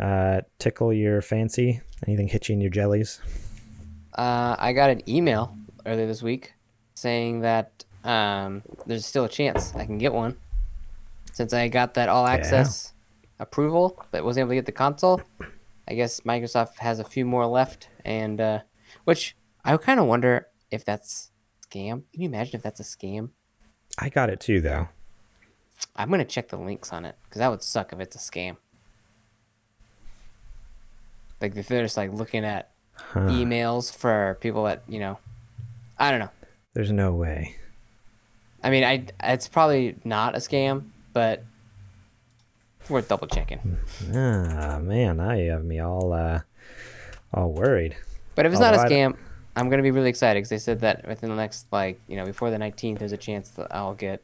[0.00, 1.80] uh, tickle your fancy?
[2.06, 3.20] Anything hit you in your jellies?
[4.14, 5.56] Uh, I got an email
[5.86, 6.54] earlier this week
[6.94, 10.36] saying that um, there's still a chance I can get one
[11.32, 12.92] since I got that all access
[13.40, 15.20] approval, but wasn't able to get the console.
[15.88, 18.60] I guess Microsoft has a few more left, and uh,
[19.04, 21.32] which I kind of wonder if that's
[21.66, 22.04] scam.
[22.12, 23.30] Can you imagine if that's a scam?
[23.98, 24.88] I got it too, though.
[25.96, 28.56] I'm gonna check the links on it because that would suck if it's a scam.
[31.40, 33.20] Like if they're just like looking at Huh.
[33.28, 35.18] emails for people that you know,
[35.98, 36.30] I don't know.
[36.74, 37.56] There's no way.
[38.62, 41.44] I mean, I it's probably not a scam, but
[42.88, 43.78] worth double checking.
[44.14, 46.40] Ah man, now you have me all uh,
[47.32, 47.96] all worried.
[48.34, 49.16] But if it's not a scam,
[49.56, 52.24] I'm gonna be really excited because they said that within the next like you know
[52.24, 54.22] before the 19th, there's a chance that I'll get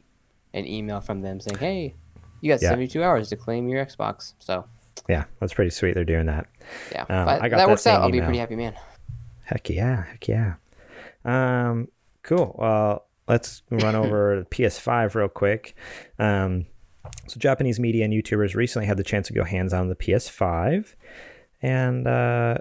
[0.54, 1.94] an email from them saying, "Hey,
[2.40, 2.70] you got Yeah.
[2.70, 4.64] 72 hours to claim your Xbox." So
[5.08, 5.94] Yeah, that's pretty sweet.
[5.94, 6.46] They're doing that.
[6.92, 8.02] yeah, Um, but I got that that works out.
[8.02, 8.74] I'll be a pretty happy man.
[9.44, 10.54] Heck yeah, heck yeah.
[11.24, 11.88] Um,
[12.22, 12.54] cool.
[12.58, 15.74] Well, let's run over PS5 real quick.
[16.18, 16.66] Um,
[17.26, 20.94] so Japanese media and YouTubers recently had the chance to go hands on the PS5,
[21.62, 22.58] and uh,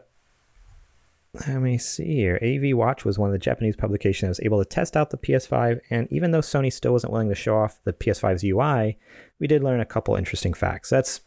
[1.48, 2.40] let me see here.
[2.42, 5.18] AV Watch was one of the Japanese publications that was able to test out the
[5.18, 8.98] PS5, and even though Sony still wasn't willing to show off the PS5's UI,
[9.40, 10.90] we did learn a couple interesting facts.
[10.90, 11.22] That's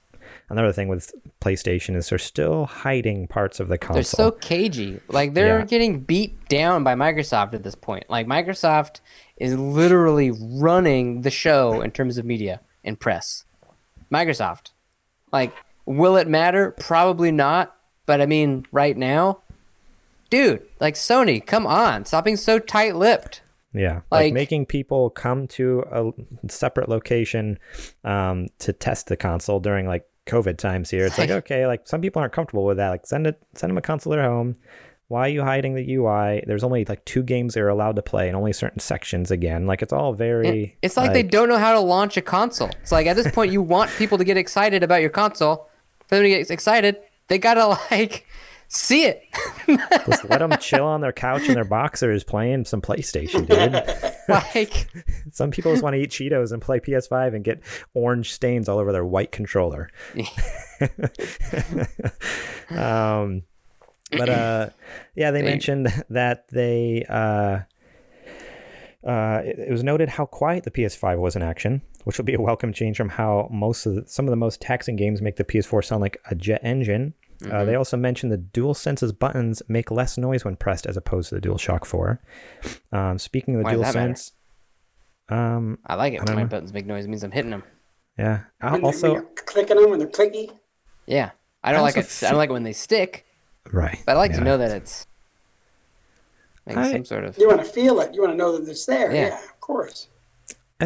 [0.49, 3.95] another thing with PlayStation is they're still hiding parts of the console.
[3.95, 5.01] They're so cagey.
[5.09, 5.65] Like they're Yeah.
[5.67, 8.05] getting beat down by Microsoft at this point.
[8.09, 9.01] Like Microsoft
[9.37, 13.45] is literally running the show in terms of media and press.
[14.13, 14.71] Microsoft.
[15.33, 15.53] Like,
[15.87, 16.73] will it matter?
[16.73, 17.77] Probably not.
[18.05, 19.42] But I mean, right now,
[20.33, 23.43] dude, like Sony, come on, stop being so tight-lipped.
[23.75, 27.59] Yeah, like, Like- making people come to a separate location
[28.03, 31.05] um, to test the console during like COVID times here.
[31.05, 32.89] It's like okay, like some people aren't comfortable with that.
[32.89, 34.57] Like send it, send them a console at home.
[35.09, 36.43] Why are you hiding the UI?
[36.47, 39.31] There's only like two games they're allowed to play, and only certain sections.
[39.31, 40.79] Again, like it's all very.
[40.81, 42.71] It's like, they don't know how to launch a console.
[42.81, 45.69] It's like at this point, you want people to get excited about your console.
[46.09, 46.97] For them to get excited,
[47.29, 48.27] they gotta like
[48.73, 49.23] see it.
[50.07, 53.85] Just let them chill on their couch in their boxers playing some PlayStation, dude.
[54.29, 54.89] like,
[55.31, 57.61] some people just want to eat Cheetos and play PS5 and get
[57.95, 59.91] orange stains all over their white controller.
[62.71, 63.43] um,
[64.11, 64.71] but uh,
[65.15, 67.61] yeah, they mentioned that they uh,
[69.07, 72.35] uh, it, it was noted how quiet the PS5 was in action, which will be
[72.35, 75.37] a welcome change from how most of the, some of the most taxing games make
[75.37, 77.15] the PS4 sound like a jet engine.
[77.43, 77.53] Mm-hmm.
[77.55, 81.35] Uh, they also mentioned the DualSense's buttons make less noise when pressed as opposed to
[81.35, 82.21] the DualShock 4.
[82.93, 84.13] Um, speaking of the Why does that matter?
[84.13, 84.33] DualSense,
[85.29, 86.49] um, I like it when don't my know.
[86.49, 87.05] buttons make noise.
[87.05, 87.63] It means I'm hitting them.
[88.19, 88.41] yeah.
[88.61, 90.51] Uh, When, also, when you're clicking them when they're clicky.
[91.07, 91.31] Yeah,
[91.65, 92.23] I don't I like it.
[92.23, 93.27] I don't like it when they stick.
[93.73, 93.99] right.
[94.07, 94.39] But I like yeah.
[94.39, 95.07] to know that it's
[96.67, 97.37] making I- some sort of.
[97.39, 98.15] You want to feel it.
[98.15, 99.13] You want to know that it's there.
[99.13, 99.29] Yeah.
[99.29, 100.09] Yeah, of course.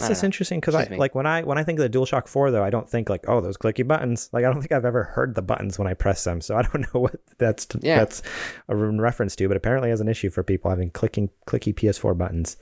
[0.01, 0.27] That's just know.
[0.27, 0.97] interesting because I me.
[0.97, 3.25] like when I when I think of the DualShock 4 though, I don't think like
[3.29, 4.31] oh those clicky buttons.
[4.33, 6.63] Like I don't think I've ever heard the buttons when I press them, so I
[6.63, 7.99] don't know what that's Yeah.
[7.99, 8.23] that's
[8.69, 9.49] a reference to.
[9.49, 12.57] But apparently, as an issue for people having clicking clicky PS4 buttons.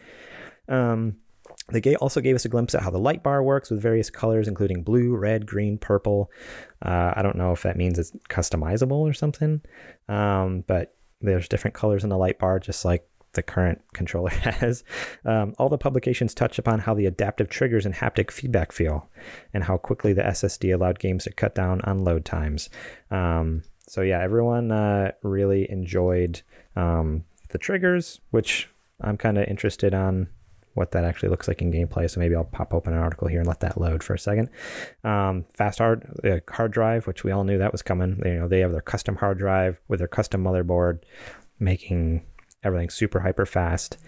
[0.69, 1.17] Um,
[1.71, 4.49] they also gave us a glimpse at how the light bar works with various colors,
[4.49, 6.31] including blue, red, green, purple.
[6.83, 9.63] Uh, I don't know if that means it's customizable or something,
[10.09, 14.85] um, but there's different colors in the light bar, just like the current controller has.
[15.25, 19.09] Um, all the publications touch upon how the adaptive triggers and haptic feedback feel,
[19.53, 22.71] and how quickly the SSD allowed games to cut down on load times.
[23.11, 26.43] Um, so yeah, everyone uh, really enjoyed
[26.77, 28.69] um, the triggers, which
[29.01, 30.29] I'm kind of interested on
[30.75, 32.11] what that actually looks like in gameplay.
[32.11, 34.51] So maybe I'll pop open an article here and let that load for a second.
[35.05, 38.21] Um, fast hard uh, hard drive, which we all knew that was coming.
[38.25, 41.01] You know, they have their custom hard drive with their custom motherboard,
[41.59, 42.25] making
[42.65, 43.99] everything super hyper fast.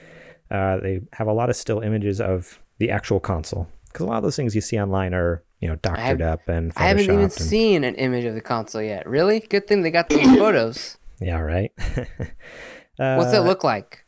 [0.50, 4.16] Uh, they have a lot of still images of the actual console because a lot
[4.18, 7.04] of those things you see online are you know doctored have- up and I haven't
[7.04, 9.08] even and- seen an image of the console yet.
[9.08, 9.40] Really?
[9.40, 10.98] Good thing they got those photos.
[11.20, 11.72] yeah right.
[11.78, 12.04] uh,
[13.16, 14.04] What's it look like?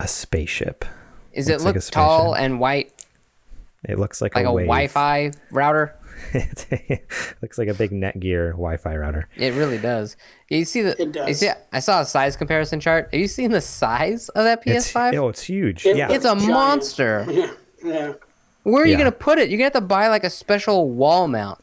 [0.00, 0.84] A spaceship.
[1.32, 2.92] Is looks it like look a tall and white,
[3.88, 4.52] It looks like, like a, a.
[4.52, 5.96] Wi-Fi router?
[6.32, 7.06] It
[7.42, 9.28] looks like a big Netgear Wi-Fi router.
[9.36, 10.16] It really does.
[10.48, 10.92] You see the?
[11.00, 11.38] It You does.
[11.40, 13.08] see, I saw a size comparison chart.
[13.12, 15.14] Have you seen the size of that PS5?
[15.18, 15.84] oh, it's huge.
[15.86, 16.48] It yeah, it's a Giant.
[16.48, 17.26] monster.
[17.84, 18.12] Yeah, yeah.
[18.62, 19.48] Where are you gonna put it?
[19.50, 21.58] You're gonna have to buy like a special wall mount.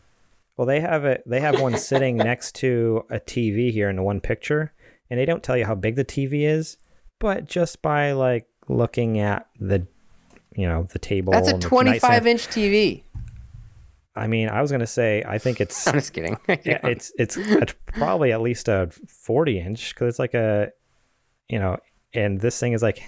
[0.58, 1.24] Well, they have it.
[1.26, 4.74] They have one sitting next to a TV here in the one picture,
[5.10, 6.76] and they don't tell you how big the TV is,
[7.20, 9.88] but just by like looking at the,
[10.58, 11.32] you know, the table.
[11.32, 13.04] That's a 25 inch TV.
[14.20, 16.38] I mean, I was gonna say I think it's I'm just kidding.
[16.48, 20.72] yeah, it's it's it's probably at least a 40 inch because it's like a,
[21.48, 21.78] you know,
[22.14, 23.02] and this thing is like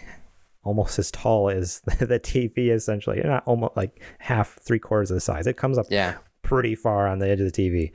[0.63, 3.17] almost as tall as the TV essentially.
[3.17, 5.47] You're Not almost like half, three quarters of the size.
[5.47, 6.17] It comes up yeah.
[6.43, 7.91] pretty far on the edge of the TV.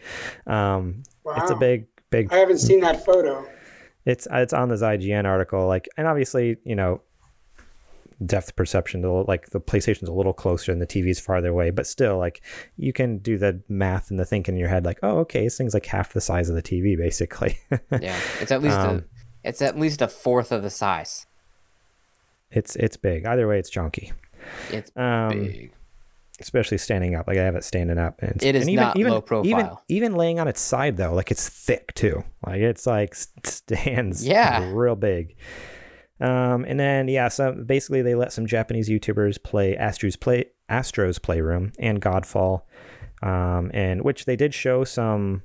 [0.51, 1.03] Um,
[1.37, 2.33] It's a big, big.
[2.33, 3.47] I haven't seen that photo.
[4.05, 5.67] It's it's on this IGN article.
[5.67, 7.03] Like, and obviously, you know,
[8.25, 9.03] depth perception.
[9.03, 12.41] Like the PlayStation's a little closer and the TV's farther away, but still, like
[12.77, 14.85] you can do the math and the thinking in your head.
[14.85, 17.59] Like, oh, okay, this thing's like half the size of the TV, basically.
[18.01, 18.19] Yeah.
[18.41, 21.27] It's at least Um, a it's at least a fourth of the size.
[22.51, 23.27] it's it's big.
[23.27, 24.13] Either way, it's chunky.
[24.71, 25.73] It's Um, big.
[26.41, 27.27] especially standing up.
[27.27, 28.21] Like I have it standing up.
[28.23, 29.83] And it's, It is and even, not even, low profile.
[29.89, 32.25] even laying on its side though, like it's thick too.
[32.47, 33.15] Like it's like
[33.45, 34.71] stands Yeah.
[34.73, 35.37] real big.
[36.21, 41.19] Um, and then yeah, so basically they let some Japanese YouTubers play Astro's play Astro's
[41.19, 42.63] Playroom and Godfall,
[43.23, 45.43] um, and which they did show some.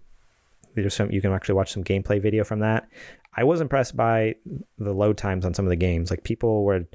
[0.74, 2.88] There's some you can actually watch some gameplay video from that.
[3.36, 4.36] I was impressed by
[4.78, 6.10] the load times on some of the games.
[6.10, 6.86] Like people were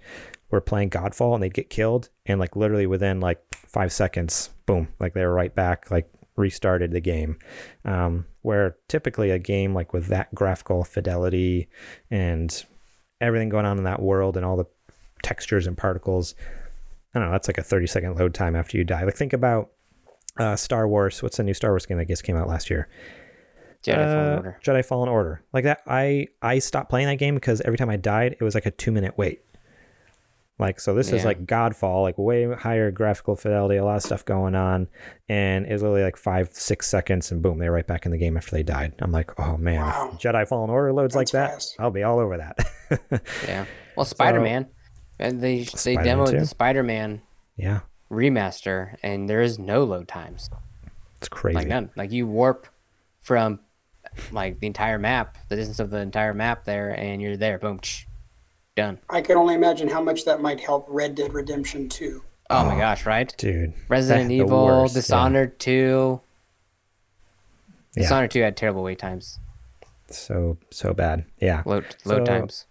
[0.51, 4.89] were playing Godfall and they'd get killed, and like literally within like five seconds, boom,
[4.99, 7.39] like they were right back, like restarted the game.
[7.85, 11.68] Um, where typically a game like with that graphical fidelity
[12.11, 12.64] and
[13.21, 14.67] everything going on in that world and all the
[15.23, 16.35] textures and particles,
[17.14, 19.05] I don't know, that's like a 30 second load time after you die.
[19.05, 19.71] Like think about
[20.39, 21.23] uh, Star Wars.
[21.23, 22.89] What's the new Star Wars game that just came out last year?
[23.85, 24.59] Jedi Fallen Uh, Order.
[24.64, 25.43] Jedi Fallen Order.
[25.53, 28.55] Like that, I I stopped playing that game because every time I died, it was
[28.55, 29.43] like a two minute wait.
[30.59, 34.25] Like so, this is like Godfall, like way higher graphical fidelity, a lot of stuff
[34.25, 34.89] going on,
[35.29, 38.17] and it was literally like five six seconds, and boom, they're right back in the
[38.17, 38.95] game after they died.
[39.01, 40.11] I'm like, oh man, Wow.
[40.15, 41.77] if Jedi Fallen Order loads like That's that, fast.
[41.79, 43.23] I'll be all over that.
[43.47, 43.67] Yeah.
[43.97, 44.67] Well, Spider Man.
[45.19, 46.41] And they they Spider-Man demoed too.
[46.41, 47.21] the Spider Man
[47.57, 47.81] yeah,
[48.11, 50.49] remaster, and there is no load times.
[51.19, 51.57] it's crazy.
[51.57, 51.91] Like none.
[51.97, 52.67] Like you warp
[53.21, 53.61] from
[54.33, 57.59] like the entire map, the distance of the entire map there, and you're there.
[57.59, 57.79] Boom.
[57.81, 58.06] Tsh,
[58.77, 58.99] done.
[59.11, 62.22] I can only imagine how much that might help Red Dead Redemption 2.
[62.51, 63.35] Oh, my gosh, right?
[63.37, 65.01] Dude, Resident the Evil, worst, yeah.
[65.01, 66.20] Dishonored 2.
[67.97, 68.03] Yeah.
[68.03, 69.41] Dishonored 2 had terrible wait times,
[70.09, 71.24] so so bad.
[71.41, 72.66] Yeah, load load So- times.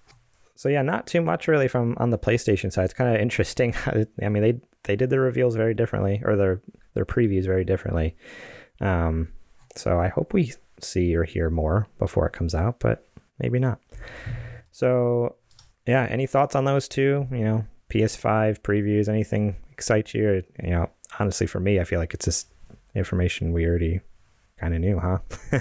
[0.55, 2.85] so yeah, not too much really from on the PlayStation side.
[2.85, 3.73] It's kind of interesting.
[4.21, 6.61] I mean, they they did their reveals very differently, or their
[6.93, 8.15] their previews very differently.
[8.79, 9.29] Um,
[9.75, 13.03] so I hope we see or hear more before it comes out, but
[13.39, 13.79] maybe not.
[14.71, 15.35] So
[15.87, 17.27] yeah, any thoughts on those two?
[17.31, 20.27] You know, PS5 previews, anything excite you?
[20.29, 22.47] Or, you know, honestly, for me, I feel like it's just
[22.95, 24.01] information we already
[24.59, 25.19] kind of knew, huh?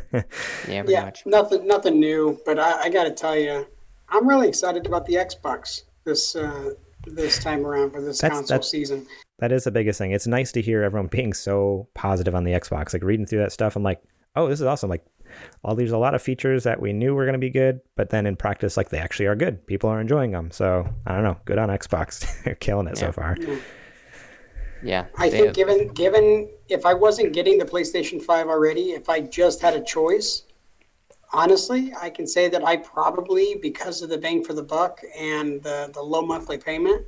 [0.68, 1.26] Yeah, pretty Yeah, much.
[1.26, 3.66] nothing nothing new, but I, I got to tell you,
[4.08, 6.70] I'm really excited about the Xbox this uh,
[7.06, 9.06] this time around for this That's- console that's- season.
[9.40, 10.12] that is the biggest thing.
[10.12, 12.92] It's nice to hear everyone being so positive on the Xbox.
[12.94, 14.00] Like reading through that stuff, I'm like,
[14.36, 14.88] oh, this is awesome.
[14.90, 15.04] Like,
[15.62, 18.10] all there's a lot of features that we knew were going to be good, but
[18.10, 19.66] then in practice, like they actually are good.
[19.66, 20.50] People are enjoying them.
[20.50, 21.38] So I don't know.
[21.44, 22.42] Good on Xbox.
[22.44, 23.36] They're killing it so far.
[24.82, 25.06] Yeah.
[25.16, 29.20] I they- think given given if I wasn't getting the PlayStation 5 already, if I
[29.20, 30.42] just had a choice,
[31.32, 35.62] honestly, I can say that I probably because of the bang for the buck and
[35.62, 37.04] the the low monthly payment,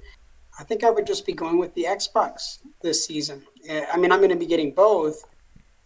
[0.59, 3.43] I think I would just be going with the Xbox this season.
[3.69, 5.25] Eh, I mean, I'm going to be getting both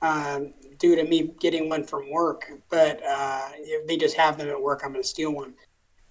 [0.03, 4.49] um, due to me getting one from work, but uh, if they just have them
[4.49, 5.55] at work, I'm going to steal one.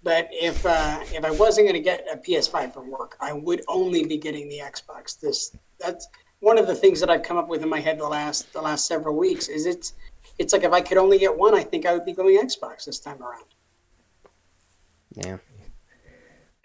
[0.01, 3.61] But if uh, if I wasn't going to get a PS5 from work, I would
[3.67, 5.19] only be getting the Xbox.
[5.19, 6.07] This that's
[6.39, 8.61] one of the things that I've come up with in my head the last the
[8.61, 9.49] last several weeks.
[9.49, 9.93] Is it's
[10.37, 12.85] it's like if I could only get one, I think I would be going Xbox
[12.85, 13.45] this time around.
[15.15, 15.37] Yeah.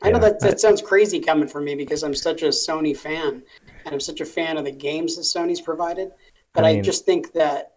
[0.03, 3.43] I know that that sounds crazy coming from me because I'm such a Sony fan
[3.85, 6.13] and I'm such a fan of the games that Sony's provided.
[6.53, 7.74] But I I, just think that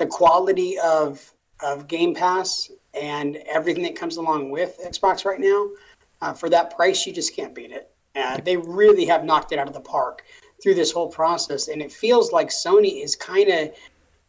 [0.00, 1.32] the quality of
[1.62, 5.68] of Game Pass and everything that comes along with Xbox right now,
[6.22, 7.90] uh, for that price, you just can't beat it.
[8.16, 10.24] Uh, they really have knocked it out of the park
[10.62, 13.70] through this whole process, and it feels like Sony is kind of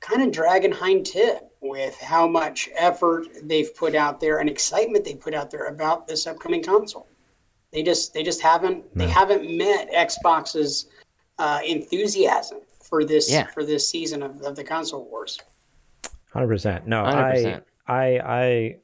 [0.01, 5.05] kind of dragging hind tit with how much effort they've put out there and excitement
[5.05, 7.07] they put out there about this upcoming console.
[7.71, 10.87] They just they just haven't they haven't met Xbox's
[11.39, 13.47] uh, enthusiasm for this Yeah.
[13.47, 15.39] for this season of, of the console wars.
[16.33, 16.87] Hundred percent.
[16.87, 17.63] No, 100%.
[17.87, 18.77] I, I,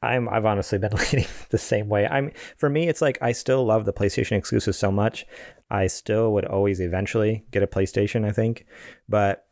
[0.00, 0.28] I, I'm.
[0.28, 2.06] I've honestly been leaning the same way.
[2.06, 2.32] I'm.
[2.56, 5.26] For me, it's like I still love the PlayStation exclusives so much.
[5.70, 8.26] I still would always eventually get a PlayStation.
[8.26, 8.66] I think,
[9.08, 9.46] but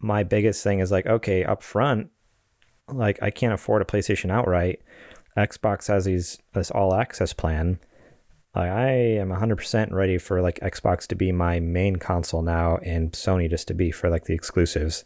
[0.00, 2.10] my biggest thing is like, okay, up front,
[2.88, 4.80] like I can't afford a PlayStation outright.
[5.36, 7.78] Xbox has these this all access plan.
[8.54, 13.12] Like I am 100% ready for like Xbox to be my main console now and
[13.12, 15.04] Sony just to be for like the exclusives.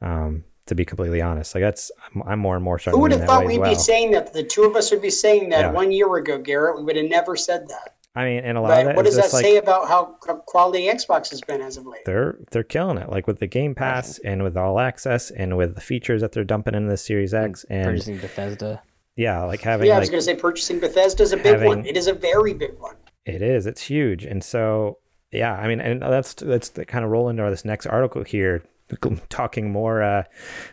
[0.00, 3.10] Um, to be completely honest, like that's I'm, I'm more and more starting Who would
[3.12, 3.70] have that thought we'd well.
[3.70, 4.32] be saying that?
[4.32, 5.70] The two of us would be saying that Yeah.
[5.72, 6.76] one year ago, Garrett.
[6.76, 7.94] We would have never said that.
[8.16, 9.88] I mean, and a lot But of that what is does that like say about
[9.88, 12.04] how how quality Xbox has been as of late?
[12.06, 15.74] they're they're killing it, like with the Game Pass and with all access and with
[15.74, 18.82] the features that they're dumping into the Series X and Purchasing Bethesda.
[19.16, 21.62] yeah, like having Yeah, I was like going to say purchasing Bethesda is a big
[21.64, 21.84] one.
[21.84, 22.94] It is a very big one.
[23.26, 23.66] It is.
[23.66, 24.24] It's huge.
[24.24, 24.98] And so,
[25.32, 28.62] yeah, I mean, and that's that's the kind of roll into this next article here,
[29.28, 30.24] talking more uh,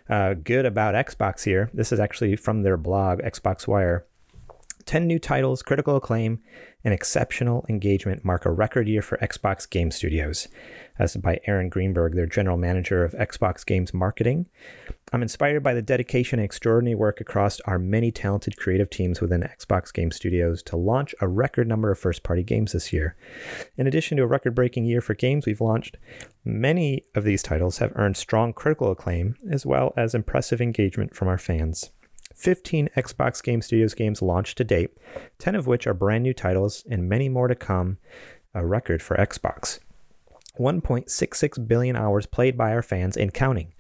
[0.09, 1.70] uh, good about Xbox here.
[1.74, 4.05] This is actually from their blog, Xbox Wire.
[4.86, 6.39] 10 new titles, critical acclaim,
[6.84, 10.47] and exceptional engagement mark a record year for Xbox Game Studios.
[10.97, 14.47] As by Aaron Greenberg, their general manager of Xbox Games Marketing.
[15.13, 19.41] I'm inspired by the dedication and extraordinary work across our many talented creative teams within
[19.41, 23.15] Xbox Game Studios to launch a record number of first party games this year.
[23.77, 25.97] In addition to a record breaking year for games we've launched,
[26.45, 31.27] many of these titles have earned strong critical acclaim as well as impressive engagement from
[31.27, 31.91] our fans.
[32.36, 34.91] 15 Xbox Game Studios games launched to date,
[35.39, 37.97] 10 of which are brand new titles, and many more to come,
[38.53, 39.79] a record for Xbox.
[40.59, 43.73] 1.66 billion hours played by our fans and counting,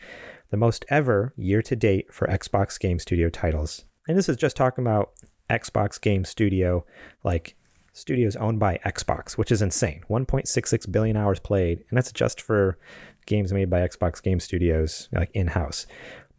[0.49, 3.85] the most ever year to date for Xbox Game Studio titles.
[4.07, 5.11] And this is just talking about
[5.49, 6.85] Xbox Game Studio,
[7.23, 7.55] like
[7.93, 10.03] studios owned by Xbox, which is insane.
[10.09, 12.77] 1.66 billion hours played, and that's just for
[13.25, 15.85] games made by Xbox Game Studios, like in house.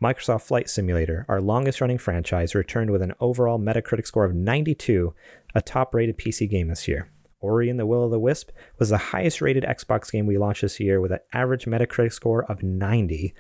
[0.03, 5.15] Microsoft Flight Simulator, our longest running franchise, returned with an overall Metacritic score of 92,
[5.55, 7.09] a top rated PC game this year.
[7.39, 8.51] Ori and the Will of the Wisp
[8.81, 12.45] was the highest rated Xbox game we launched this year with an average Metacritic score
[12.51, 13.33] of 90.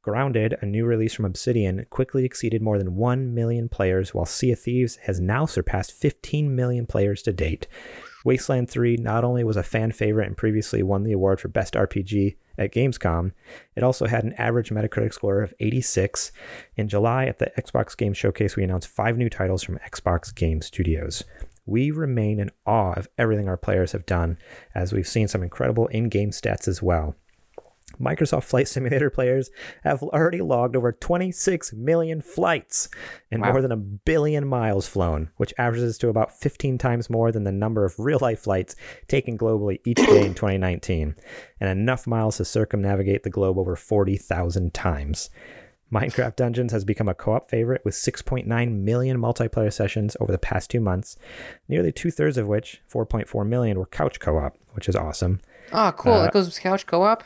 [0.00, 4.52] Grounded, a new release from Obsidian, quickly exceeded more than 1 million players, while Sea
[4.52, 7.66] of Thieves has now surpassed 15 million players to date.
[8.24, 11.74] Wasteland 3 not only was a fan favorite and previously won the award for Best
[11.74, 13.32] RPG at Gamescom,
[13.76, 16.32] it also had an average Metacritic score of 86.
[16.76, 20.60] In July, at the Xbox Game Showcase, we announced five new titles from Xbox Game
[20.60, 21.24] Studios.
[21.66, 24.38] We remain in awe of everything our players have done,
[24.74, 27.14] as we've seen some incredible in game stats as well.
[28.00, 29.50] Microsoft Flight Simulator players
[29.84, 32.88] have already logged over 26 million flights
[33.30, 33.52] and Wow.
[33.52, 37.52] more than a billion miles flown, which averages to about 15 times more than the
[37.52, 38.76] number of real life flights
[39.08, 41.14] taken globally each day in 2019,
[41.60, 45.30] and enough miles to circumnavigate the globe over 40,000 times.
[45.92, 50.36] Minecraft Dungeons has become a co op favorite with 6.9 million multiplayer sessions over the
[50.38, 51.16] past two months,
[51.66, 55.40] nearly two thirds of which, 4.4 million, were couch co op, which is awesome.
[55.72, 56.12] Oh, cool.
[56.12, 57.24] Uh, that goes with couch co-op.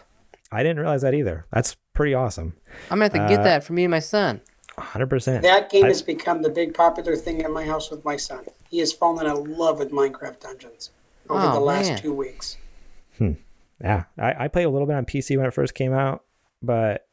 [0.52, 1.46] I didn't realize that either.
[1.52, 2.54] That's pretty awesome.
[2.90, 4.40] I'm gonna have to uh, get that for me and my son.
[4.78, 5.42] 100%.
[5.42, 8.44] That game I- has become the big popular thing in my house with my son.
[8.70, 10.90] He has fallen in love with Minecraft Dungeons
[11.28, 11.98] over Oh, the last man.
[11.98, 12.56] two weeks.
[13.80, 16.24] Yeah, I, I played a little bit on PC when it first came out,
[16.62, 17.06] but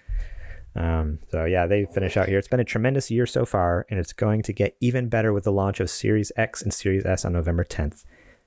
[0.76, 2.40] Um, so yeah, they finish out here.
[2.40, 5.44] It's been a tremendous year so far, and it's going to get even better with
[5.44, 8.06] the launch of Series X and Series S on November 10th.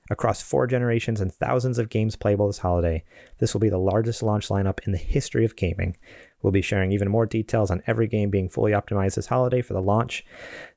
[0.09, 3.03] Across four generations and thousands of games playable this holiday,
[3.39, 5.97] this will be the largest launch lineup in the history of gaming.
[6.41, 9.73] We'll be sharing even more details on every game being fully optimized this holiday for
[9.73, 10.25] the launch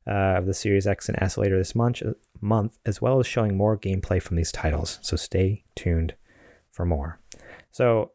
[0.07, 2.03] uh, of the Series X and S later this month,
[2.41, 4.99] month, as well as showing more gameplay from these titles.
[5.03, 6.15] So stay tuned
[6.73, 7.21] for more.
[7.71, 8.13] So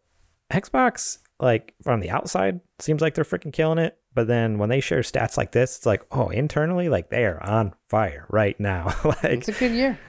[0.52, 3.98] Xbox, like from the outside, seems like they're freaking killing it.
[4.14, 7.42] But then when they share stats like this, it's like, oh, internally, like they are
[7.44, 8.96] on fire right now.
[9.06, 10.00] like It's a good year.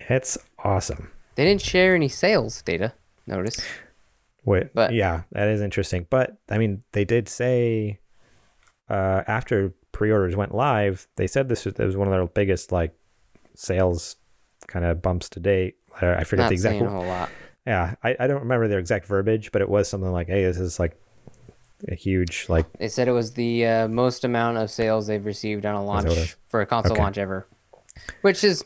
[0.00, 1.10] It's awesome.
[1.34, 2.92] They didn't share any sales data.
[3.26, 3.60] Notice.
[4.44, 6.06] Wait, But- yeah, that is interesting.
[6.08, 8.00] But I mean, they did say
[8.88, 12.94] uh, after pre-orders went live, they said this was, was one of their biggest like
[13.54, 14.16] sales
[14.66, 15.76] kind of bumps to date.
[16.00, 16.72] I I forget Not the exact.
[16.74, 17.30] saying a whole lot.
[17.66, 20.58] Yeah, I, I don't remember their exact verbiage, but it was something like, "Hey, this
[20.58, 20.96] is like
[21.86, 25.66] a huge like." They said it was the uh, most amount of sales they've received
[25.66, 27.02] on a launch for a console Okay.
[27.02, 27.46] launch ever,
[28.22, 28.64] which is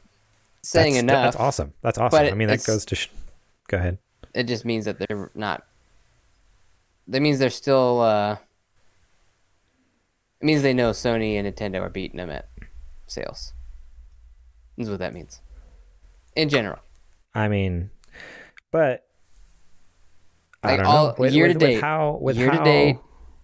[0.62, 1.24] saying that's, enough.
[1.24, 1.72] That's awesome.
[1.82, 2.18] That's awesome.
[2.18, 2.94] but I mean, that goes to.
[2.94, 3.08] Sh-
[3.68, 3.98] go ahead.
[4.34, 5.64] It just means that they're not.
[7.08, 8.00] That means they're still.
[8.00, 8.36] Uh,
[10.40, 12.48] it means they know Sony and Nintendo are beating them at
[13.06, 13.52] sales.
[14.76, 15.40] Is what that means.
[16.34, 16.78] In general,
[17.34, 17.90] I mean,
[18.70, 19.06] but
[20.62, 21.14] I don't all- know.
[21.18, 22.98] With, year with, to date- with how with year how, to date,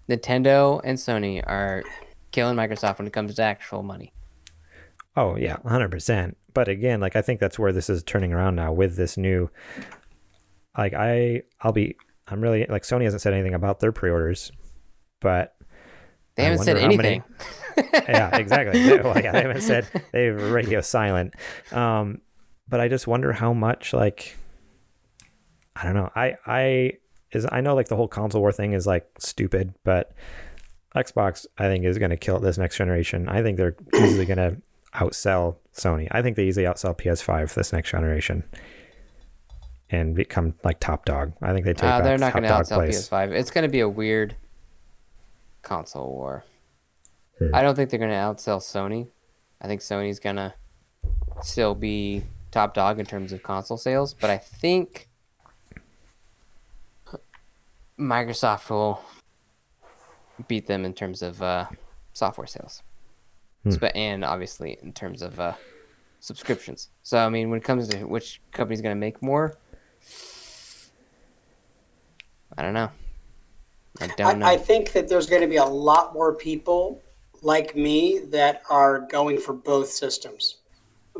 [0.08, 1.82] Nintendo and Sony are
[2.30, 4.12] killing Microsoft when it comes to actual money.
[5.16, 6.36] Oh yeah, hundred percent.
[6.58, 9.48] But again, like I think that's where this is turning around now with this new.
[10.76, 11.94] Like I, I'll be.
[12.26, 14.50] I'm really like Sony hasn't said anything about their pre-orders,
[15.20, 15.54] but
[16.34, 17.22] They haven't said how many- anything.
[18.08, 18.82] yeah, exactly.
[18.82, 21.34] They, they haven't said they've radio silent.
[21.70, 22.22] Um,
[22.68, 24.36] but I just wonder how much like
[25.76, 26.10] I don't know.
[26.16, 26.92] I I
[27.30, 30.10] is I know like the whole console war thing is like stupid, but
[30.96, 33.28] Xbox I think is going to kill it this next generation.
[33.28, 34.60] I think they're easily going to
[34.94, 36.08] outsell Sony.
[36.10, 38.44] I think they easily outsell PS5 this next generation
[39.90, 41.32] and become like top dog.
[41.40, 43.08] I think they take Uh, they're not going to outsell place.
[43.08, 43.32] PS5.
[43.32, 44.36] It's going to be a weird
[45.62, 46.44] console war.
[47.38, 47.54] Hmm.
[47.54, 49.08] I don't think they're going to outsell Sony.
[49.60, 50.54] I think Sony's going to
[51.42, 55.08] still be top dog in terms of console sales, but I think
[57.98, 59.00] Microsoft will
[60.46, 61.66] beat them in terms of uh,
[62.12, 62.82] software sales.
[63.72, 65.54] Spe- and obviously in terms of uh,
[66.20, 66.88] subscriptions.
[67.02, 69.56] So I mean, when it comes to which company's going to make more,
[72.56, 72.90] I don't know.
[74.00, 74.46] I don't know.
[74.46, 77.02] I, I think that there's going to be a lot more people
[77.42, 80.56] like me that are going for both systems.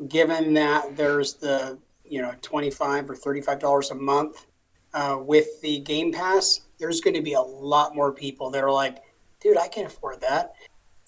[0.08, 4.46] Given that there's the you know 25 or 35 dollars a month
[4.94, 8.70] uh, with the Game Pass, there's going to be a lot more people that are
[8.70, 8.98] like,
[9.40, 10.54] dude, I can't afford that.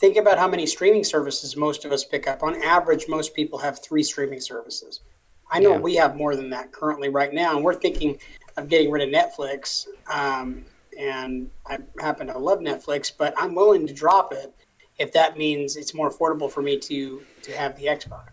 [0.01, 2.43] Think about how many streaming services most of us pick up.
[2.43, 5.01] On average, most people have three streaming services.
[5.51, 5.79] I know Yeah.
[5.79, 8.19] we have more than that currently right now, and we're thinking
[8.57, 9.87] of getting rid of Netflix.
[10.11, 10.65] Um,
[10.99, 14.55] and I happen to love Netflix, but I'm willing to drop it
[14.99, 18.29] if that means it's more affordable for me to to have the Xbox.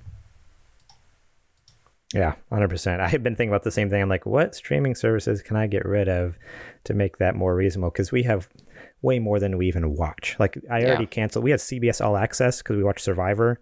[2.13, 3.01] Yeah, hundred percent.
[3.01, 4.01] I've been thinking about the same thing.
[4.01, 6.37] I'm like, what streaming services can I get rid of
[6.85, 7.89] to make that more reasonable?
[7.89, 8.47] Because we have
[9.01, 10.35] way more than we even watch.
[10.39, 11.09] Like I already Yeah.
[11.09, 11.43] canceled.
[11.43, 13.59] We had CBS All Access because we watched Survivor,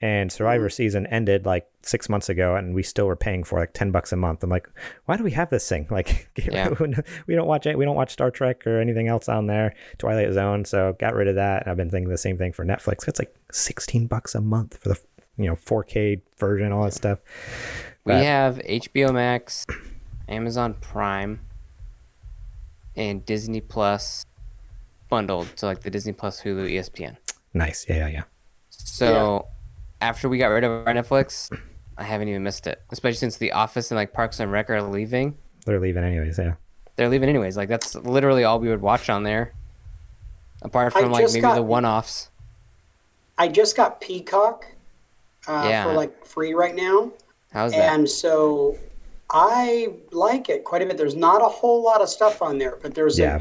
[0.00, 0.72] and Survivor mm.
[0.72, 4.12] season ended like six months ago, and we still were paying for like ten bucks
[4.12, 4.42] a month.
[4.42, 4.68] I'm like,
[5.04, 5.86] why do we have this thing?
[5.90, 6.70] Like, Yeah.
[7.26, 7.76] we don't watch it.
[7.76, 9.74] We don't watch Star Trek or anything else on there.
[9.98, 10.64] Twilight Zone.
[10.64, 11.62] So got rid of that.
[11.62, 13.06] And I've been thinking the same thing for Netflix.
[13.06, 15.00] It's like sixteen bucks a month for the
[15.36, 17.20] you know 4K version, all that stuff.
[18.04, 19.66] we but- have HBO Max,
[20.28, 21.40] Amazon Prime,
[22.96, 24.26] and Disney Plus
[25.10, 25.48] bundled.
[25.56, 27.16] to like the Disney Plus, Hulu, ESPN.
[27.52, 27.84] Nice.
[27.88, 28.22] Yeah, yeah, yeah.
[28.70, 29.46] So
[30.00, 31.50] after we got rid of our Netflix,
[31.98, 32.80] I haven't even missed it.
[32.90, 35.36] Especially since The Office and like Parks and Rec are leaving.
[35.66, 36.38] They're leaving anyways.
[36.38, 36.54] Yeah.
[36.96, 37.56] They're leaving anyways.
[37.56, 39.52] Like that's literally all we would watch on there.
[40.62, 42.30] Apart I from like maybe got- the one-offs.
[43.38, 44.66] I just got Peacock
[45.48, 45.84] uh, Yeah.
[45.84, 47.10] for like free right now,
[47.52, 47.94] How's that?
[47.94, 48.76] and so
[49.30, 50.98] I like it quite a bit.
[50.98, 53.36] There's not a whole lot of stuff on there, but there's Yeah.
[53.36, 53.40] a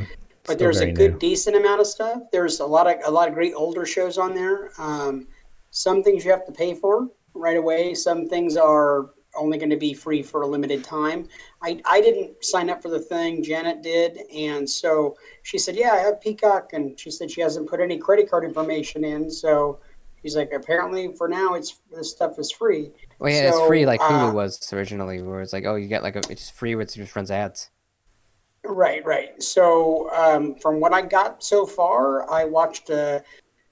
[0.49, 1.19] but still there's a good new.
[1.19, 2.23] decent amount of stuff.
[2.31, 4.71] There's a lot of a lot of great older shows on there.
[4.79, 5.27] Um,
[5.69, 7.93] some things you have to pay for right away.
[7.93, 11.27] Some things are only going to be free for a limited time.
[11.61, 13.43] I, I didn't sign up for the thing.
[13.43, 17.69] Janet did, and so she said, "Yeah, I have Peacock," and she said she hasn't
[17.69, 19.29] put any credit card information in.
[19.29, 19.79] So
[20.23, 22.89] she's like, "Apparently, for now, it's this stuff is free."
[23.19, 26.01] Well, yeah, it's free like Hulu uh, was originally, where it's like, oh, you get
[26.01, 27.69] like a, it's free, where it just runs ads.
[28.63, 29.41] Right, right.
[29.41, 33.21] So, um, from what I got so far, I watched uh,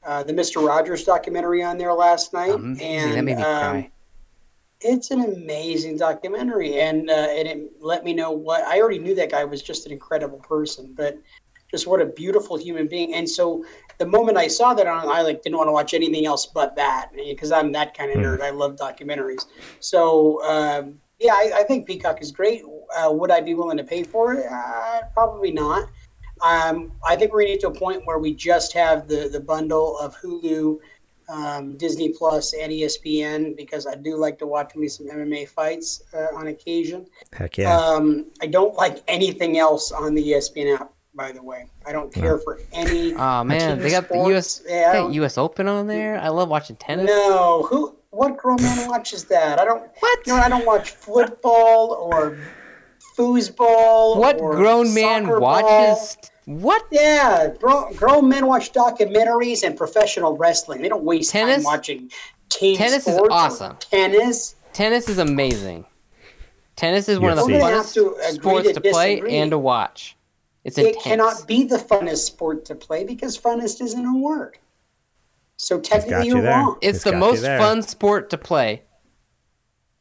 [0.06, 2.88] uh, the Mister Rogers documentary on there last night, Amazing.
[2.88, 3.92] and that made me um, cry.
[4.82, 9.14] it's an amazing documentary, and uh, and it let me know what I already knew.
[9.14, 11.18] That guy was just an incredible person, but
[11.70, 13.14] just what a beautiful human being.
[13.14, 13.66] And so,
[13.98, 16.78] the moment I saw that on, I like didn't want to watch anything else but
[16.78, 18.42] that because I'm that kind of nerd.
[18.42, 19.48] I love documentaries.
[19.82, 20.42] So.
[20.44, 22.64] Um, yeah, I, I think Peacock is great.
[22.96, 24.46] Uh, would I be willing to pay for it?
[24.50, 25.90] Uh, probably not.
[26.44, 29.28] Um, I think we're going to get to a point where we just have the,
[29.32, 30.78] the bundle of Hulu,
[31.30, 36.04] um, Disney Plus, and ESPN because I do like to watch me some MMA fights
[36.14, 37.08] uh, on occasion.
[37.34, 37.76] Heck yeah.
[37.76, 40.94] Um, I don't like anything else on the ESPN app.
[41.16, 43.16] By the way, I don't care for any.
[43.16, 44.20] Oh man, they got the.
[44.36, 46.20] US, Yeah, they got US Open on there.
[46.20, 47.08] I love watching tennis.
[47.08, 47.97] No, who?
[48.18, 49.60] What grown man watches that?
[49.60, 49.84] I don't.
[50.00, 50.20] What?
[50.26, 52.38] You know, I don't watch football or
[53.16, 54.18] foosball.
[54.18, 55.64] What or grown man soccer ball.
[55.64, 56.18] watches?
[56.46, 56.86] What?
[56.92, 60.82] Yeah, grown, grown men watch documentaries and professional wrestling.
[60.82, 61.58] They don't waste Tennis?
[61.58, 62.12] time watching
[62.50, 63.78] team Tennis is sports or awesome.
[63.80, 64.56] Tennis.
[64.74, 65.86] Tennis is amazing.
[66.76, 67.48] Tennis is one of the UFC.
[67.54, 70.16] We're gonna have funnest to sports to to play and to watch.
[70.64, 71.04] It's It intense.
[71.04, 74.58] cannot be the funnest sport to play because funnest isn't a word.
[75.58, 76.52] So technically, you you're there.
[76.58, 76.78] wrong.
[76.82, 78.84] It's It's the most fun sport to play,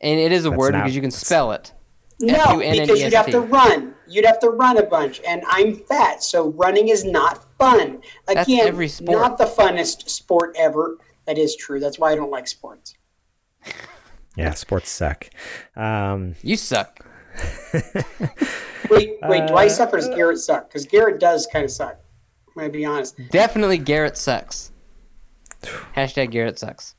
[0.01, 1.73] and it is a That's word not- because you can spell it.
[2.19, 3.95] No, because you'd have to run.
[4.09, 8.01] You'd have to run a bunch, and I'm fat, so running is not fun.
[8.27, 9.19] That's Again, every sport.
[9.19, 10.97] not the funnest sport ever.
[11.27, 11.79] That is true.
[11.81, 12.95] That's why I don't like sports.
[14.37, 15.29] yeah, sports suck.
[15.75, 17.01] Um, You suck.
[18.89, 20.69] Wait, wait, do I Uh, suck or does Garrett suck?
[20.69, 21.99] Because Garrett does kind of suck.
[22.49, 23.17] I'm gonna be honest.
[23.31, 24.71] Definitely Garrett sucks.
[25.97, 26.95] Hashtag Garrett sucks.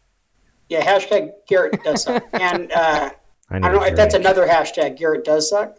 [0.70, 2.24] Yeah, hashtag Garrett does suck.
[2.34, 3.10] And uh,
[3.50, 4.98] I, I don't know if that's another hashtag.
[4.98, 5.78] Garrett does suck.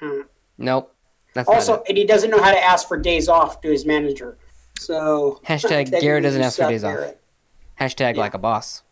[0.00, 0.22] Hmm.
[0.58, 0.94] Nope.
[1.34, 3.86] That's Also, not and he doesn't know how to ask for days off to his
[3.86, 4.38] manager.
[4.78, 6.94] So Hashtag Garrett doesn't ask for suck, days off.
[6.94, 7.20] Garrett.
[7.80, 8.82] Hashtag like a boss.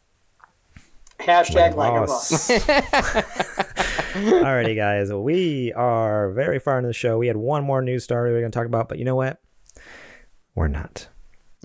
[1.19, 2.49] Hashtag Like like a a boss.
[2.49, 2.61] boss.
[4.17, 5.13] Alrighty, guys.
[5.13, 7.19] We are very far into the show.
[7.19, 9.41] We had one more news story we're going to talk about, but you know what?
[10.55, 11.16] We're not All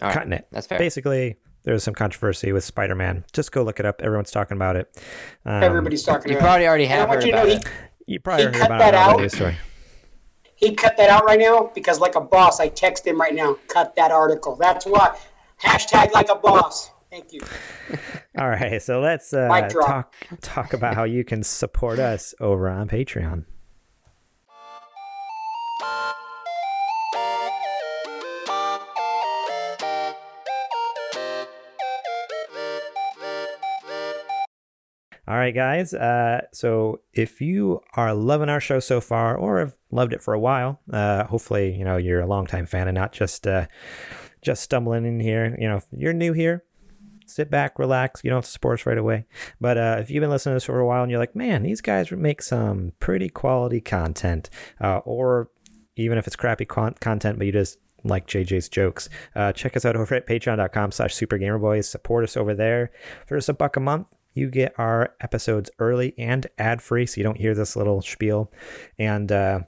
[0.09, 0.47] right, cutting it.
[0.51, 0.77] That's fair.
[0.79, 3.25] Basically, there's some controversy with Spider-Man.
[3.33, 4.01] Just go look it up.
[4.01, 4.97] Everyone's talking about it.
[5.45, 6.47] Um, Everybody's talking You about.
[6.47, 6.91] probably already it.
[6.91, 7.65] I have want heard you to know about
[8.05, 9.15] he, You probably He heard cut about that it on out.
[9.17, 9.57] the news story.
[10.55, 13.57] he cut that out right now because, like a boss, I text him right now.
[13.67, 14.55] Cut that article.
[14.55, 15.17] That's why.
[15.61, 16.89] Hashtag like a boss.
[17.11, 17.41] Thank you.
[18.39, 22.87] All right, so let's uh, talk talk about how you can support us over on
[22.87, 23.43] Patreon.
[35.31, 35.93] All right, guys.
[35.93, 40.33] Uh, so if you are loving our show so far, or have loved it for
[40.33, 43.67] a while, uh, hopefully you know you're a longtime fan and not just uh,
[44.41, 45.55] just stumbling in here.
[45.57, 46.65] You know, if you're new here,
[47.27, 48.19] sit back, relax.
[48.25, 49.23] You don't have to support us right away.
[49.61, 51.63] But uh, if you've been listening to this for a while and you're like, man,
[51.63, 54.49] these guys make some pretty quality content,
[54.81, 55.49] uh, or
[55.95, 59.85] even if it's crappy con- content, but you just like JJ's jokes, uh, check us
[59.85, 61.85] out over at patreon.com slash supergamerboys.
[61.85, 62.91] Support us over there.
[63.27, 67.19] For just a buck a month, you get our episodes early and ad free, so
[67.19, 68.51] you don't hear this little spiel.
[68.97, 69.61] And uh,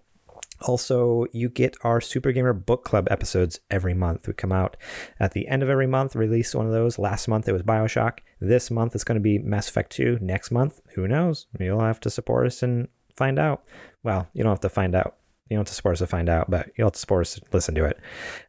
[0.61, 4.27] also, you get our Super Gamer Book Club episodes every month.
[4.27, 4.77] We come out
[5.19, 6.97] at the end of every month, release one of those.
[6.97, 8.19] Last month it was Bioshock.
[8.39, 10.19] This month it's going to be Mass Effect 2.
[10.21, 11.47] Next month, who knows?
[11.59, 13.63] You'll have to support us and find out.
[14.03, 15.17] Well, you don't have to find out.
[15.49, 17.35] You don't have to support us to find out, but you'll have to support us
[17.35, 17.99] to listen to it.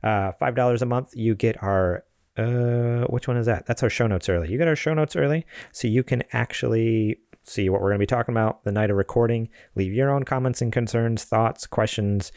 [0.03, 2.05] Uh, $5 a month, you get our
[2.37, 3.67] uh which one is that?
[3.67, 4.51] That's our show notes early.
[4.51, 8.03] You get our show notes early so you can actually see what we're going to
[8.03, 9.49] be talking about the night of recording.
[9.75, 12.33] Leave your own comments and concerns thoughts questions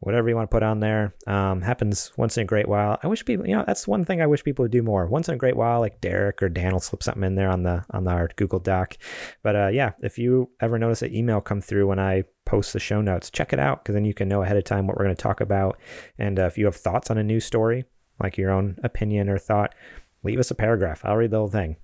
[0.00, 1.14] whatever you want to put on there.
[1.26, 2.98] Um, happens once in a great while.
[3.02, 5.06] I wish people you know that's one thing i wish people would do more.
[5.06, 7.64] Once in a great while like derek or dan will slip something in there on
[7.64, 8.96] the on our google doc.
[9.42, 12.80] But uh, yeah if you ever notice an email come through when i post the
[12.80, 15.04] show notes check it out because then you can know ahead of time what we're
[15.04, 15.78] going to talk about.
[16.18, 17.84] And uh, if you have thoughts on a new story
[18.22, 19.74] like your own opinion or thought,
[20.22, 21.02] leave us a paragraph.
[21.04, 21.76] I'll read the whole thing,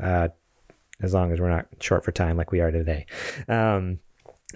[0.00, 0.28] uh,
[1.02, 3.06] as long as we're not short for time like we are today.
[3.48, 4.00] Um,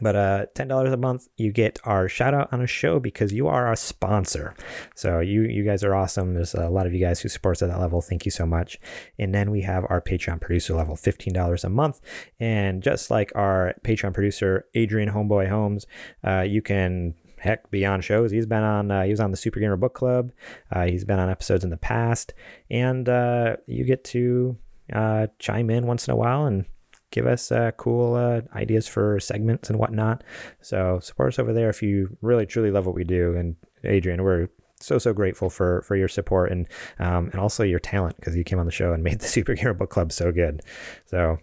[0.01, 3.33] but uh, ten dollars a month, you get our shout out on a show because
[3.33, 4.55] you are our sponsor.
[4.95, 6.35] So you you guys are awesome.
[6.35, 8.01] There's a lot of you guys who support us at that level.
[8.01, 8.79] Thank you so much.
[9.19, 12.01] And then we have our Patreon producer level, fifteen dollars a month.
[12.39, 15.87] And just like our Patreon producer Adrian Homeboy Holmes,
[16.25, 18.31] uh, you can heck beyond shows.
[18.31, 20.33] He's been on uh, he was on the Super Gamer Book Club.
[20.71, 22.35] Uh, he's been on episodes in the past,
[22.71, 24.57] and uh, you get to
[24.93, 26.65] uh, chime in once in a while and
[27.11, 30.23] give us uh, cool uh, ideas for segments and whatnot.
[30.61, 33.35] So support us over there if you really truly love what we do.
[33.35, 34.49] And Adrian, we're
[34.81, 36.67] so so grateful for for your support and
[36.99, 39.55] um, and also your talent because you came on the show and made the Super
[39.55, 40.63] Gamer Book Club so good.
[41.07, 41.39] So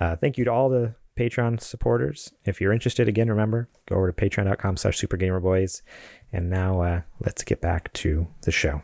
[0.00, 2.32] uh, thank you to all the Patreon supporters.
[2.44, 5.82] If you're interested, again, remember, go over to patreon.com slash supergamerboys.
[6.32, 8.82] And now uh, let's get back to the show.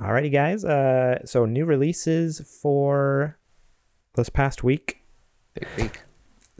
[0.00, 0.64] Alrighty, guys.
[0.64, 3.38] Uh, so new releases for
[4.14, 5.04] this past week.
[5.54, 6.02] Big week.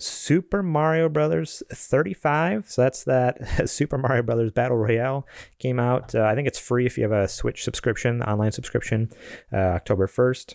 [0.02, 2.70] Super Mario Brothers 35.
[2.70, 5.26] So that's that Super Mario Brothers Battle Royale
[5.58, 6.14] came out.
[6.14, 9.10] Uh, I think it's free if you have a Switch subscription, online subscription,
[9.52, 10.54] uh, October 1st.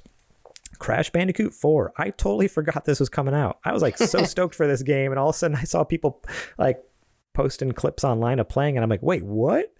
[0.79, 1.93] Crash Bandicoot 4.
[1.97, 3.59] I totally forgot this was coming out.
[3.63, 5.83] I was like so stoked for this game, and all of a sudden I saw
[5.83, 6.23] people
[6.57, 6.83] like
[7.33, 9.73] posting clips online of playing, and I'm like, wait, what?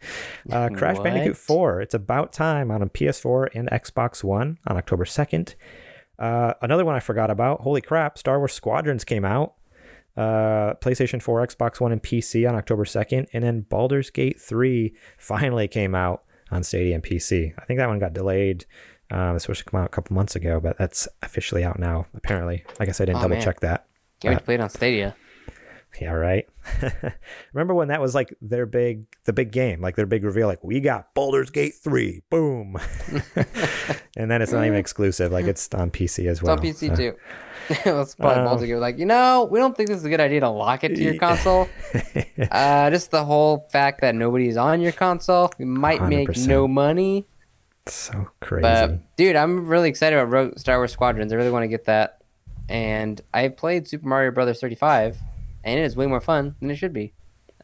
[0.51, 1.03] Uh, Crash What?
[1.03, 1.81] Bandicoot 4.
[1.81, 5.55] It's about time on a PS4 and Xbox One on October 2nd.
[6.19, 7.61] Uh, another one I forgot about.
[7.61, 8.17] Holy crap!
[8.17, 9.53] Star Wars Squadrons came out.
[10.17, 14.93] Uh, PlayStation 4, Xbox One, and PC on October 2nd, and then Baldur's Gate 3
[15.17, 17.53] finally came out on Stadia and PC.
[17.57, 18.65] I think that one got delayed.
[19.11, 22.07] Um, it's supposed to come out a couple months ago, but that's officially out now.
[22.15, 23.43] Apparently, I guess I didn't Oh, double man.
[23.43, 23.85] check that.
[24.19, 25.15] Can't wait to play it on Stadia.
[25.99, 26.47] Yeah, right.
[27.53, 30.63] Remember when that was like their big, the big game, like their big reveal, like
[30.63, 32.77] we got Baldur's Gate 3, boom.
[34.17, 36.53] and then it's not even exclusive, like it's on PC as It's well.
[36.57, 37.15] on PC so- too.
[37.85, 40.19] Let's probably Um, Baldur's Gate like, you know, we don't think this is a good
[40.21, 41.67] idea to lock it to your console.
[42.51, 46.47] uh, just the whole fact that nobody's on your console, you might make 100%.
[46.47, 47.25] no money.
[47.87, 48.61] so crazy.
[48.61, 51.33] But dude, I'm really excited about Star Wars Squadrons.
[51.33, 52.21] I really want to get that.
[52.69, 55.17] And I played Super Mario Brothers 35,
[55.67, 57.13] and it is way more fun than it should be.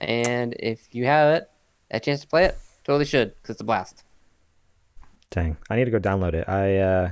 [0.02, 1.50] And if you have it,
[1.90, 4.04] a chance to play it, totally should, because it's a blast.
[5.32, 6.48] Dang, I need to go download it.
[6.48, 7.12] I uh,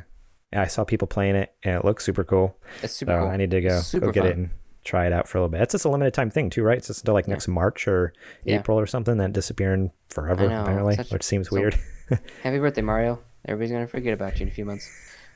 [0.53, 2.55] I saw people playing it, and it looks super cool.
[2.83, 3.29] It's super so cool.
[3.29, 4.29] I need to go Super go get fun.
[4.31, 4.49] it and
[4.83, 5.61] try it out for a little bit.
[5.61, 6.77] It's just a limited time thing too, right?
[6.77, 8.13] It's just until like next March or
[8.43, 8.59] Yeah.
[8.59, 9.17] April or something.
[9.17, 11.79] Then disappearing forever apparently, such- which seems so- weird.
[12.43, 13.19] Happy birthday, Mario.
[13.47, 14.87] Everybody's gonna forget about you in a few months.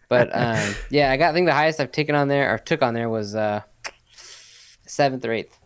[0.09, 2.81] But um, yeah, I got I think the highest I've taken on there or took
[2.83, 3.61] on there was uh
[4.85, 5.57] seventh or eighth.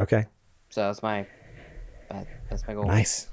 [0.00, 0.26] okay,
[0.70, 1.26] So that's my
[2.10, 2.84] that, that's my goal.
[2.84, 3.28] nice.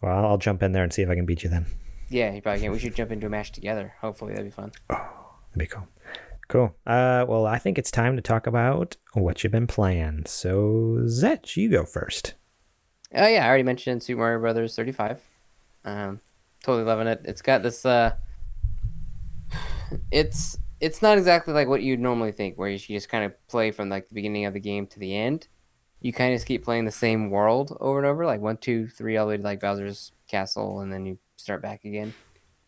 [0.00, 1.66] Well, I'll jump in there and see if I can beat you then.
[2.08, 2.72] Yeah, you probably can.
[2.72, 3.94] We should jump into a match together.
[4.00, 4.72] Hopefully that'd be fun.
[4.90, 4.96] Oh,
[5.50, 5.86] that'd be cool.
[6.48, 6.74] Cool.
[6.86, 10.24] Uh, well, I think it's time to talk about what you've been playing.
[10.26, 12.34] So, Zetch, you go first.
[13.14, 15.20] Oh yeah, I already mentioned Super Mario Brothers 35.
[15.84, 16.20] Um,
[16.62, 17.22] totally loving it.
[17.24, 17.86] It's got this.
[17.86, 18.14] Uh,
[20.10, 23.70] it's it's not exactly like what you'd normally think, where you just kind of play
[23.70, 25.46] from like the beginning of the game to the end.
[26.00, 28.88] You kind of just keep playing the same world over and over, like one, two,
[28.88, 32.12] three, all the way to like Bowser's castle, and then you start back again.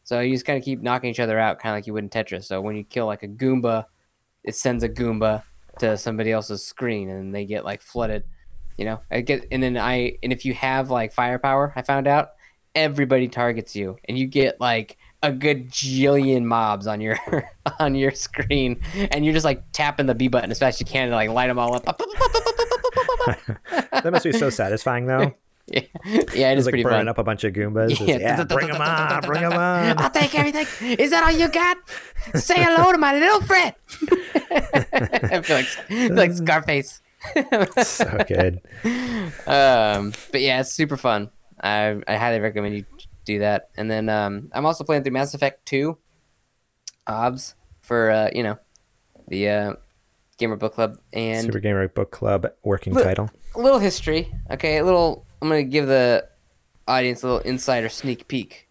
[0.05, 2.05] So you just kind of keep knocking each other out, kind of like you would
[2.05, 2.45] in Tetris.
[2.45, 3.87] So when you kill like a Goomba,
[4.45, 5.43] it sends a Goomba
[5.81, 8.23] to somebody else's screen, and they get like flooded.
[8.79, 12.07] You know, I get, and then I, and if you have like firepower, I found
[12.07, 12.29] out
[12.77, 17.19] everybody targets you, and you get like a good jillion mobs on your
[17.81, 18.81] on your screen,
[19.11, 21.31] and you're just like tapping the B button as fast as you can to like
[21.31, 21.85] light them all up.
[23.93, 25.35] that must be so satisfying, though.
[25.67, 25.81] Yeah,
[26.35, 27.09] yeah, it is like pretty burning fun.
[27.09, 27.99] up a bunch of Goombas.
[28.07, 28.19] Yeah.
[28.19, 29.97] Yeah, bring them on, bring them on.
[29.99, 30.67] I'll take everything.
[30.99, 31.79] Is that all you got?
[32.35, 33.73] Say hello to my little friend.
[34.53, 37.01] I feel like, I feel like Scarface.
[37.83, 38.61] so good.
[39.47, 41.31] Um, but yeah, it's super fun.
[41.63, 42.85] I I highly recommend you
[43.25, 43.71] do that.
[43.77, 45.97] And then um, I'm also playing through Mass Effect 2,
[47.07, 48.59] OBS for uh, you know
[49.29, 49.73] the uh,
[50.39, 53.05] Gamer Book Club and Super Gamer Book Club working Look.
[53.05, 53.31] title.
[53.55, 54.33] a little history.
[54.51, 55.27] Okay, a little.
[55.41, 56.29] I'm gonna give the
[56.89, 58.69] audience a little insider sneak peek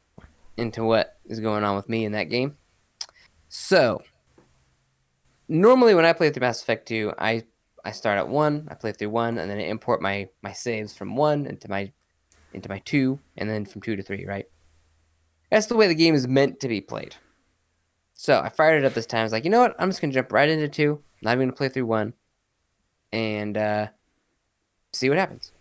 [0.58, 2.58] into what is going on with me in that game.
[3.50, 4.02] So,
[5.48, 7.44] normally when I play through Mass Effect 2, I
[7.86, 10.96] I start at one, I play through one, and then I import my my saves
[10.96, 11.92] from one into my
[12.54, 14.26] into my two, and then from two to three.
[14.26, 14.48] Right.
[15.50, 17.16] That's the way the game is meant to be played.
[18.14, 19.22] So I fired it up this time.
[19.22, 19.76] I was like, you know what?
[19.80, 21.02] I'm just gonna jump right into two.
[21.22, 22.14] Not even gonna play through one,
[23.12, 23.88] and uh,
[24.94, 25.52] see what happens.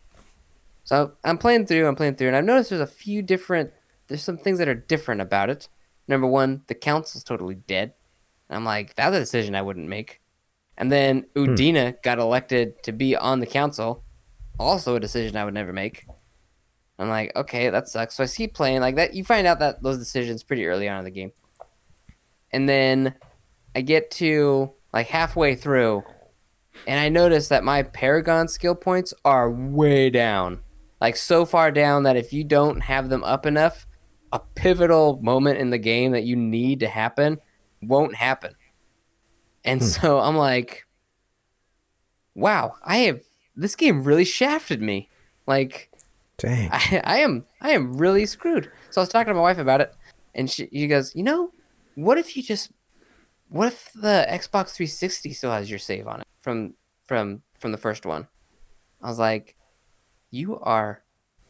[0.85, 3.71] So I'm playing through, I'm playing through, and I've noticed there's a few different,
[4.09, 5.69] there's some things that are different about it.
[6.09, 7.95] Number one, the council's totally dead.
[8.51, 10.21] I'm like, that's a decision I wouldn't make.
[10.77, 14.05] And then Udina got elected to be on the council,
[14.59, 16.07] also a decision I would never make.
[17.03, 18.15] I'm like, okay, that sucks.
[18.15, 19.15] So I keep playing like that.
[19.15, 21.33] You find out that those decisions pretty early on in the game,
[22.53, 23.15] and then
[23.75, 26.05] I get to like halfway through,
[26.87, 30.61] and I notice that my Paragon skill points are way down.
[31.01, 33.87] Like so far down that if you don't have them up enough,
[34.33, 37.39] a pivotal moment in the game that you need to happen
[37.83, 38.55] won't happen.
[39.65, 39.87] And hmm.
[39.87, 40.87] so I'm like,
[42.35, 43.21] wow, I have
[43.57, 45.11] this game really shafted me.
[45.47, 45.91] Like
[46.43, 46.71] Dang.
[46.73, 48.69] I, I am I am really screwed.
[48.91, 49.95] So I was talking to my wife about it,
[50.35, 51.53] and she, she goes, you know,
[51.95, 52.73] what if you just,
[53.49, 56.75] what if the Xbox 360 still has your save on it from
[57.07, 58.27] from from the first one?
[59.01, 59.55] I was like,
[60.33, 61.05] you are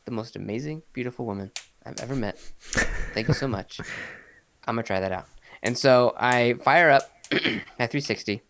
[0.04, 1.52] the most amazing, beautiful woman
[1.86, 2.38] I've ever met.
[3.14, 3.80] Thank you so much.
[4.66, 5.26] I'm gonna try that out.
[5.62, 8.42] And so I fire up my 360,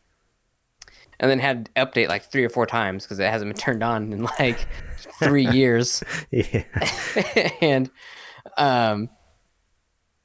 [1.22, 3.82] and then had to update like three or four times because it hasn't been turned
[3.82, 4.66] on in like
[5.20, 6.02] three years.
[6.30, 6.64] yeah.
[7.62, 7.90] and
[8.58, 9.08] um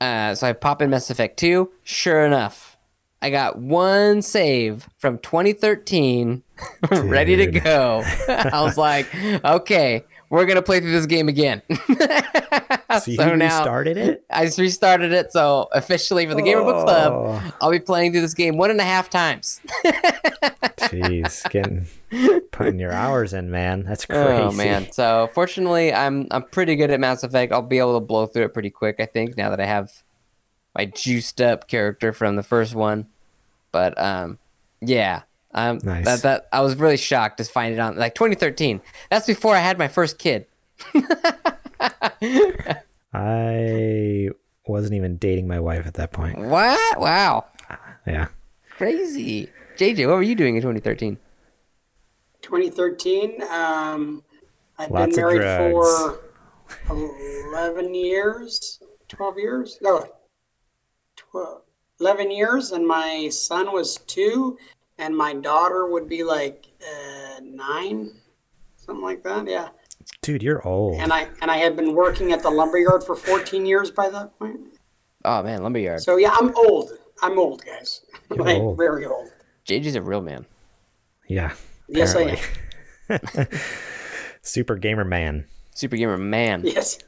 [0.02, 1.72] uh so I pop in Mass Effect 2.
[1.84, 2.78] Sure enough,
[3.22, 6.44] I got one save from 2013
[6.92, 8.04] ready to go.
[8.28, 9.08] I was like,
[9.46, 11.62] okay, we're gonna play through this game again.
[13.00, 14.24] So you restarted it?
[14.32, 18.12] I just restarted it, so officially for the Gamer Book Club, Oh, I'll be playing
[18.14, 19.62] through this game one and a half times.
[20.78, 21.88] Jeez, getting
[22.52, 23.84] putting your hours in, man.
[23.84, 24.22] That's crazy.
[24.44, 24.92] Oh man!
[24.92, 27.52] So fortunately, I'm I'm pretty good at Mass Effect.
[27.52, 28.98] I'll be able to blow through it pretty quick.
[29.00, 29.92] I think now that I have
[30.76, 33.08] my juiced up character from the first one.
[33.72, 34.38] But um,
[34.82, 35.24] yeah,
[35.54, 36.06] um, Nice.
[36.06, 38.80] that that I was really shocked to find it on like 2013.
[39.10, 40.46] That's before I had my first kid.
[43.14, 44.30] I
[44.66, 46.38] wasn't even dating my wife at that point.
[46.40, 47.00] What?
[47.00, 47.46] Wow,
[48.06, 48.28] Yeah.
[48.70, 49.50] crazy.
[49.78, 51.18] JJ, what were you doing in 2013?
[52.42, 53.42] 2013.
[53.44, 54.24] Um,
[54.80, 55.42] I've Lots of been married
[55.72, 56.20] drugs.
[56.90, 57.00] for
[57.52, 59.78] 11 years, 12 years.
[59.82, 60.06] No,
[61.16, 61.62] 12,
[62.00, 64.58] 11 years, and my son was two,
[64.98, 68.12] and my daughter would be like uh, nine,
[68.78, 69.48] something like that.
[69.48, 69.70] Yeah,
[70.22, 71.00] Dude, you're old.
[71.00, 74.38] and I and I had been working at the lumberyard for 14 years by that
[74.40, 74.60] point.
[75.26, 76.02] Oh man, Lumberyard.
[76.02, 76.92] So yeah, I'm old.
[77.22, 78.02] I'm old, guys.
[78.30, 78.78] You're like old.
[78.78, 79.30] very old.
[79.68, 80.46] JJ's a real man.
[81.28, 81.54] yeah.
[81.90, 82.38] Yes, I
[83.10, 83.48] am.
[84.42, 85.46] Super gamer man.
[85.74, 86.64] Super gamer man.
[86.66, 87.00] Yes.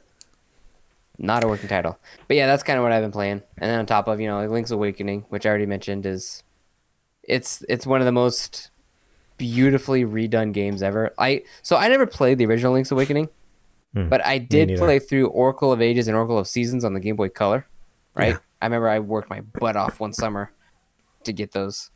[1.18, 1.98] not a working title.
[2.28, 3.42] But yeah, that's kind of what I've been playing.
[3.58, 6.42] And then on top of you know, like Link's Awakening, which I already mentioned, is
[7.22, 8.70] it's it's one of the most
[9.36, 11.12] beautifully redone games ever.
[11.18, 13.28] I so I never played the original Link's Awakening,
[13.94, 17.00] Hmm, but I did play through Oracle of Ages and Oracle of Seasons on the
[17.00, 17.66] Game Boy Color.
[18.14, 18.30] Right?
[18.30, 18.38] Yeah.
[18.62, 20.52] I remember I worked my butt off one summer
[21.24, 21.90] to get those.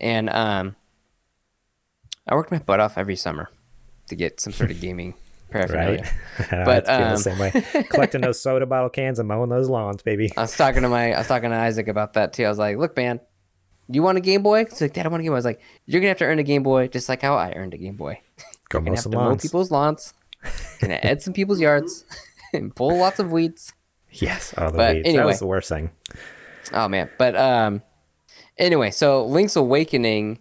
[0.00, 0.76] And um,
[2.26, 3.48] I worked my butt off every summer
[4.08, 5.14] to get some sort of gaming
[5.50, 6.02] paraphernalia.
[6.02, 6.12] Right.
[6.64, 7.84] But, um, the same way.
[7.90, 10.30] Collecting those soda bottle cans and mowing those lawns, baby.
[10.36, 12.44] I was talking to my, I was talking to Isaac about that too.
[12.44, 13.20] I was like, "Look, man,
[13.88, 15.44] you want a Game Boy?" He's like, "Dad, I want a Game Boy." I was
[15.44, 17.78] like, "You're gonna have to earn a Game Boy, just like how I earned a
[17.78, 18.20] Game Boy.
[18.68, 20.12] Go You're mow gonna have some to mow people's lawns,
[20.80, 22.04] gonna add some people's yards,
[22.52, 23.72] and pull lots of weeds."
[24.10, 24.54] Yes.
[24.56, 25.04] Oh, the But weeds.
[25.04, 25.24] That anyway.
[25.26, 25.90] was the worst thing.
[26.72, 27.82] Oh man, but um,
[28.58, 30.38] anyway, so Link's Awakening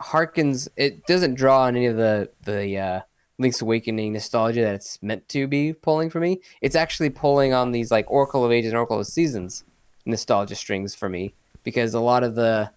[0.00, 0.68] harkens.
[0.76, 3.00] It doesn't draw on any of the the uh,
[3.38, 6.40] Link's Awakening nostalgia that it's meant to be pulling for me.
[6.60, 9.64] It's actually pulling on these like Oracle of Ages and Oracle of Seasons
[10.06, 11.32] nostalgia strings for me
[11.62, 12.70] because a lot of the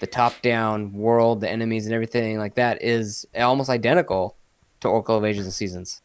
[0.00, 4.36] the top down world, the enemies and everything like that is almost identical
[4.80, 6.02] to Oracle of Ages and Seasons.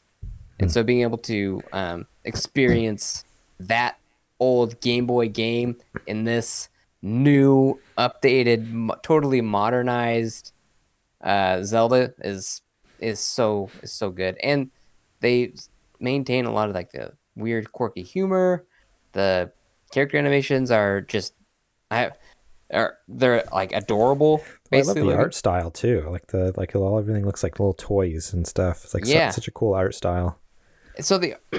[0.60, 3.26] And so being able to um, experience
[3.60, 3.98] that
[4.40, 6.69] old Game Boy game in this
[7.02, 10.52] new, updated, mo- totally modernized
[11.22, 12.62] uh, Zelda is
[13.00, 14.70] is so is so good, and
[15.22, 15.54] they
[16.00, 18.66] maintain a lot of like the weird, quirky humor.
[19.14, 19.52] The
[19.92, 21.34] character animations are just,
[21.92, 22.12] I
[22.72, 24.42] are they're like adorable.
[24.72, 26.08] I love Basically, the art style too.
[26.10, 28.84] Like the like all everything looks like little toys and stuff.
[28.86, 29.32] It's like Yeah.
[29.32, 30.40] such a cool art style.
[31.02, 31.36] so the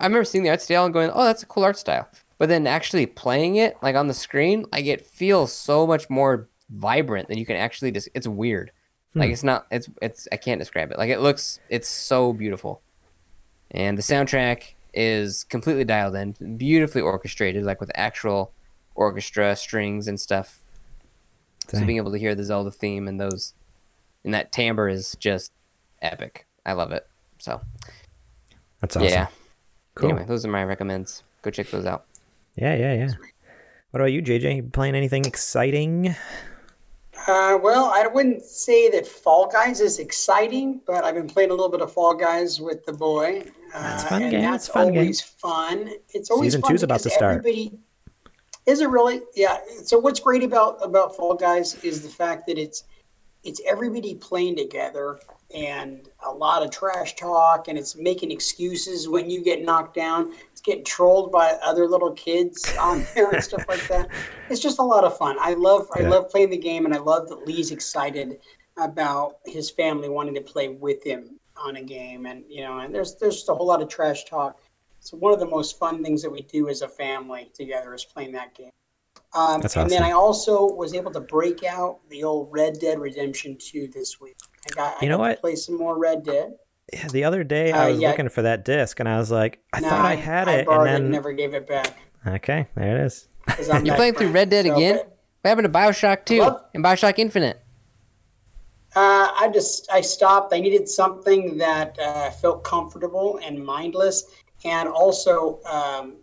[0.00, 2.48] I remember seeing the art style and going, "Oh, that's a cool art style." But
[2.48, 7.28] then actually playing it like on the screen, like it feels so much more vibrant
[7.28, 8.72] than you can actually just it's weird.
[9.14, 9.20] Hmm.
[9.20, 10.98] Like it's not it's it's I can't describe it.
[10.98, 12.82] Like it looks it's so beautiful.
[13.70, 18.52] And the soundtrack is completely dialed in, beautifully orchestrated like with actual
[18.94, 20.60] orchestra strings and stuff.
[21.68, 23.54] So being able to hear the Zelda theme and those
[24.24, 25.52] and that timbre is just
[26.02, 26.46] epic.
[26.66, 27.06] I love it.
[27.38, 27.60] So,
[28.80, 29.08] That's awesome.
[29.08, 29.28] yeah.
[29.94, 30.10] Cool.
[30.10, 31.22] Anyway, those are my recommends.
[31.42, 32.04] Go check those out.
[32.56, 33.08] Yeah, yeah, yeah.
[33.90, 34.56] What about you, JJ?
[34.56, 36.14] You playing anything exciting?
[37.26, 41.54] Uh, well, I wouldn't say that Fall Guys is exciting, but I've been playing a
[41.54, 43.42] little bit of Fall Guys with the boy.
[43.74, 44.42] Uh, That's a fun game.
[44.42, 44.98] That's fun game.
[45.00, 45.90] always fun.
[46.10, 47.44] It's always Season fun two's about to start.
[47.46, 49.22] Is it really?
[49.34, 49.58] Yeah.
[49.84, 52.84] So what's great about about Fall Guys is the fact that it's
[53.44, 55.20] it's everybody playing together
[55.54, 60.32] and a lot of trash talk and it's making excuses when you get knocked down.
[60.66, 64.08] Getting trolled by other little kids on there and stuff like that.
[64.50, 65.36] It's just a lot of fun.
[65.40, 68.40] I love I love playing the game and I love that Lee's excited
[68.76, 72.94] about his family wanting to play with him on a game and you know and
[72.94, 74.60] there's there's just a whole lot of trash talk.
[75.00, 78.04] So one of the most fun things that we do as a family together is
[78.04, 78.70] playing that game.
[79.34, 80.02] Um, That's and then.
[80.02, 84.36] I also was able to break out the old Red Dead Redemption 2 this week.
[84.66, 85.40] I got, You I know what?
[85.40, 86.54] play some more Red Dead.
[86.92, 88.10] Yeah, the other day I Uh, was yeah.
[88.10, 90.58] looking for that disc and I was like, I Nah, thought I had I it,
[90.60, 91.96] and borrowed it and never gave it back.
[92.26, 93.28] okay, there it is.
[93.84, 94.30] You're playing through.
[94.30, 94.96] Red Dead So, again?
[94.96, 97.60] but, What happened to Bioshock 2 Love- and Bioshock Infinite?
[98.94, 100.54] Uh, I just I stopped.
[100.54, 104.24] I needed something that uh, felt comfortable and mindless,
[104.64, 106.16] and also um,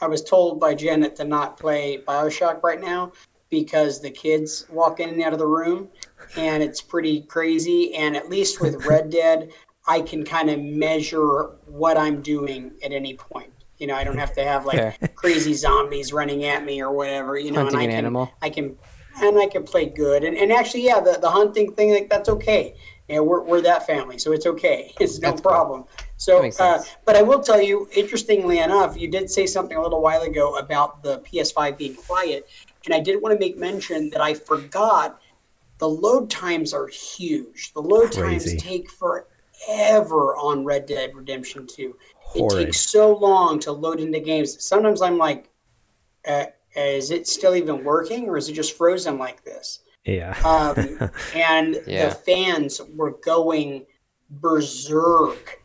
[0.00, 3.10] I was told by Janet to not play Bioshock right now
[3.50, 5.88] because the kids walk in and out of the room,
[6.36, 7.94] and it's pretty crazy.
[7.96, 9.50] And at least with Red Dead,
[9.86, 13.52] I can kind of measure what I'm doing at any point.
[13.78, 17.38] You know, I don't have to have like crazy zombies running at me or whatever.
[17.38, 18.32] You know, Hunting and I an can, animal.
[18.40, 18.78] I can,
[19.20, 20.24] and I can play good.
[20.24, 22.74] And, and actually, yeah, the, the hunting thing, like that's okay.
[23.08, 24.94] Yeah, we're, we're that family, so it's okay.
[25.00, 25.84] It's no That's problem.
[25.98, 29.82] That So, uh, but I will tell you, interestingly enough, you did say something a
[29.82, 32.48] little while ago about the PS5 being quiet,
[32.86, 35.20] and I did want to make mention that I forgot
[35.78, 37.74] the load times are huge.
[37.74, 38.50] The load Crazy.
[38.56, 39.28] times take forever
[39.68, 41.96] on Red Dead Redemption 2.
[42.34, 44.62] It takes so long to load into games.
[44.64, 45.50] Sometimes I'm like,
[46.26, 46.46] uh,
[46.76, 49.80] is it still even working, or is it just frozen like this?
[50.04, 50.36] Yeah.
[50.44, 50.98] um,
[51.34, 52.08] and Yeah.
[52.08, 53.86] the fans were going
[54.30, 55.60] berserk.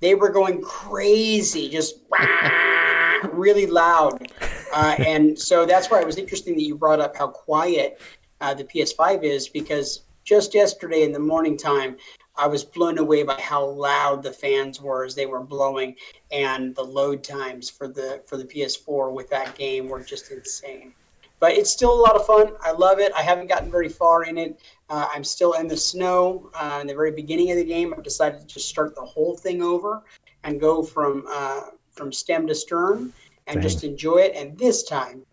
[0.00, 2.00] They were going crazy, just
[3.32, 4.30] really loud.
[4.72, 8.00] Uh, and so that's why it was interesting that you brought up how quiet
[8.40, 11.96] uh, the PS5 is because just yesterday in the morning time,
[12.38, 15.96] I was blown away by how loud the fans were as they were blowing,
[16.30, 20.94] and the load times for the for the PS4 with that game were just insane
[21.40, 22.52] but it's still a lot of fun.
[22.62, 23.12] I love it.
[23.12, 24.60] I haven't gotten very far in it.
[24.90, 27.94] Uh, I'm still in the snow uh, in the very beginning of the game.
[27.96, 30.02] I've decided to just start the whole thing over
[30.44, 31.62] and go from uh,
[31.92, 33.12] from stem to stern
[33.46, 33.62] and Dang.
[33.62, 34.34] just enjoy it.
[34.34, 35.24] And this time,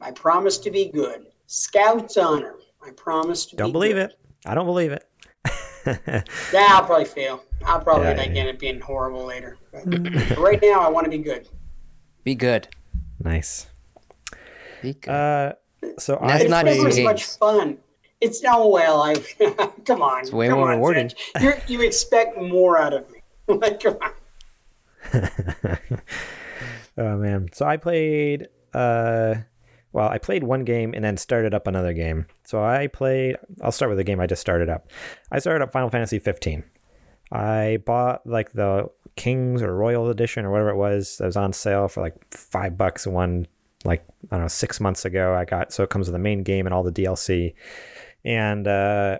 [0.00, 1.26] I promise to be good.
[1.46, 2.56] Scouts honor.
[2.84, 4.10] I promise to Don't be believe good.
[4.10, 4.18] it.
[4.46, 5.07] I don't believe it.
[6.52, 7.42] Yeah, I'll probably fail.
[7.64, 8.40] I'll probably Yeah, like yeah.
[8.42, 9.56] end up being horrible later.
[9.72, 11.48] But but right now, I want to be good.
[12.24, 12.68] Be good.
[13.22, 13.66] nice.
[14.82, 15.10] Be good.
[15.10, 15.52] Uh,
[15.98, 17.78] so That's I not it's easy never as much fun.
[18.20, 19.02] It's oh well.
[19.02, 19.14] I
[19.84, 20.20] come on.
[20.20, 21.10] It's way come more on, rewarding.
[21.40, 23.20] You're, you expect more out of me.
[23.48, 24.12] like, come on.
[26.96, 27.48] Oh man.
[27.52, 29.36] So I played uh
[29.98, 32.26] well, I played one game and then started up another game.
[32.44, 34.88] So I played I'll start with the game I just started up.
[35.32, 36.62] I started up Final Fantasy 15.
[37.32, 41.52] I bought like the Kings or Royal Edition or whatever it was that was on
[41.52, 43.48] sale for like 5 bucks one
[43.84, 45.34] like I don't know 6 months ago.
[45.34, 47.54] I got so it comes with the main game and all the DLC.
[48.24, 49.18] And uh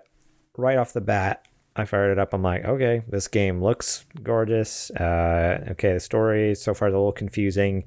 [0.56, 1.44] right off the bat
[1.74, 2.32] I fired it up.
[2.32, 4.92] I'm like, okay, this game looks gorgeous.
[4.92, 7.84] Uh, okay, the story so far is a little confusing,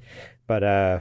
[0.47, 0.99] but uh,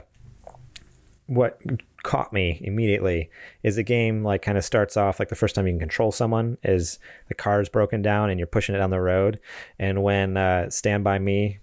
[1.31, 1.61] what
[2.03, 3.29] caught me immediately
[3.63, 6.11] is the game like kind of starts off like the first time you can control
[6.11, 6.99] someone is
[7.29, 9.39] the car is broken down and you're pushing it down the road,
[9.79, 11.59] and when uh, Stand by Me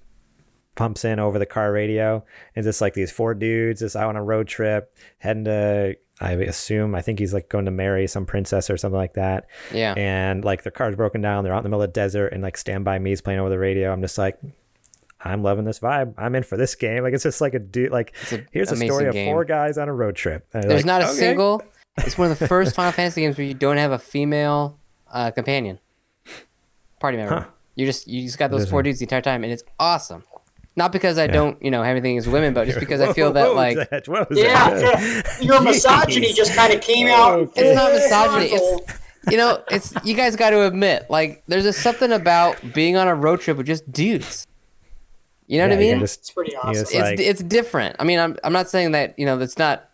[0.75, 2.25] pumps in over the car radio,
[2.57, 5.97] and just like these four dudes just out on a road trip heading to.
[6.21, 9.47] I assume I think he's like going to marry some princess or something like that
[9.73, 9.95] Yeah.
[9.97, 12.43] and like their car's broken down they're out in the middle of the desert and
[12.43, 14.37] like stand by me is playing over the radio i'm just like
[15.23, 17.91] i'm loving this vibe i'm in for this game like it's just like a dude
[17.91, 20.85] like a here's a amazing story of four guys on a road trip There's like,
[20.85, 21.15] not a okay.
[21.15, 21.63] single.
[21.99, 24.79] It's one of the first Final Fantasy games where you don't have a female
[25.13, 25.81] uh, companion,
[27.01, 27.35] party member.
[27.35, 27.45] Huh.
[27.75, 30.25] You just you just got those four dudes the entire time, and it's awesome.
[30.77, 33.33] Not because I don't you know have anything as women, but just because I feel
[33.33, 35.39] that like Zach, what was Yeah, that?
[35.43, 36.37] your misogyny Jeez.
[36.37, 37.33] just kind of came out.
[37.41, 37.69] Okay.
[37.69, 38.51] It's not misogyny.
[38.53, 38.93] It's
[39.31, 43.09] you know, it's you guys got to admit, like, there's just something about being on
[43.09, 44.47] a road trip with just dudes.
[45.49, 45.99] You know Yeah, what I mean?
[46.01, 46.71] just- It's pretty awesome.
[46.83, 47.97] it's like- it's different.
[47.99, 49.89] I mean, I'm I'm not saying that you know that's not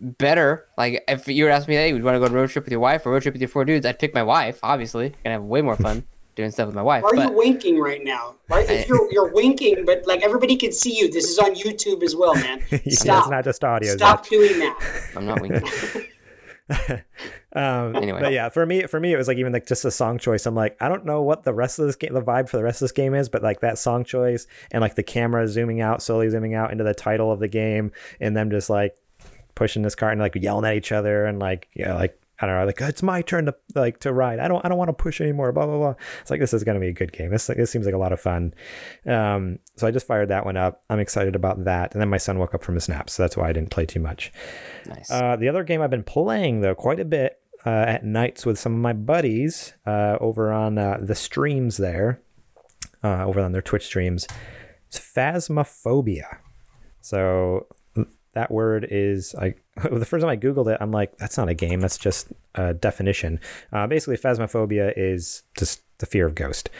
[0.00, 0.66] better.
[0.78, 2.48] Like, if you were asking me, hey, would you want to go on a road
[2.50, 3.84] trip with your wife or a road trip with your four dudes?
[3.84, 4.60] I'd pick my wife.
[4.62, 6.04] Obviously, gonna have way more fun
[6.36, 7.02] doing stuff with my wife.
[7.02, 8.36] Why are But you winking right now?
[8.48, 8.70] Right?
[8.70, 11.10] If you're you're winking, but like everybody can see you.
[11.10, 12.62] This is on YouTube as well, man.
[12.70, 13.22] yeah, Stop.
[13.24, 14.30] it's not just audio Stop Zach.
[14.30, 15.10] doing that.
[15.16, 15.68] I'm not winking.
[17.58, 18.20] Um, Anyway.
[18.20, 20.46] but yeah, for me, for me, it was like even like just a song choice.
[20.46, 22.62] I'm like, I don't know what the rest of this game, the vibe for the
[22.62, 25.80] rest of this game is, but like that song choice and like the camera zooming
[25.80, 27.90] out, slowly zooming out into the title of the game,
[28.20, 28.94] and them just like
[29.54, 32.54] pushing this cart and like yelling at each other and like yeah, like I don't
[32.54, 34.38] know, like it's my turn to like to ride.
[34.38, 35.50] I don't, I don't want to push anymore.
[35.50, 35.94] Blah blah blah.
[36.20, 37.30] It's like this is gonna be a good game.
[37.30, 38.54] This like, this seems like a lot of fun.
[39.04, 40.82] Um, so I just fired that one up.
[40.88, 41.92] I'm excited about that.
[41.92, 43.86] And then my son woke up from his nap, so that's why I didn't play
[43.86, 44.32] too much.
[44.86, 45.10] nice.
[45.10, 48.58] Uh, the other game I've been playing though quite a bit uh, at nights with
[48.58, 52.20] some of my buddies uh, over on uh, the streams there,
[53.02, 54.26] uh, over on their Twitch streams.
[54.86, 56.38] It's Phasmophobia.
[57.00, 57.66] So
[58.34, 59.54] that word is I
[59.90, 61.80] the first time I googled it, I'm like, that's not a game.
[61.80, 63.40] That's just a definition.
[63.72, 66.70] Uh, basically, phasmophobia is just the fear of ghost.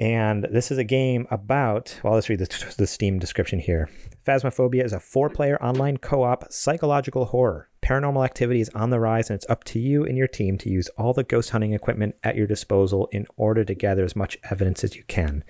[0.00, 3.88] And this is a game about, well, let's read the, the Steam description here.
[4.26, 7.68] Phasmophobia is a four player online co op psychological horror.
[7.82, 10.70] Paranormal activity is on the rise, and it's up to you and your team to
[10.70, 14.38] use all the ghost hunting equipment at your disposal in order to gather as much
[14.48, 15.42] evidence as you can.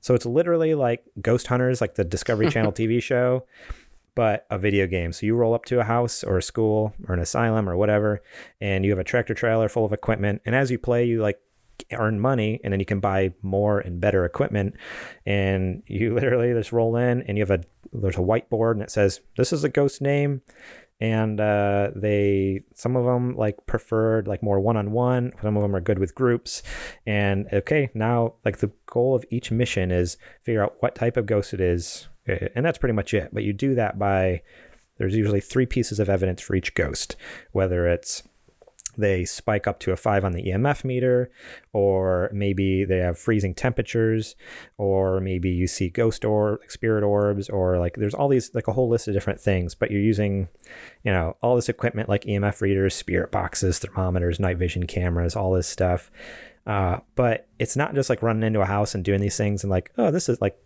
[0.00, 3.44] So it's literally like Ghost Hunters, like the Discovery Channel TV show,
[4.14, 5.12] but a video game.
[5.12, 8.22] So you roll up to a house or a school or an asylum or whatever,
[8.58, 10.40] and you have a tractor trailer full of equipment.
[10.46, 11.38] And as you play, you like
[11.92, 14.74] earn money and then you can buy more and better equipment
[15.26, 18.90] and you literally just roll in and you have a there's a whiteboard and it
[18.90, 20.42] says this is a ghost name
[21.00, 25.80] and uh, they some of them like preferred like more one-on-one some of them are
[25.80, 26.62] good with groups
[27.06, 31.26] and okay now like the goal of each mission is figure out what type of
[31.26, 34.42] ghost it is eh, and that's pretty much it but you do that by
[34.98, 37.14] there's usually three pieces of evidence for each ghost
[37.52, 38.24] whether it's
[38.98, 41.30] they spike up to a five on the EMF meter,
[41.72, 44.36] or maybe they have freezing temperatures,
[44.76, 48.72] or maybe you see ghost or spirit orbs, or like there's all these like a
[48.72, 49.74] whole list of different things.
[49.74, 50.48] But you're using,
[51.04, 55.52] you know, all this equipment like EMF readers, spirit boxes, thermometers, night vision cameras, all
[55.52, 56.10] this stuff.
[56.66, 59.70] Uh, but it's not just like running into a house and doing these things and
[59.70, 60.58] like, oh, this is like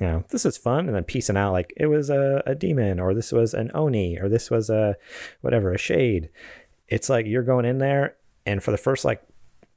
[0.00, 3.00] you know, this is fun, and then piecing out like it was a, a demon,
[3.00, 4.96] or this was an oni, or this was a
[5.40, 6.28] whatever, a shade.
[6.88, 9.22] It's like you're going in there, and for the first like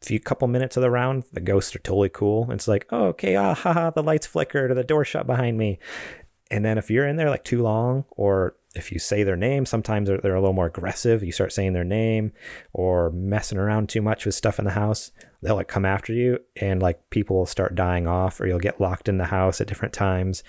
[0.02, 2.50] few couple minutes of the round, the ghosts are totally cool.
[2.52, 5.80] It's like, oh, okay, ah, haha, the lights flickered, or the door shut behind me.
[6.52, 9.66] And then if you're in there like too long, or if you say their name,
[9.66, 11.24] sometimes they're, they're a little more aggressive.
[11.24, 12.32] You start saying their name
[12.74, 15.12] or messing around too much with stuff in the house,
[15.42, 18.82] they'll like come after you and like people will start dying off or you'll get
[18.82, 20.44] locked in the house at different times.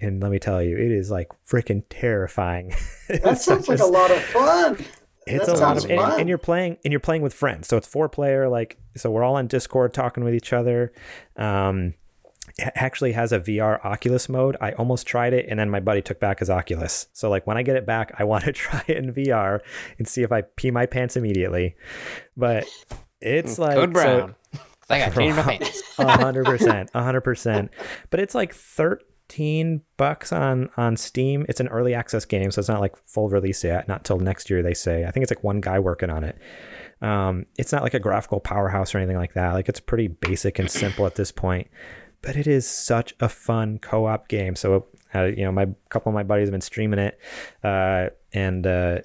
[0.00, 2.74] And let me tell you, it is like freaking terrifying.
[3.22, 4.78] That sounds like a lot of fun.
[5.26, 6.20] It's That a lot of and, fun.
[6.20, 7.68] and you're playing and you're playing with friends.
[7.68, 10.92] So it's four player like so we're all on Discord talking with each other.
[11.36, 11.94] Um
[12.58, 14.56] it actually has a VR Oculus mode.
[14.60, 17.06] I almost tried it and then my buddy took back his Oculus.
[17.12, 19.60] So like when I get it back, I want to try it in VR
[19.98, 21.76] and see if I pee my pants immediately.
[22.36, 22.66] But
[23.20, 24.34] it's like Code Brown.
[24.88, 25.80] So, I got changed my pants.
[25.96, 27.70] a hundred percent, a hundred percent.
[28.10, 28.52] But it's like
[29.32, 31.46] thirteen bucks on on Steam.
[31.48, 33.88] It's an early access game, so it's not like full release yet.
[33.88, 35.04] Not till next year, they say.
[35.04, 36.38] I think it's like one guy working on it.
[37.00, 39.52] Um, it's not like a graphical powerhouse or anything like that.
[39.52, 41.68] Like it's pretty basic and simple at this point.
[42.20, 44.54] But it is such a fun co-op game.
[44.54, 47.18] So uh, you know, my couple of my buddies have been streaming it,
[47.64, 48.98] uh, and uh,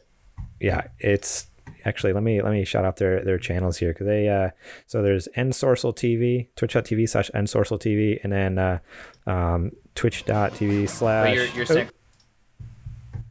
[0.59, 1.47] yeah, it's
[1.85, 4.49] actually let me let me shout out their their channels here because they uh
[4.85, 8.79] so there's nsourcel tv twitch.tv slash nsourcel tv and then uh
[9.25, 11.89] um twitch.tv slash you're, you're sick.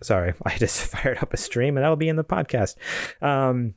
[0.03, 2.77] sorry i just fired up a stream and that'll be in the podcast.
[3.23, 3.75] Um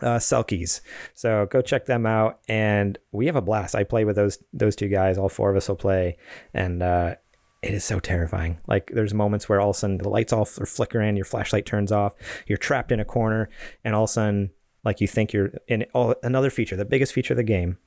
[0.00, 0.80] uh selkies.
[1.14, 3.74] So go check them out and we have a blast.
[3.74, 5.18] I play with those those two guys.
[5.18, 6.16] All four of us will play
[6.54, 7.16] and uh
[7.62, 8.58] it is so terrifying.
[8.66, 11.66] Like there's moments where all of a sudden the lights all are flickering, your flashlight
[11.66, 12.14] turns off,
[12.46, 13.48] you're trapped in a corner,
[13.84, 14.50] and all of a sudden,
[14.84, 15.84] like you think you're in.
[15.94, 17.78] Oh, another feature, the biggest feature of the game,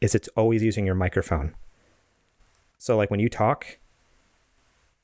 [0.00, 1.54] is it's always using your microphone.
[2.78, 3.78] So like when you talk,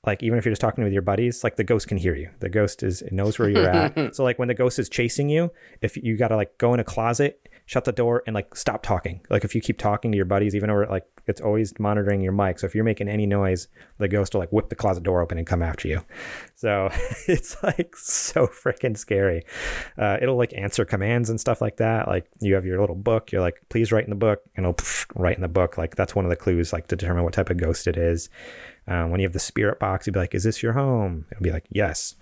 [0.05, 2.31] like even if you're just talking with your buddies, like the ghost can hear you.
[2.41, 4.15] The ghost is it knows where you're at.
[4.17, 6.85] so like when the ghost is chasing you, if you gotta like go in a
[6.85, 9.23] closet, shut the door, and like stop talking.
[9.31, 12.33] Like if you keep talking to your buddies, even over like it's always monitoring your
[12.33, 12.59] mic.
[12.59, 15.39] So if you're making any noise, the ghost will like whip the closet door open
[15.39, 16.03] and come after you.
[16.55, 16.91] So
[17.29, 19.47] it's like so freaking scary.
[19.97, 22.09] Uh, it'll like answer commands and stuff like that.
[22.09, 24.75] Like you have your little book, you're like, please write in the book, and it'll
[24.75, 25.79] pff, write in the book.
[25.79, 28.29] Like that's one of the clues, like to determine what type of ghost it is.
[28.87, 31.25] Um, when you have the spirit box, you'd be like, is this your home?
[31.31, 32.17] It'll be like, yes.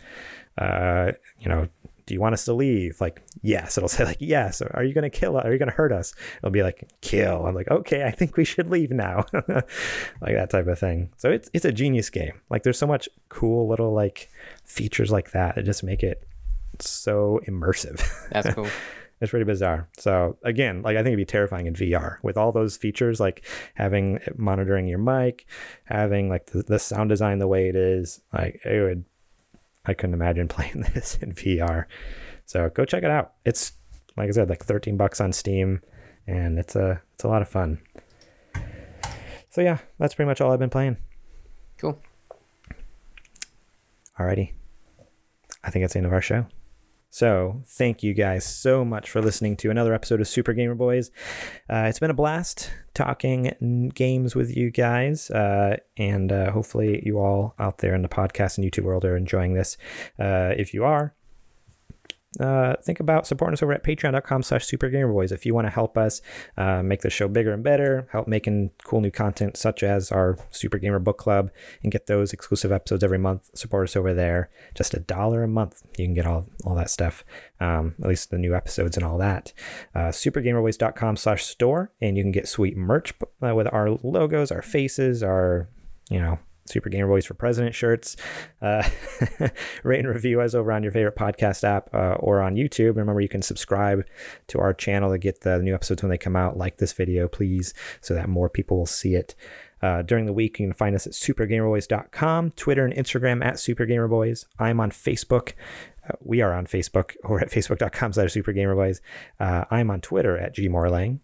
[0.59, 1.69] Uh, you know,
[2.11, 3.01] do you want us to leave?
[3.01, 3.79] Like, yes.
[3.79, 4.61] It'll say like, yes.
[4.61, 5.45] Are you going to kill us?
[5.45, 6.13] Are you going to hurt us?
[6.39, 7.47] It'll be like, kill.
[7.47, 9.27] I'm like, okay, I think we should leave now.
[9.33, 11.13] like that type of thing.
[11.19, 12.41] So it's, it's a genius game.
[12.51, 14.29] Like there's so much cool little like
[14.65, 16.27] features like that that just make it
[16.81, 18.05] so immersive.
[18.33, 18.67] That's cool.
[19.21, 19.89] it's pretty bizarre.
[19.97, 23.47] So again, like I think it'd be terrifying in VR with all those features, like
[23.75, 25.47] having monitoring your mic,
[25.85, 28.21] having like the, the sound design the way it is.
[28.33, 29.05] Like it would,
[29.91, 31.85] I couldn't imagine playing this in VR.
[32.47, 33.35] So go check it out.
[33.45, 33.73] It's
[34.17, 35.83] like I said, like 13 bucks on Steam,
[36.27, 37.81] and it's a it's a lot of fun.
[39.51, 40.97] So yeah, that's pretty much all I've been playing.
[41.79, 42.01] Cool.
[44.19, 44.53] Alrighty,
[45.65, 46.47] I think that's the end of our show.
[47.13, 51.11] So, thank you guys so much for listening to another episode of Super Gamer Boys.
[51.69, 57.19] Uh, it's been a blast talking games with you guys, uh, and uh, hopefully, you
[57.19, 59.77] all out there in the podcast and YouTube world are enjoying this.
[60.21, 61.13] Uh, if you are,
[62.39, 65.33] uh, think about supporting us over at patreon.com slash supergamerboys.
[65.33, 66.23] If you want to help us
[66.57, 70.39] uh, make the show bigger and better help making cool new content such as our
[70.51, 71.51] super gamer book club
[71.83, 74.49] and get those exclusive episodes every month support us over there.
[74.77, 77.25] Just a dollar a month you can get all, all that stuff
[77.59, 79.53] um, at least the new episodes and all that.
[79.95, 83.13] Uh, supergamerboys.com slash store and you can get sweet merch
[83.45, 85.69] uh, with our logos our faces our
[86.09, 86.39] you know
[86.71, 88.17] Super Gamer Boys for President shirts.
[88.63, 88.89] Uh,
[89.83, 92.97] rate and review us over on your favorite podcast app uh, or on YouTube.
[92.97, 94.05] Remember, you can subscribe
[94.49, 96.57] to our channel to get the new episodes when they come out.
[96.57, 99.35] Like this video, please, so that more people will see it.
[99.83, 104.45] Uh, during the week, you can find us at supergamerboys.com, Twitter and Instagram at supergamerboys.
[104.59, 105.55] I'm on Facebook.
[106.07, 109.01] Uh, we are on Facebook or at facebook.com slash supergamerboys.
[109.39, 111.21] Uh, I'm on Twitter at gmorlang.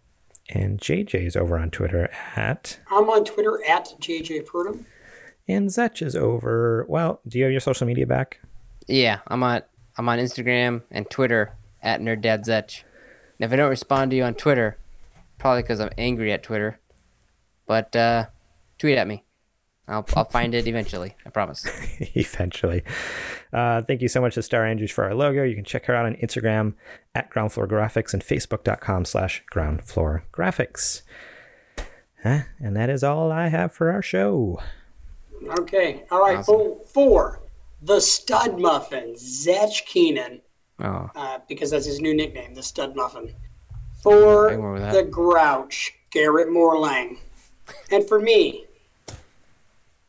[0.48, 2.78] And JJ is over on Twitter at.
[2.90, 4.84] I'm on Twitter at JJ Purdom.
[5.48, 6.84] And Zetch is over.
[6.88, 8.40] Well, do you have your social media back?
[8.86, 9.62] Yeah, I'm on
[9.96, 11.52] I'm on Instagram and Twitter
[11.82, 12.82] at NerdDadZetch.
[13.38, 14.76] And if I don't respond to you on Twitter,
[15.38, 16.78] probably because I'm angry at Twitter.
[17.66, 18.26] But uh,
[18.78, 19.24] tweet at me.
[19.88, 21.14] I'll I'll find it eventually.
[21.24, 21.64] I promise.
[22.16, 22.82] eventually.
[23.52, 25.44] Uh, thank you so much to Star Andrews for our logo.
[25.44, 26.74] You can check her out on Instagram
[27.14, 31.02] at Ground Floor Graphics and Facebook.com slash Ground Floor Graphics.
[32.22, 32.40] Huh?
[32.58, 34.60] And that is all I have for our show.
[35.60, 36.04] Okay.
[36.10, 36.38] All right.
[36.38, 36.76] Awesome.
[36.86, 37.40] Four.
[37.82, 40.40] The Stud Muffin, Zetch Keenan,
[40.78, 43.32] Oh, uh, because that's his new nickname, the Stud Muffin.
[44.02, 44.92] For I remember that.
[44.92, 47.18] the Grouch, Garrett Morlang.
[47.90, 48.66] And for me,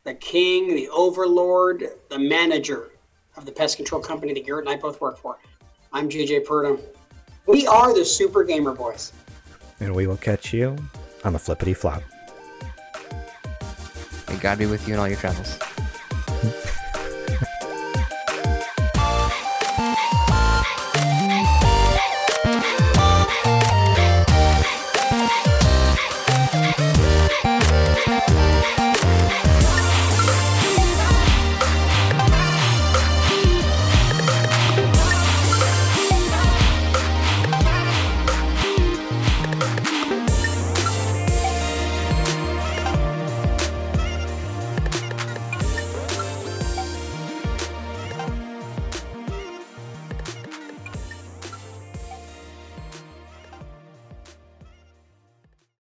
[0.04, 2.90] the King, the Overlord, the manager
[3.36, 5.38] of the pest control company that Garrett and I both work for.
[5.92, 6.80] I'm JJ Purdom.
[7.46, 9.12] We are the Super Gamer Boys.
[9.80, 10.76] And we will catch you
[11.24, 12.02] on the flippity flop.
[14.28, 15.67] May God be with you in all your travels.